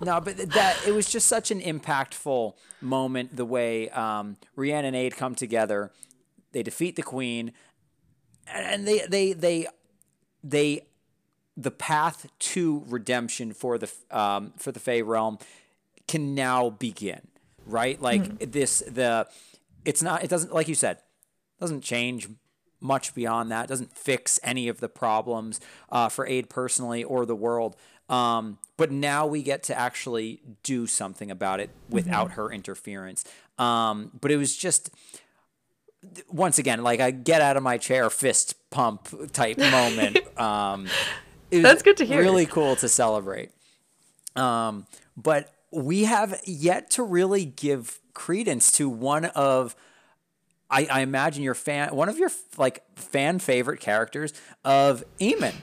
No, 0.00 0.20
but 0.20 0.36
that 0.36 0.80
it 0.86 0.92
was 0.92 1.08
just 1.10 1.28
such 1.28 1.50
an 1.50 1.60
impactful 1.60 2.54
moment. 2.82 3.36
The 3.36 3.44
way 3.44 3.88
um, 3.90 4.36
Rian 4.56 4.84
and 4.84 4.96
Áed 4.96 5.16
come 5.16 5.34
together, 5.34 5.92
they 6.52 6.62
defeat 6.62 6.96
the 6.96 7.02
Queen, 7.02 7.52
and 8.46 8.86
they 8.86 9.06
they 9.08 9.32
they 9.32 9.66
they 10.42 10.86
the 11.56 11.70
path 11.70 12.26
to 12.38 12.84
redemption 12.88 13.52
for 13.52 13.78
the 13.78 13.90
um, 14.10 14.52
for 14.56 14.72
the 14.72 14.80
fae 14.80 15.00
realm 15.00 15.38
can 16.08 16.34
now 16.34 16.70
begin. 16.70 17.20
Right, 17.64 18.00
like 18.02 18.50
this 18.50 18.80
the 18.80 19.28
it's 19.84 20.02
not 20.02 20.24
it 20.24 20.30
doesn't 20.30 20.52
like 20.52 20.66
you 20.66 20.74
said 20.74 20.98
doesn't 21.60 21.82
change 21.82 22.28
much 22.80 23.14
beyond 23.14 23.50
that. 23.52 23.68
Doesn't 23.68 23.96
fix 23.96 24.40
any 24.42 24.68
of 24.68 24.80
the 24.80 24.88
problems 24.88 25.60
uh, 25.90 26.08
for 26.08 26.26
Áed 26.26 26.48
personally 26.48 27.04
or 27.04 27.24
the 27.24 27.36
world. 27.36 27.76
Um, 28.08 28.58
but 28.76 28.90
now 28.90 29.26
we 29.26 29.42
get 29.42 29.62
to 29.64 29.78
actually 29.78 30.40
do 30.62 30.86
something 30.86 31.30
about 31.30 31.60
it 31.60 31.70
without 31.88 32.32
her 32.32 32.50
interference. 32.50 33.24
Um, 33.58 34.10
but 34.20 34.30
it 34.30 34.36
was 34.36 34.56
just 34.56 34.90
once 36.28 36.58
again 36.58 36.82
like 36.82 37.00
a 37.00 37.12
get 37.12 37.40
out 37.40 37.56
of 37.56 37.62
my 37.62 37.78
chair 37.78 38.10
fist 38.10 38.56
pump 38.70 39.32
type 39.32 39.58
moment. 39.58 40.18
Um, 40.38 40.88
That's 41.50 41.82
good 41.82 41.96
to 41.98 42.04
hear. 42.04 42.20
Really 42.20 42.46
cool 42.46 42.76
to 42.76 42.88
celebrate. 42.88 43.50
Um, 44.34 44.86
but 45.16 45.52
we 45.70 46.04
have 46.04 46.40
yet 46.44 46.90
to 46.92 47.02
really 47.02 47.44
give 47.44 48.00
credence 48.14 48.72
to 48.72 48.88
one 48.88 49.26
of 49.26 49.74
I, 50.70 50.86
I 50.86 51.00
imagine 51.00 51.42
your 51.42 51.54
fan 51.54 51.94
one 51.94 52.08
of 52.08 52.18
your 52.18 52.30
like 52.56 52.82
fan 52.98 53.38
favorite 53.38 53.80
characters 53.80 54.32
of 54.64 55.04
Eamon. 55.20 55.54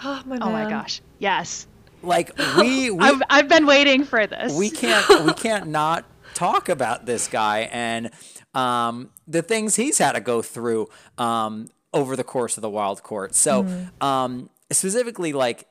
Oh 0.00 0.22
my 0.26 0.38
Oh 0.40 0.50
my 0.50 0.68
gosh. 0.68 1.00
Yes. 1.18 1.66
Like 2.02 2.32
we 2.58 2.90
we, 2.90 2.98
I've, 2.98 3.22
I've 3.30 3.48
been 3.48 3.66
waiting 3.66 4.04
for 4.04 4.26
this. 4.26 4.52
we 4.54 4.70
can't 4.70 5.24
we 5.24 5.32
can't 5.36 5.68
not 5.68 6.04
talk 6.34 6.68
about 6.68 7.06
this 7.06 7.28
guy 7.28 7.68
and 7.72 8.10
um, 8.54 9.10
the 9.26 9.42
things 9.42 9.76
he's 9.76 9.98
had 9.98 10.12
to 10.12 10.20
go 10.20 10.42
through 10.42 10.88
um, 11.18 11.68
over 11.94 12.16
the 12.16 12.24
course 12.24 12.56
of 12.56 12.62
the 12.62 12.70
wild 12.70 13.02
court. 13.02 13.34
So 13.34 13.66
um, 14.00 14.50
specifically, 14.70 15.32
like 15.32 15.66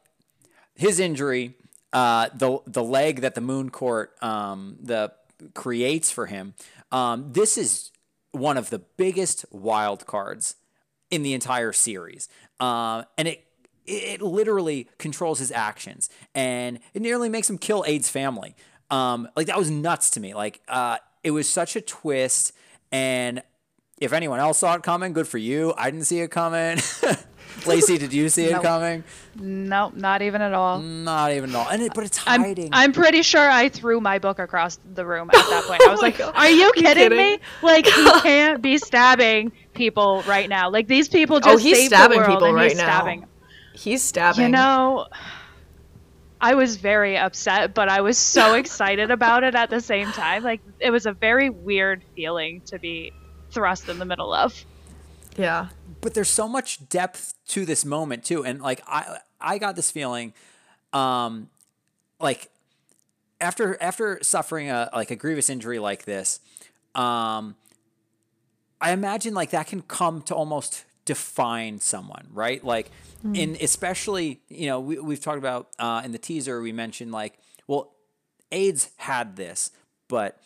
his 0.75 0.99
injury, 0.99 1.55
uh, 1.93 2.29
the 2.33 2.59
the 2.65 2.83
leg 2.83 3.21
that 3.21 3.35
the 3.35 3.41
moon 3.41 3.69
court 3.69 4.13
um, 4.21 4.77
the 4.81 5.11
creates 5.53 6.11
for 6.11 6.27
him. 6.27 6.53
Um, 6.91 7.31
this 7.33 7.57
is 7.57 7.91
one 8.31 8.57
of 8.57 8.69
the 8.69 8.79
biggest 8.79 9.45
wild 9.51 10.05
cards 10.05 10.55
in 11.09 11.23
the 11.23 11.33
entire 11.33 11.73
series, 11.73 12.29
uh, 12.59 13.03
and 13.17 13.27
it 13.27 13.45
it 13.85 14.21
literally 14.21 14.87
controls 14.97 15.39
his 15.39 15.51
actions, 15.51 16.09
and 16.35 16.79
it 16.93 17.01
nearly 17.01 17.29
makes 17.29 17.49
him 17.49 17.57
kill 17.57 17.83
Áed's 17.83 18.09
family. 18.09 18.55
Um, 18.89 19.27
like 19.35 19.47
that 19.47 19.57
was 19.57 19.69
nuts 19.71 20.09
to 20.11 20.19
me. 20.19 20.33
Like 20.33 20.61
uh, 20.67 20.97
it 21.23 21.31
was 21.31 21.47
such 21.47 21.75
a 21.75 21.81
twist, 21.81 22.53
and 22.91 23.41
if 23.99 24.13
anyone 24.13 24.39
else 24.39 24.59
saw 24.59 24.73
it 24.75 24.83
coming, 24.83 25.13
good 25.13 25.27
for 25.27 25.37
you. 25.37 25.73
I 25.77 25.91
didn't 25.91 26.05
see 26.05 26.19
it 26.19 26.29
coming. 26.31 26.77
Lacey, 27.67 27.97
did 27.97 28.13
you 28.13 28.29
see 28.29 28.45
it 28.45 28.53
Nope. 28.53 28.63
coming? 28.63 29.03
Nope, 29.35 29.93
not 29.95 30.21
even 30.21 30.41
at 30.41 30.53
all. 30.53 30.79
Not 30.79 31.31
even 31.33 31.49
at 31.49 31.55
all. 31.57 31.67
And 31.69 31.81
it, 31.81 31.91
but 31.93 32.05
it's 32.05 32.19
I'm, 32.25 32.41
hiding. 32.41 32.69
I'm 32.71 32.93
pretty 32.93 33.21
sure 33.23 33.41
I 33.47 33.67
threw 33.69 33.99
my 33.99 34.19
book 34.19 34.39
across 34.39 34.79
the 34.93 35.05
room 35.05 35.29
at 35.29 35.33
that 35.35 35.65
point. 35.67 35.81
I 35.85 35.91
was 35.91 36.01
my 36.01 36.07
like, 36.07 36.17
God. 36.17 36.33
"Are 36.35 36.49
you 36.49 36.55
You 36.63 36.71
kidding, 36.73 36.93
kidding? 37.09 37.17
me? 37.17 37.39
Like 37.61 37.85
he 37.85 38.11
can't 38.21 38.61
be 38.61 38.77
stabbing 38.77 39.51
people 39.73 40.23
right 40.27 40.47
now. 40.49 40.69
Like 40.71 40.87
these 40.87 41.09
people 41.09 41.39
just 41.39 41.49
Oh, 41.53 41.57
he's 41.57 41.77
saved 41.77 41.87
stabbing 41.89 42.21
the 42.21 42.27
world 42.27 42.37
people 42.39 42.47
and 42.47 42.55
right 42.55 42.69
he's 42.71 42.77
now. 42.79 42.85
stabbing. 42.85 43.25
He's 43.81 44.03
stabbing. 44.03 44.43
You 44.43 44.49
know, 44.49 45.07
I 46.39 46.53
was 46.53 46.77
very 46.77 47.17
upset, 47.17 47.73
but 47.73 47.89
I 47.89 48.01
was 48.01 48.17
so 48.17 48.53
excited 48.61 49.09
about 49.09 49.43
it 49.43 49.55
at 49.55 49.69
the 49.71 49.81
same 49.81 50.11
time. 50.11 50.43
Like 50.43 50.61
it 50.79 50.91
was 50.91 51.07
a 51.07 51.13
very 51.13 51.49
weird 51.49 52.03
feeling 52.15 52.61
to 52.67 52.77
be 52.77 53.11
thrust 53.49 53.89
in 53.89 53.97
the 53.97 54.05
middle 54.05 54.33
of. 54.33 54.65
Yeah. 55.37 55.69
but 56.01 56.13
there's 56.13 56.29
so 56.29 56.47
much 56.47 56.89
depth 56.89 57.33
to 57.47 57.65
this 57.65 57.85
moment 57.85 58.25
too 58.25 58.43
and 58.43 58.61
like 58.61 58.81
i 58.85 59.19
i 59.39 59.57
got 59.57 59.77
this 59.77 59.89
feeling 59.89 60.33
um 60.91 61.49
like 62.19 62.49
after 63.39 63.81
after 63.81 64.19
suffering 64.21 64.69
a 64.69 64.89
like 64.93 65.09
a 65.09 65.15
grievous 65.15 65.49
injury 65.49 65.79
like 65.79 66.03
this 66.03 66.41
um 66.95 67.55
i 68.81 68.91
imagine 68.91 69.33
like 69.33 69.51
that 69.51 69.67
can 69.67 69.81
come 69.83 70.21
to 70.23 70.35
almost 70.35 70.83
define 71.05 71.79
someone 71.79 72.27
right 72.31 72.63
like 72.63 72.91
in 73.33 73.57
especially 73.61 74.41
you 74.49 74.67
know 74.67 74.79
we, 74.79 74.99
we've 74.99 75.21
talked 75.21 75.37
about 75.37 75.67
uh 75.79 76.01
in 76.03 76.11
the 76.11 76.17
teaser 76.17 76.61
we 76.61 76.71
mentioned 76.71 77.11
like 77.11 77.37
well 77.67 77.93
Áed's 78.51 78.91
had 78.97 79.35
this 79.35 79.71
but 80.07 80.37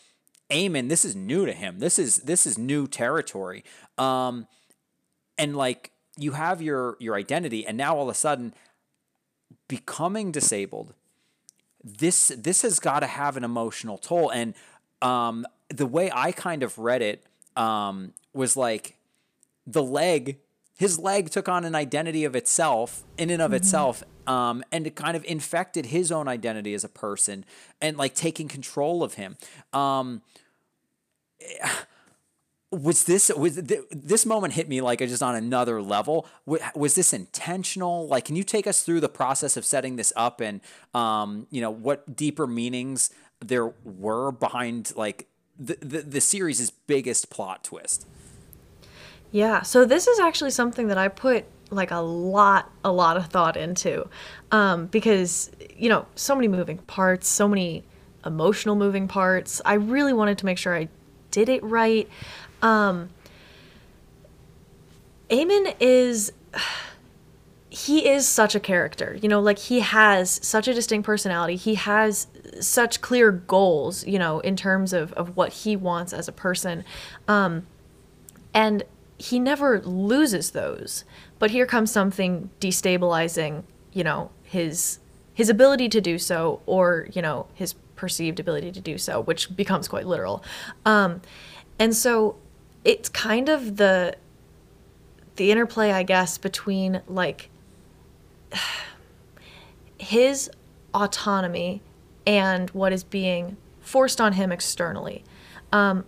Eamon, 0.51 0.89
this 0.89 1.03
is 1.03 1.16
new 1.16 1.47
to 1.47 1.53
him. 1.53 1.80
This 1.80 1.97
is 1.97 2.18
this 2.18 2.45
is 2.45 2.56
new 2.56 2.86
territory. 2.86 3.64
Um, 3.97 4.45
and 5.38 5.56
like 5.56 5.91
you 6.18 6.34
have 6.34 6.62
your 6.62 6.97
your 6.99 7.16
identity 7.16 7.66
and 7.66 7.78
now 7.78 7.95
all 7.95 8.03
of 8.03 8.10
a 8.10 8.14
sudden 8.14 8.53
becoming 9.68 10.32
disabled 10.32 10.93
this 11.84 12.32
this 12.38 12.62
has 12.62 12.80
got 12.80 13.01
to 13.01 13.08
have 13.08 13.36
an 13.38 13.43
emotional 13.43 13.97
toll 13.97 14.30
and 14.30 14.53
um 15.01 15.45
the 15.70 15.86
way 15.86 16.10
i 16.14 16.32
kind 16.32 16.64
of 16.64 16.78
read 16.78 17.01
it 17.01 17.24
um 17.58 18.14
was 18.34 18.56
like 18.56 18.95
the 19.68 19.84
leg 19.84 20.38
his 20.78 21.00
leg 21.00 21.30
took 21.30 21.48
on 21.48 21.66
an 21.66 21.76
identity 21.76 22.26
of 22.26 22.36
itself 22.36 23.04
in 23.18 23.30
and 23.30 23.42
of 23.42 23.54
itself 23.54 24.04
um, 24.28 24.64
and 24.72 24.88
it 24.88 24.96
kind 24.96 25.16
of 25.16 25.24
infected 25.26 25.88
his 25.88 26.12
own 26.12 26.28
identity 26.28 26.74
as 26.74 26.84
a 26.84 26.90
person 26.90 27.46
and 27.82 27.98
like 27.98 28.16
taking 28.16 28.48
control 28.48 29.04
of 29.04 29.16
him. 29.16 29.38
Um, 29.74 30.22
was 32.72 33.04
this 33.04 33.30
was 33.30 33.56
th- 33.62 33.84
this 33.92 34.26
moment 34.26 34.54
hit 34.54 34.68
me 34.68 34.82
like 34.82 35.00
just 35.00 35.24
on 35.24 35.36
another 35.36 35.82
level. 35.82 36.28
Wa- 36.46 36.58
was 36.76 36.96
this 36.96 37.14
intentional? 37.14 38.08
Like 38.08 38.26
can 38.26 38.36
you 38.36 38.44
take 38.44 38.68
us 38.68 38.82
through 38.82 39.00
the 39.00 39.10
process 39.10 39.56
of 39.56 39.66
setting 39.66 39.96
this 39.96 40.12
up 40.16 40.42
and 40.42 40.62
um 40.94 41.48
you 41.52 41.62
know 41.62 41.72
what 41.72 42.16
deeper 42.16 42.48
meanings 42.48 43.12
there 43.40 43.74
were 43.84 44.32
behind 44.32 44.92
like 44.96 45.28
the 45.58 45.78
the, 45.82 46.02
the 46.02 46.22
series' 46.22 46.72
biggest 46.72 47.30
plot 47.30 47.64
twist 47.64 48.08
Yeah, 49.32 49.62
so 49.64 49.86
this 49.86 50.08
is 50.08 50.20
actually 50.20 50.52
something 50.52 50.88
that 50.88 50.98
I 50.98 51.08
put 51.08 51.46
like 51.72 51.92
a 51.92 51.98
lot, 51.98 52.72
a 52.84 52.92
lot 52.92 53.18
of 53.18 53.28
thought 53.28 53.58
into, 53.58 54.08
um, 54.52 54.86
because 54.88 55.52
you 55.76 55.90
know, 55.90 56.06
so 56.16 56.36
many 56.36 56.48
moving 56.48 56.78
parts, 56.78 57.28
so 57.28 57.48
many 57.48 57.84
emotional 58.26 58.76
moving 58.76 59.08
parts. 59.08 59.62
I 59.66 59.74
really 59.74 60.14
wanted 60.14 60.38
to 60.40 60.46
make 60.46 60.58
sure 60.58 60.76
I 60.76 60.90
did 61.32 61.50
it 61.50 61.64
right. 61.64 62.10
Um, 62.62 63.10
Eamon 65.30 65.76
is 65.80 66.32
he 67.70 68.08
is 68.08 68.26
such 68.28 68.56
a 68.56 68.60
character. 68.60 69.18
You 69.22 69.28
know, 69.28 69.42
like 69.42 69.60
he 69.60 69.82
has 69.82 70.40
such 70.42 70.68
a 70.68 70.74
distinct 70.74 71.06
personality. 71.06 71.58
He 71.58 71.76
has 71.76 72.28
such 72.62 73.02
clear 73.02 73.32
goals, 73.32 74.06
you 74.08 74.18
know, 74.18 74.40
in 74.40 74.56
terms 74.56 74.94
of, 74.94 75.12
of 75.14 75.36
what 75.36 75.52
he 75.52 75.76
wants 75.76 76.14
as 76.14 76.30
a 76.30 76.32
person. 76.32 76.86
Um, 77.28 77.68
and 78.54 78.84
he 79.18 79.39
never 79.39 79.82
loses 79.82 80.51
those. 80.51 81.03
But 81.39 81.51
here 81.51 81.66
comes 81.66 81.91
something 81.91 82.49
destabilizing, 82.59 83.63
you 83.93 84.03
know, 84.03 84.32
his 84.43 84.99
his 85.34 85.49
ability 85.49 85.89
to 85.89 85.99
do 85.99 86.18
so 86.18 86.61
or, 86.66 87.07
you 87.11 87.22
know, 87.22 87.47
his 87.53 87.74
perceived 87.97 88.39
ability 88.39 88.72
to 88.72 88.80
do 88.80 88.97
so, 88.97 89.22
which 89.22 89.53
becomes 89.55 89.88
quite 89.88 90.05
literal. 90.05 90.43
Um, 90.86 91.22
and 91.78 91.93
so 91.95 92.38
it's 92.84 93.09
kind 93.09 93.49
of 93.49 93.78
the 93.78 94.16
the 95.36 95.51
interplay, 95.51 95.91
I 95.91 96.03
guess, 96.03 96.38
between 96.38 97.01
like 97.07 97.49
his 99.97 100.49
autonomy 100.93 101.82
and 102.26 102.70
what 102.70 102.93
is 102.93 103.03
being 103.03 103.57
forced 103.82 104.20
on 104.20 104.34
him 104.34 104.51
externally. 104.51 105.24
Um, 105.72 106.05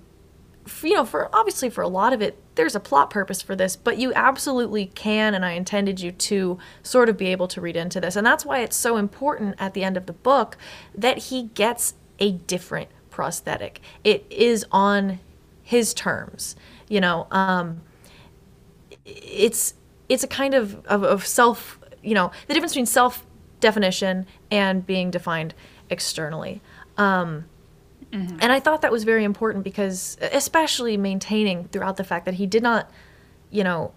you 0.84 0.94
know, 0.94 1.06
for 1.06 1.30
obviously 1.34 1.70
for 1.70 1.82
a 1.82 1.88
lot 1.88 2.14
of 2.14 2.22
it, 2.22 2.38
there's 2.56 2.76
a 2.76 2.80
plot 2.80 3.10
purpose 3.10 3.42
for 3.42 3.56
this, 3.56 3.76
but 3.76 3.98
you 3.98 4.14
absolutely 4.14 4.88
can, 4.88 5.34
and 5.34 5.46
I 5.46 5.52
intended 5.52 6.02
you 6.02 6.12
to 6.12 6.58
sort 6.84 7.10
of 7.10 7.18
be 7.18 7.28
able 7.28 7.48
to 7.50 7.62
read 7.62 7.76
into 7.76 8.02
this. 8.02 8.16
And 8.16 8.26
that's 8.26 8.46
why 8.46 8.60
it's 8.60 8.76
so 8.76 8.98
important 8.98 9.56
at 9.60 9.74
the 9.74 9.84
end 9.84 9.98
of 9.98 10.06
the 10.06 10.14
book 10.14 10.58
that 10.96 11.18
he 11.18 11.44
gets 11.54 11.94
a 12.20 12.32
different 12.32 12.90
prosthetic. 13.10 13.82
It 14.04 14.26
is 14.30 14.66
on 14.72 15.20
his 15.64 15.94
terms, 15.94 16.56
you 16.88 17.02
know. 17.02 17.28
Um, 17.32 17.82
it's 19.06 19.74
it's 20.10 20.24
a 20.24 20.28
kind 20.28 20.54
of, 20.54 20.86
of, 20.86 21.04
of 21.04 21.26
self, 21.26 21.80
you 22.02 22.14
know, 22.14 22.32
the 22.48 22.54
difference 22.54 22.74
between 22.74 22.86
self 22.86 23.26
definition 23.60 24.26
and 24.52 24.86
being 24.86 25.12
defined 25.12 25.54
externally. 25.90 26.62
Um, 26.98 27.46
Mm-hmm. 28.12 28.38
And 28.40 28.52
I 28.52 28.60
thought 28.60 28.82
that 28.82 28.92
was 28.92 29.04
very 29.04 29.24
important 29.24 29.64
because, 29.64 30.18
especially 30.22 30.98
maintaining 30.98 31.68
throughout 31.68 31.98
the 31.98 32.04
fact 32.04 32.26
that 32.26 32.36
he 32.36 32.46
did 32.46 32.64
not, 32.64 32.90
you 33.52 33.64
know, 33.64 33.92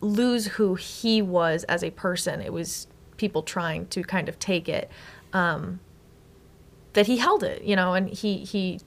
lose 0.00 0.46
who 0.46 0.74
he 0.74 1.22
was 1.22 1.64
as 1.64 1.82
a 1.82 1.90
person. 1.90 2.40
It 2.40 2.52
was 2.52 2.86
people 3.16 3.42
trying 3.42 3.86
to 3.88 4.02
kind 4.02 4.28
of 4.28 4.38
take 4.38 4.68
it. 4.68 4.90
Um, 5.32 5.80
that 6.92 7.06
he 7.06 7.18
held 7.18 7.42
it, 7.42 7.62
you 7.62 7.76
know, 7.76 7.94
and 7.94 8.08
he 8.08 8.38
he 8.38 8.80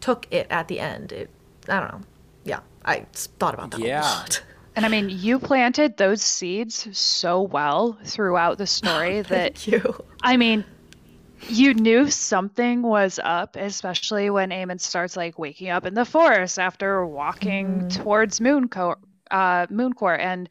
took 0.00 0.26
it 0.30 0.46
at 0.50 0.68
the 0.68 0.80
end. 0.80 1.12
It, 1.12 1.30
I 1.68 1.80
don't 1.80 1.92
know. 1.92 2.00
Yeah, 2.44 2.60
I 2.84 3.06
thought 3.12 3.54
about 3.54 3.70
that 3.72 3.80
yeah. 3.80 4.00
a 4.00 4.02
lot. 4.02 4.42
And 4.74 4.86
I 4.86 4.88
mean, 4.88 5.10
you 5.10 5.38
planted 5.38 5.98
those 5.98 6.22
seeds 6.22 6.88
so 6.96 7.42
well 7.42 7.98
throughout 8.04 8.56
the 8.56 8.66
story 8.66 9.18
oh, 9.18 9.22
that 9.24 9.66
you. 9.66 10.02
I 10.22 10.38
mean, 10.38 10.64
you 11.48 11.74
knew 11.74 12.10
something 12.10 12.82
was 12.82 13.18
up, 13.22 13.56
especially 13.56 14.30
when 14.30 14.50
Aemon 14.50 14.80
starts 14.80 15.16
like 15.16 15.38
waking 15.38 15.70
up 15.70 15.84
in 15.86 15.94
the 15.94 16.04
forest 16.04 16.58
after 16.58 17.04
walking 17.06 17.82
mm. 17.82 17.94
towards 17.94 18.40
Mooncourt, 18.40 18.96
uh, 19.30 19.66
Mooncourt, 19.66 20.20
and 20.20 20.48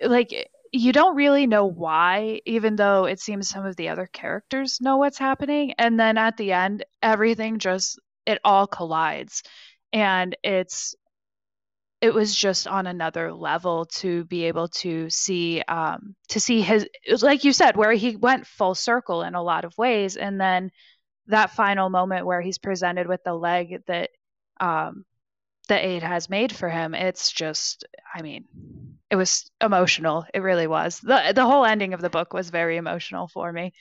like 0.00 0.50
you 0.72 0.92
don't 0.92 1.16
really 1.16 1.46
know 1.46 1.66
why, 1.66 2.40
even 2.44 2.76
though 2.76 3.04
it 3.04 3.20
seems 3.20 3.48
some 3.48 3.64
of 3.66 3.76
the 3.76 3.88
other 3.88 4.06
characters 4.06 4.80
know 4.80 4.98
what's 4.98 5.18
happening. 5.18 5.72
And 5.78 5.98
then 5.98 6.18
at 6.18 6.36
the 6.36 6.52
end, 6.52 6.84
everything 7.02 7.58
just 7.58 7.98
it 8.26 8.38
all 8.44 8.66
collides, 8.66 9.42
and 9.92 10.36
it's 10.42 10.94
it 12.00 12.14
was 12.14 12.34
just 12.34 12.68
on 12.68 12.86
another 12.86 13.32
level 13.32 13.86
to 13.86 14.24
be 14.24 14.44
able 14.44 14.68
to 14.68 15.10
see 15.10 15.62
um, 15.62 16.14
to 16.28 16.40
see 16.40 16.60
his 16.60 16.86
like 17.22 17.44
you 17.44 17.52
said 17.52 17.76
where 17.76 17.92
he 17.92 18.16
went 18.16 18.46
full 18.46 18.74
circle 18.74 19.22
in 19.22 19.34
a 19.34 19.42
lot 19.42 19.64
of 19.64 19.76
ways 19.76 20.16
and 20.16 20.40
then 20.40 20.70
that 21.26 21.50
final 21.50 21.90
moment 21.90 22.26
where 22.26 22.40
he's 22.40 22.58
presented 22.58 23.06
with 23.06 23.22
the 23.24 23.34
leg 23.34 23.82
that 23.86 24.10
um, 24.60 25.04
the 25.68 25.74
Áed 25.74 26.02
has 26.02 26.30
made 26.30 26.54
for 26.54 26.68
him 26.68 26.94
it's 26.94 27.32
just 27.32 27.84
i 28.14 28.22
mean 28.22 28.44
it 29.10 29.16
was 29.16 29.50
emotional 29.62 30.26
it 30.34 30.40
really 30.40 30.66
was. 30.66 31.00
The 31.00 31.32
the 31.34 31.46
whole 31.46 31.64
ending 31.64 31.94
of 31.94 32.00
the 32.00 32.10
book 32.10 32.32
was 32.32 32.50
very 32.50 32.76
emotional 32.76 33.26
for 33.28 33.50
me. 33.52 33.72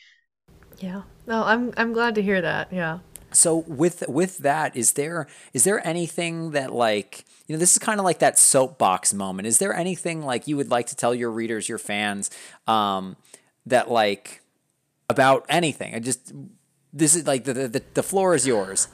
Yeah. 0.80 1.04
No 1.26 1.44
i'm 1.44 1.74
i'm 1.78 1.94
glad 1.94 2.16
to 2.16 2.22
hear 2.22 2.42
that 2.42 2.72
yeah 2.72 3.00
so 3.38 3.58
with 3.68 4.04
with 4.08 4.40
that 4.40 4.76
is 4.76 4.94
there 4.94 5.28
is 5.54 5.64
there 5.64 5.86
anything 5.86 6.52
that 6.52 6.74
like 6.74 7.26
you 7.48 7.56
know, 7.56 7.60
this 7.60 7.72
is 7.72 7.80
kind 7.80 8.00
of 8.00 8.04
like 8.04 8.20
that 8.20 8.38
soapbox 8.38 9.14
moment. 9.14 9.48
Is 9.48 9.60
there 9.60 9.74
anything 9.74 10.22
like 10.22 10.48
you 10.48 10.58
would 10.58 10.70
like 10.70 10.88
to 10.88 10.96
tell 10.96 11.16
your 11.16 11.32
readers, 11.32 11.70
your 11.70 11.78
fans, 11.78 12.30
um, 12.68 13.16
that 13.66 13.90
like 13.90 14.42
about 15.10 15.46
anything? 15.48 15.96
I 15.96 16.00
just 16.00 16.34
this 16.92 17.16
is 17.16 17.26
like 17.26 17.46
the 17.46 17.54
the, 17.54 17.82
the 17.94 18.04
floor 18.04 18.36
is 18.36 18.46
yours. 18.46 18.90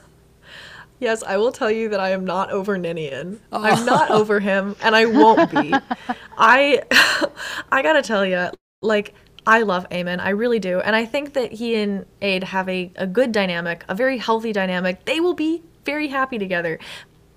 Yes, 1.00 1.24
I 1.24 1.36
will 1.36 1.50
tell 1.50 1.70
you 1.70 1.88
that 1.88 1.98
I 1.98 2.10
am 2.10 2.24
not 2.24 2.50
over 2.50 2.78
Ninian. 2.78 3.40
Oh. 3.50 3.62
I'm 3.62 3.84
not 3.84 4.10
over 4.12 4.38
him, 4.38 4.76
and 4.80 4.94
I 4.94 5.06
won't 5.06 5.50
be. 5.50 5.74
I, 6.38 6.82
I 7.72 7.82
gotta 7.82 8.00
tell 8.00 8.24
you, 8.24 8.50
like 8.80 9.12
I 9.46 9.62
love 9.62 9.88
Aemon, 9.90 10.20
I 10.20 10.30
really 10.30 10.58
do, 10.58 10.80
and 10.80 10.96
I 10.96 11.04
think 11.04 11.34
that 11.34 11.52
he 11.52 11.74
and 11.74 12.06
Áed 12.22 12.44
have 12.44 12.68
a, 12.68 12.90
a 12.96 13.06
good 13.06 13.30
dynamic, 13.30 13.84
a 13.88 13.94
very 13.94 14.18
healthy 14.18 14.52
dynamic. 14.52 15.04
They 15.04 15.20
will 15.20 15.34
be 15.34 15.62
very 15.84 16.08
happy 16.08 16.38
together. 16.38 16.78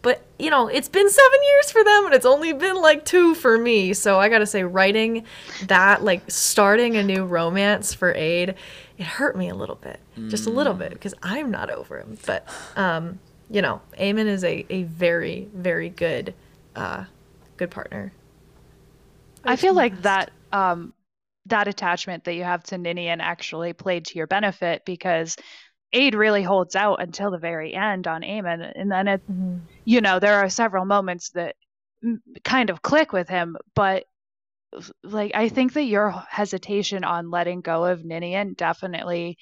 But, 0.03 0.26
you 0.39 0.49
know, 0.49 0.68
it's 0.68 0.88
been 0.88 1.10
seven 1.10 1.39
years 1.43 1.72
for 1.72 1.84
them 1.84 2.05
and 2.05 2.14
it's 2.14 2.26
only 2.26 2.53
been 2.53 2.78
like 2.78 3.03
two 3.03 3.36
for 3.36 3.58
me. 3.58 3.93
So 3.93 4.20
I 4.20 4.30
gotta 4.30 4.45
say, 4.45 4.64
writing 4.64 5.26
that, 5.66 6.01
like 6.01 6.22
starting 6.32 6.95
a 6.95 7.03
new 7.03 7.26
romance 7.26 7.93
for 7.93 8.14
Áed, 8.14 8.55
it 8.97 9.03
hurt 9.03 9.36
me 9.36 9.49
a 9.49 9.55
little 9.55 9.76
bit. 9.76 9.99
Mm. 10.18 10.30
Just 10.30 10.45
a 10.45 10.49
little 10.49 10.76
bit, 10.76 10.91
because 10.93 11.14
I'm 11.22 11.51
not 11.51 11.70
over 11.70 11.99
him. 11.99 12.18
But, 12.26 12.47
um, 12.78 13.20
you 13.49 13.62
know, 13.62 13.82
Aemon 13.99 14.28
is 14.28 14.45
a, 14.45 14.66
a 14.70 14.84
very, 14.84 15.49
very 15.53 15.89
good, 15.89 16.34
uh, 16.76 17.05
good 17.58 17.72
partner. 17.72 18.14
I 19.43 19.58
feel 19.58 19.74
like 19.74 20.03
that 20.03 20.32
um, 20.53 20.93
that 21.49 21.67
attachment 21.67 22.23
that 22.25 22.33
you 22.33 22.43
have 22.43 22.63
to 22.63 22.77
Ninian 22.77 23.21
actually 23.21 23.73
played 23.73 24.05
to 24.05 24.17
your 24.17 24.27
benefit 24.27 24.83
because 24.85 25.35
Áed 25.93 26.15
really 26.15 26.43
holds 26.43 26.75
out 26.75 27.01
until 27.01 27.31
the 27.31 27.37
very 27.37 27.73
end 27.73 28.07
on 28.07 28.21
Aemon, 28.21 28.71
and 28.75 28.91
then 28.91 29.07
it, 29.07 29.21
mm-hmm. 29.23 29.59
you 29.85 30.01
know, 30.01 30.19
there 30.19 30.39
are 30.39 30.49
several 30.49 30.85
moments 30.85 31.29
that 31.31 31.55
kind 32.43 32.69
of 32.69 32.81
click 32.81 33.13
with 33.13 33.29
him, 33.29 33.57
but 33.73 34.05
like 35.03 35.31
I 35.33 35.49
think 35.49 35.73
that 35.73 35.83
your 35.83 36.11
hesitation 36.29 37.03
on 37.03 37.31
letting 37.31 37.61
go 37.61 37.85
of 37.85 38.03
Ninian 38.03 38.53
definitely 38.53 39.37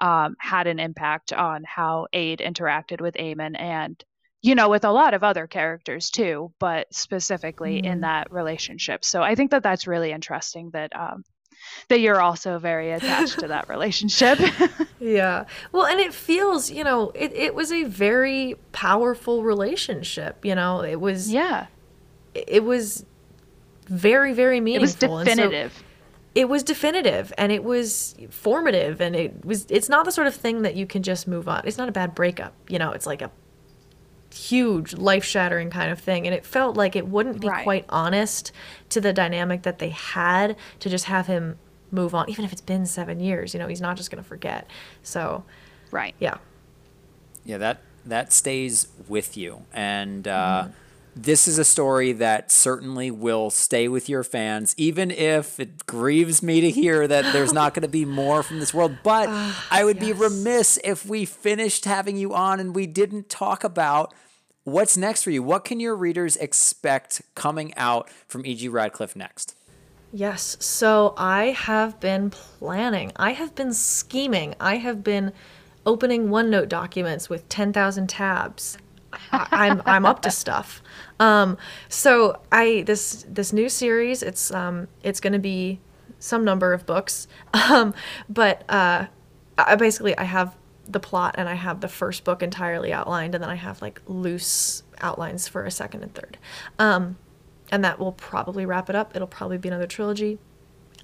um, 0.00 0.34
had 0.38 0.66
an 0.66 0.80
impact 0.80 1.32
on 1.32 1.62
how 1.66 2.06
Áed 2.14 2.40
interacted 2.40 3.00
with 3.00 3.14
Aemon 3.14 3.58
and 3.60 4.02
you 4.40 4.54
know 4.54 4.68
with 4.68 4.84
a 4.84 4.90
lot 4.90 5.14
of 5.14 5.22
other 5.22 5.46
characters 5.46 6.10
too, 6.10 6.52
but 6.58 6.92
specifically 6.92 7.76
mm-hmm. 7.76 7.92
in 7.92 8.00
that 8.00 8.32
relationship. 8.32 9.04
So 9.04 9.22
I 9.22 9.34
think 9.34 9.50
that 9.50 9.62
that's 9.62 9.86
really 9.86 10.10
interesting 10.10 10.70
that 10.72 10.94
um, 10.98 11.22
that 11.88 12.00
you're 12.00 12.20
also 12.20 12.58
very 12.58 12.90
attached 12.90 13.38
to 13.40 13.48
that 13.48 13.68
relationship. 13.68 14.38
yeah. 15.00 15.44
Well, 15.72 15.86
and 15.86 16.00
it 16.00 16.14
feels, 16.14 16.70
you 16.70 16.84
know, 16.84 17.10
it, 17.14 17.32
it 17.32 17.54
was 17.54 17.72
a 17.72 17.84
very 17.84 18.56
powerful 18.72 19.42
relationship, 19.42 20.44
you 20.44 20.54
know, 20.54 20.82
it 20.82 21.00
was, 21.00 21.32
yeah, 21.32 21.66
it 22.34 22.64
was 22.64 23.04
very, 23.86 24.32
very 24.32 24.60
meaningful. 24.60 25.08
It 25.08 25.12
was 25.12 25.24
definitive. 25.24 25.72
So 25.72 25.84
it 26.34 26.48
was 26.48 26.62
definitive 26.62 27.32
and 27.36 27.52
it 27.52 27.62
was 27.62 28.16
formative 28.30 29.02
and 29.02 29.14
it 29.14 29.44
was, 29.44 29.66
it's 29.68 29.88
not 29.88 30.06
the 30.06 30.12
sort 30.12 30.26
of 30.26 30.34
thing 30.34 30.62
that 30.62 30.74
you 30.74 30.86
can 30.86 31.02
just 31.02 31.28
move 31.28 31.46
on. 31.48 31.62
It's 31.66 31.76
not 31.76 31.88
a 31.88 31.92
bad 31.92 32.14
breakup, 32.14 32.54
you 32.68 32.78
know, 32.78 32.92
it's 32.92 33.06
like 33.06 33.20
a 33.20 33.30
huge 34.32 34.94
life 34.94 35.24
shattering 35.24 35.70
kind 35.70 35.90
of 35.90 35.98
thing 35.98 36.26
and 36.26 36.34
it 36.34 36.44
felt 36.44 36.76
like 36.76 36.96
it 36.96 37.06
wouldn't 37.06 37.40
be 37.40 37.48
right. 37.48 37.64
quite 37.64 37.84
honest 37.88 38.52
to 38.88 39.00
the 39.00 39.12
dynamic 39.12 39.62
that 39.62 39.78
they 39.78 39.90
had 39.90 40.56
to 40.78 40.88
just 40.88 41.04
have 41.06 41.26
him 41.26 41.58
move 41.90 42.14
on 42.14 42.28
even 42.30 42.44
if 42.44 42.52
it's 42.52 42.62
been 42.62 42.86
7 42.86 43.20
years 43.20 43.52
you 43.52 43.60
know 43.60 43.68
he's 43.68 43.80
not 43.80 43.96
just 43.96 44.10
going 44.10 44.22
to 44.22 44.28
forget 44.28 44.66
so 45.02 45.44
right 45.90 46.14
yeah 46.18 46.38
yeah 47.44 47.58
that 47.58 47.80
that 48.04 48.32
stays 48.32 48.88
with 49.08 49.36
you 49.36 49.62
and 49.72 50.26
uh, 50.26 50.64
mm-hmm. 50.64 50.72
This 51.14 51.46
is 51.46 51.58
a 51.58 51.64
story 51.64 52.12
that 52.12 52.50
certainly 52.50 53.10
will 53.10 53.50
stay 53.50 53.86
with 53.88 54.08
your 54.08 54.24
fans 54.24 54.74
even 54.78 55.10
if 55.10 55.60
it 55.60 55.86
grieves 55.86 56.42
me 56.42 56.60
to 56.62 56.70
hear 56.70 57.06
that 57.06 57.32
there's 57.32 57.52
not 57.52 57.74
going 57.74 57.82
to 57.82 57.88
be 57.88 58.04
more 58.04 58.42
from 58.42 58.60
this 58.60 58.72
world 58.72 58.96
but 59.02 59.28
uh, 59.28 59.52
i 59.70 59.84
would 59.84 60.00
yes. 60.00 60.06
be 60.06 60.12
remiss 60.12 60.78
if 60.82 61.04
we 61.04 61.26
finished 61.26 61.84
having 61.84 62.16
you 62.16 62.32
on 62.32 62.58
and 62.58 62.74
we 62.74 62.86
didn't 62.86 63.28
talk 63.28 63.62
about 63.62 64.14
What's 64.64 64.96
next 64.96 65.24
for 65.24 65.32
you? 65.32 65.42
What 65.42 65.64
can 65.64 65.80
your 65.80 65.96
readers 65.96 66.36
expect 66.36 67.20
coming 67.34 67.74
out 67.76 68.08
from 68.28 68.46
E.G. 68.46 68.68
Radcliff 68.68 69.16
next? 69.16 69.56
Yes, 70.12 70.56
so 70.60 71.14
I 71.16 71.46
have 71.46 71.98
been 71.98 72.30
planning. 72.30 73.10
I 73.16 73.32
have 73.32 73.56
been 73.56 73.72
scheming. 73.72 74.54
I 74.60 74.76
have 74.76 75.02
been 75.02 75.32
opening 75.84 76.28
OneNote 76.28 76.68
documents 76.68 77.28
with 77.28 77.48
10,000 77.48 78.06
tabs. 78.08 78.78
I'm 79.32 79.82
I'm 79.86 80.06
up 80.06 80.22
to 80.22 80.30
stuff. 80.30 80.82
Um, 81.20 81.58
so 81.88 82.40
I 82.50 82.82
this 82.82 83.24
this 83.28 83.52
new 83.52 83.68
series 83.68 84.22
it's 84.22 84.50
um 84.52 84.88
it's 85.02 85.20
going 85.20 85.32
to 85.32 85.38
be 85.38 85.80
some 86.18 86.44
number 86.44 86.72
of 86.72 86.86
books. 86.86 87.26
Um, 87.54 87.94
but 88.28 88.68
uh, 88.68 89.06
I 89.56 89.76
basically 89.76 90.16
I 90.18 90.24
have 90.24 90.56
the 90.88 91.00
plot 91.00 91.36
and 91.38 91.48
I 91.48 91.54
have 91.54 91.80
the 91.80 91.88
first 91.88 92.24
book 92.24 92.42
entirely 92.42 92.92
outlined 92.92 93.34
and 93.34 93.42
then 93.42 93.50
I 93.50 93.54
have 93.54 93.80
like 93.80 94.02
loose 94.06 94.82
outlines 95.00 95.48
for 95.48 95.64
a 95.64 95.70
second 95.70 96.02
and 96.02 96.14
third. 96.14 96.38
Um, 96.78 97.16
and 97.70 97.84
that 97.84 97.98
will 97.98 98.12
probably 98.12 98.66
wrap 98.66 98.90
it 98.90 98.96
up. 98.96 99.14
It'll 99.14 99.28
probably 99.28 99.58
be 99.58 99.68
another 99.68 99.86
trilogy. 99.86 100.38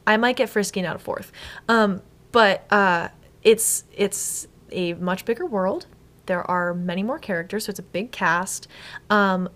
I 0.07 0.17
might 0.17 0.37
get 0.37 0.49
frisky 0.49 0.85
out 0.85 0.97
of 0.97 1.03
fourth. 1.03 1.33
Um, 1.69 2.03
but 2.33 2.71
uh, 2.73 3.09
it's 3.43 3.85
it's 3.95 4.49
a 4.71 4.95
much 4.95 5.25
bigger 5.25 5.47
world. 5.47 5.87
There 6.29 6.49
are 6.49 6.73
many 6.73 7.03
more 7.03 7.19
characters, 7.19 7.65
so 7.65 7.71
it's 7.71 7.79
a 7.81 7.83
big 7.83 8.13
cast. 8.13 8.69
Um, 9.11 9.49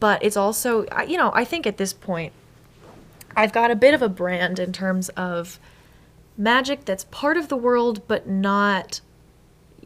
but 0.00 0.22
it's 0.24 0.36
also, 0.36 0.86
you 1.06 1.18
know, 1.18 1.30
I 1.34 1.44
think 1.44 1.66
at 1.66 1.76
this 1.76 1.92
point, 1.92 2.32
I've 3.36 3.52
got 3.52 3.70
a 3.70 3.76
bit 3.76 3.92
of 3.92 4.00
a 4.00 4.08
brand 4.08 4.58
in 4.58 4.72
terms 4.72 5.10
of 5.10 5.60
magic 6.38 6.86
that's 6.86 7.04
part 7.04 7.36
of 7.36 7.48
the 7.48 7.56
world, 7.56 8.06
but 8.08 8.26
not 8.26 9.00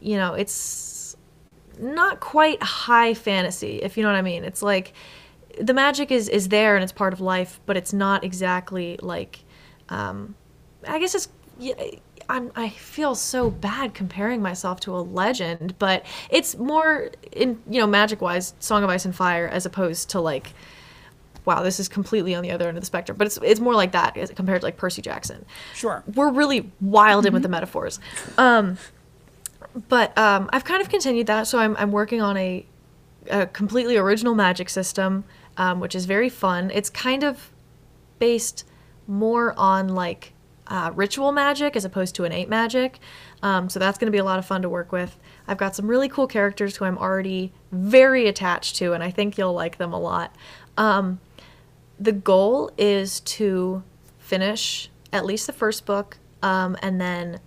you 0.01 0.17
know, 0.17 0.33
it's 0.33 1.15
not 1.79 2.19
quite 2.19 2.61
high 2.61 3.13
fantasy, 3.13 3.81
if 3.81 3.95
you 3.95 4.03
know 4.03 4.09
what 4.09 4.17
I 4.17 4.23
mean. 4.23 4.43
It's 4.43 4.61
like 4.61 4.93
the 5.59 5.73
magic 5.73 6.11
is 6.11 6.27
is 6.27 6.49
there 6.49 6.75
and 6.75 6.83
it's 6.83 6.91
part 6.91 7.13
of 7.13 7.21
life, 7.21 7.61
but 7.65 7.77
it's 7.77 7.93
not 7.93 8.23
exactly 8.23 8.97
like. 9.01 9.39
Um, 9.87 10.35
I 10.87 10.99
guess 10.99 11.15
it's. 11.15 11.29
Yeah, 12.31 12.37
I'm, 12.37 12.51
I 12.55 12.69
feel 12.69 13.15
so 13.15 13.49
bad 13.49 13.93
comparing 13.93 14.41
myself 14.41 14.79
to 14.81 14.95
a 14.95 15.01
legend, 15.01 15.77
but 15.79 16.05
it's 16.29 16.57
more 16.57 17.09
in 17.31 17.61
you 17.69 17.79
know 17.79 17.87
magic 17.87 18.21
wise, 18.21 18.53
Song 18.59 18.83
of 18.83 18.89
Ice 18.89 19.05
and 19.05 19.15
Fire, 19.15 19.47
as 19.47 19.65
opposed 19.65 20.09
to 20.11 20.21
like, 20.21 20.53
wow, 21.45 21.61
this 21.63 21.79
is 21.79 21.87
completely 21.87 22.35
on 22.35 22.43
the 22.43 22.51
other 22.51 22.67
end 22.67 22.77
of 22.77 22.81
the 22.81 22.85
spectrum. 22.85 23.17
But 23.17 23.27
it's 23.27 23.37
it's 23.43 23.59
more 23.59 23.75
like 23.75 23.91
that 23.91 24.15
compared 24.35 24.61
to 24.61 24.67
like 24.67 24.77
Percy 24.77 25.01
Jackson. 25.01 25.45
Sure, 25.73 26.03
we're 26.15 26.31
really 26.31 26.71
wild 26.79 27.21
mm-hmm. 27.21 27.27
in 27.27 27.33
with 27.33 27.43
the 27.43 27.49
metaphors. 27.49 27.99
Um, 28.37 28.77
but 29.87 30.17
um, 30.17 30.49
I've 30.51 30.65
kind 30.65 30.81
of 30.81 30.89
continued 30.89 31.27
that, 31.27 31.47
so 31.47 31.59
I'm 31.59 31.75
I'm 31.77 31.91
working 31.91 32.21
on 32.21 32.37
a, 32.37 32.65
a 33.29 33.47
completely 33.47 33.97
original 33.97 34.35
magic 34.35 34.69
system, 34.69 35.23
um, 35.57 35.79
which 35.79 35.95
is 35.95 36.05
very 36.05 36.29
fun. 36.29 36.71
It's 36.73 36.89
kind 36.89 37.23
of 37.23 37.51
based 38.19 38.65
more 39.07 39.53
on 39.57 39.89
like 39.89 40.33
uh, 40.71 40.89
ritual 40.95 41.33
magic 41.33 41.75
as 41.75 41.83
opposed 41.83 42.15
to 42.15 42.23
innate 42.23 42.47
magic. 42.47 42.97
Um, 43.43 43.69
so 43.69 43.77
that's 43.77 43.97
going 43.97 44.05
to 44.05 44.11
be 44.11 44.19
a 44.19 44.23
lot 44.23 44.39
of 44.39 44.45
fun 44.45 44.61
to 44.61 44.69
work 44.69 44.93
with. 44.93 45.17
I've 45.45 45.57
got 45.57 45.75
some 45.75 45.85
really 45.85 46.07
cool 46.07 46.27
characters 46.27 46.77
who 46.77 46.85
I'm 46.85 46.97
already 46.97 47.51
very 47.73 48.29
attached 48.29 48.77
to, 48.77 48.93
and 48.93 49.03
I 49.03 49.11
think 49.11 49.37
you'll 49.37 49.53
like 49.53 49.77
them 49.77 49.91
a 49.91 49.99
lot. 49.99 50.33
Um, 50.77 51.19
the 51.99 52.13
goal 52.13 52.71
is 52.77 53.19
to 53.19 53.83
finish 54.17 54.89
at 55.11 55.25
least 55.25 55.45
the 55.45 55.53
first 55.53 55.85
book 55.85 56.17
um, 56.41 56.77
and 56.81 57.01
then 57.01 57.41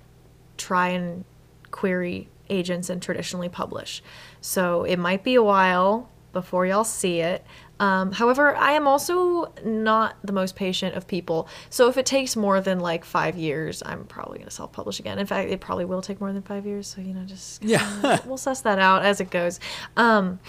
try 0.59 0.89
and 0.89 1.25
query 1.71 2.29
agents 2.51 2.91
and 2.91 3.01
traditionally 3.01 3.49
publish. 3.49 4.03
So 4.43 4.85
it 4.85 4.99
might 4.99 5.25
be 5.25 5.35
a 5.35 5.43
while 5.43 6.11
before 6.35 6.67
y'all 6.67 6.85
see 6.85 7.21
it. 7.21 7.43
Um, 7.85 8.13
however, 8.13 8.57
I 8.57 8.73
am 8.73 8.89
also 8.89 9.53
not 9.63 10.17
the 10.25 10.33
most 10.33 10.57
patient 10.57 10.95
of 10.95 11.07
people. 11.07 11.49
So 11.69 11.87
if 11.91 11.99
it 11.99 12.07
takes 12.07 12.35
more 12.35 12.63
than 12.63 12.81
like 12.81 13.05
five 13.05 13.37
years, 13.37 13.83
I'm 13.85 14.07
probably 14.07 14.39
going 14.39 14.49
to 14.49 14.55
self 14.55 14.73
publish 14.73 15.01
again. 15.01 15.19
In 15.19 15.27
fact, 15.27 15.51
it 15.51 15.61
probably 15.61 15.85
will 15.85 16.01
take 16.01 16.19
more 16.19 16.33
than 16.33 16.41
five 16.41 16.65
years. 16.65 16.87
So, 16.87 17.03
you 17.03 17.13
know, 17.13 17.25
just 17.25 17.63
yeah, 17.65 18.21
we'll 18.25 18.39
suss 18.39 18.63
that 18.63 18.79
out 18.79 19.05
as 19.05 19.21
it 19.21 19.31
goes. 19.31 19.61
Um, 19.99 20.41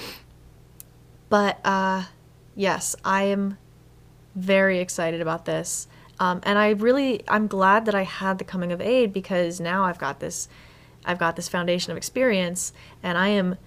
but 1.27 1.59
uh, 1.65 2.03
yes, 2.55 2.95
I 3.03 3.23
am 3.23 3.57
very 4.33 4.79
excited 4.79 5.19
about 5.19 5.43
this. 5.43 5.89
Um, 6.21 6.39
and 6.43 6.57
I 6.57 6.69
really, 6.69 7.21
I'm 7.27 7.47
glad 7.47 7.83
that 7.87 7.95
I 7.95 8.03
had 8.03 8.37
the 8.37 8.45
coming 8.45 8.71
of 8.71 8.79
Áed 8.79 9.11
because 9.11 9.59
now 9.59 9.83
I've 9.83 9.99
got 9.99 10.21
this, 10.21 10.47
I've 11.03 11.19
got 11.19 11.35
this 11.35 11.49
foundation 11.49 11.91
of 11.91 11.97
experience, 11.97 12.71
and 13.03 13.17
I 13.17 13.27
am 13.27 13.57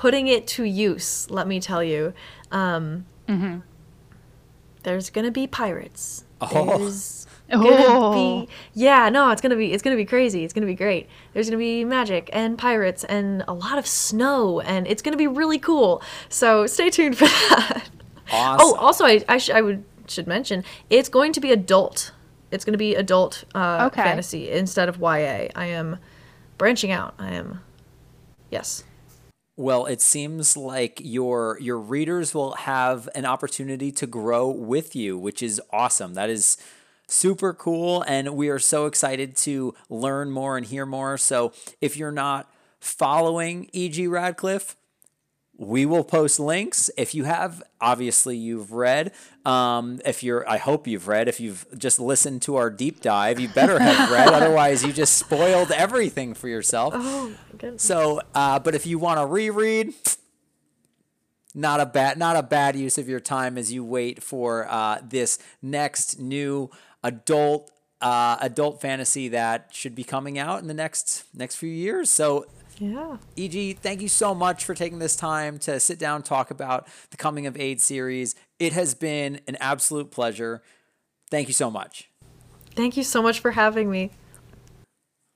putting 0.00 0.28
it 0.28 0.46
to 0.46 0.64
use. 0.64 1.30
Let 1.30 1.46
me 1.46 1.60
tell 1.60 1.84
you. 1.84 2.14
Um, 2.50 3.04
mm-hmm. 3.28 3.58
There's 4.82 5.10
gonna 5.10 5.30
be 5.30 5.46
pirates. 5.46 6.24
Oh. 6.40 6.78
There's 6.78 7.26
gonna 7.50 7.68
oh. 7.68 8.46
be 8.46 8.48
yeah, 8.72 9.10
no, 9.10 9.30
it's 9.30 9.42
gonna 9.42 9.56
be 9.56 9.74
it's 9.74 9.82
gonna 9.82 9.96
be 9.96 10.06
crazy. 10.06 10.42
It's 10.42 10.54
gonna 10.54 10.66
be 10.66 10.74
great. 10.74 11.06
There's 11.34 11.50
gonna 11.50 11.58
be 11.58 11.84
magic 11.84 12.30
and 12.32 12.56
pirates 12.56 13.04
and 13.04 13.44
a 13.46 13.52
lot 13.52 13.76
of 13.76 13.86
snow, 13.86 14.60
and 14.60 14.86
it's 14.86 15.02
gonna 15.02 15.18
be 15.18 15.26
really 15.26 15.58
cool. 15.58 16.02
So 16.30 16.66
stay 16.66 16.88
tuned 16.88 17.18
for 17.18 17.24
that. 17.50 17.90
Awesome. 18.32 18.66
Oh, 18.66 18.74
also, 18.76 19.04
I 19.04 19.22
I, 19.28 19.36
sh- 19.36 19.50
I 19.50 19.60
would 19.60 19.84
should 20.08 20.26
mention 20.26 20.64
it's 20.88 21.10
going 21.10 21.34
to 21.34 21.40
be 21.40 21.52
adult. 21.52 22.12
It's 22.50 22.64
going 22.64 22.72
to 22.72 22.78
be 22.78 22.94
adult 22.94 23.44
uh, 23.54 23.90
okay. 23.92 24.02
fantasy 24.02 24.50
instead 24.50 24.88
of 24.88 24.98
YA. 24.98 25.48
I 25.54 25.66
am 25.66 25.98
branching 26.58 26.90
out. 26.90 27.14
I 27.16 27.34
am, 27.34 27.60
yes. 28.50 28.82
Well, 29.60 29.84
it 29.84 30.00
seems 30.00 30.56
like 30.56 31.02
your 31.04 31.58
your 31.60 31.78
readers 31.78 32.32
will 32.32 32.52
have 32.52 33.10
an 33.14 33.26
opportunity 33.26 33.92
to 33.92 34.06
grow 34.06 34.48
with 34.48 34.96
you, 34.96 35.18
which 35.18 35.42
is 35.42 35.60
awesome. 35.70 36.14
That 36.14 36.30
is 36.30 36.56
super 37.06 37.52
cool 37.52 38.00
and 38.08 38.30
we 38.36 38.48
are 38.48 38.58
so 38.58 38.86
excited 38.86 39.36
to 39.36 39.74
learn 39.90 40.30
more 40.30 40.56
and 40.56 40.64
hear 40.64 40.86
more. 40.86 41.18
So, 41.18 41.52
if 41.82 41.94
you're 41.94 42.10
not 42.10 42.50
following 42.80 43.68
EG 43.74 44.08
Radcliff, 44.08 44.76
we 45.60 45.84
will 45.84 46.04
post 46.04 46.40
links. 46.40 46.90
If 46.96 47.14
you 47.14 47.24
have 47.24 47.62
obviously 47.82 48.34
you've 48.34 48.72
read 48.72 49.12
um, 49.44 50.00
if 50.04 50.22
you're 50.22 50.48
i 50.48 50.58
hope 50.58 50.86
you've 50.86 51.08
read 51.08 51.28
if 51.28 51.40
you've 51.40 51.66
just 51.78 51.98
listened 51.98 52.42
to 52.42 52.56
our 52.56 52.68
deep 52.68 53.00
dive 53.00 53.40
you 53.40 53.48
better 53.48 53.78
have 53.78 54.10
read 54.12 54.28
otherwise 54.28 54.84
you 54.84 54.92
just 54.92 55.16
spoiled 55.16 55.70
everything 55.70 56.34
for 56.34 56.48
yourself. 56.48 56.94
Oh, 56.96 57.32
so 57.76 58.20
uh, 58.34 58.58
but 58.58 58.74
if 58.74 58.86
you 58.86 58.98
want 58.98 59.20
to 59.20 59.26
reread 59.26 59.94
not 61.54 61.80
a 61.80 61.86
bad 61.86 62.18
not 62.18 62.36
a 62.36 62.42
bad 62.42 62.74
use 62.74 62.96
of 62.96 63.08
your 63.08 63.20
time 63.20 63.58
as 63.58 63.70
you 63.70 63.84
wait 63.84 64.22
for 64.22 64.66
uh, 64.70 64.98
this 65.06 65.38
next 65.60 66.18
new 66.18 66.70
adult 67.02 67.70
uh, 68.00 68.38
adult 68.40 68.80
fantasy 68.80 69.28
that 69.28 69.68
should 69.72 69.94
be 69.94 70.04
coming 70.04 70.38
out 70.38 70.62
in 70.62 70.68
the 70.68 70.74
next 70.74 71.24
next 71.34 71.56
few 71.56 71.68
years. 71.68 72.08
So 72.08 72.46
yeah. 72.80 73.18
EG, 73.36 73.78
thank 73.78 74.00
you 74.00 74.08
so 74.08 74.34
much 74.34 74.64
for 74.64 74.74
taking 74.74 74.98
this 74.98 75.14
time 75.14 75.58
to 75.60 75.78
sit 75.78 75.98
down 75.98 76.16
and 76.16 76.24
talk 76.24 76.50
about 76.50 76.88
the 77.10 77.16
Coming 77.16 77.46
of 77.46 77.54
Áed 77.54 77.78
series. 77.78 78.34
It 78.58 78.72
has 78.72 78.94
been 78.94 79.40
an 79.46 79.56
absolute 79.60 80.10
pleasure. 80.10 80.62
Thank 81.30 81.48
you 81.48 81.54
so 81.54 81.70
much. 81.70 82.10
Thank 82.74 82.96
you 82.96 83.04
so 83.04 83.22
much 83.22 83.40
for 83.40 83.50
having 83.50 83.90
me. 83.90 84.10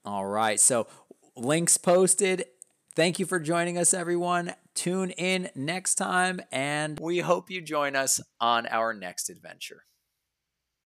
All 0.03 0.25
right. 0.25 0.59
So, 0.59 0.87
links 1.35 1.77
posted. 1.77 2.45
Thank 2.95 3.19
you 3.19 3.25
for 3.25 3.39
joining 3.39 3.77
us, 3.77 3.93
everyone. 3.93 4.53
Tune 4.73 5.11
in 5.11 5.49
next 5.53 5.95
time, 5.95 6.41
and 6.51 6.99
we 6.99 7.19
hope 7.19 7.51
you 7.51 7.61
join 7.61 7.95
us 7.95 8.21
on 8.41 8.65
our 8.67 8.93
next 8.93 9.29
adventure. 9.29 9.83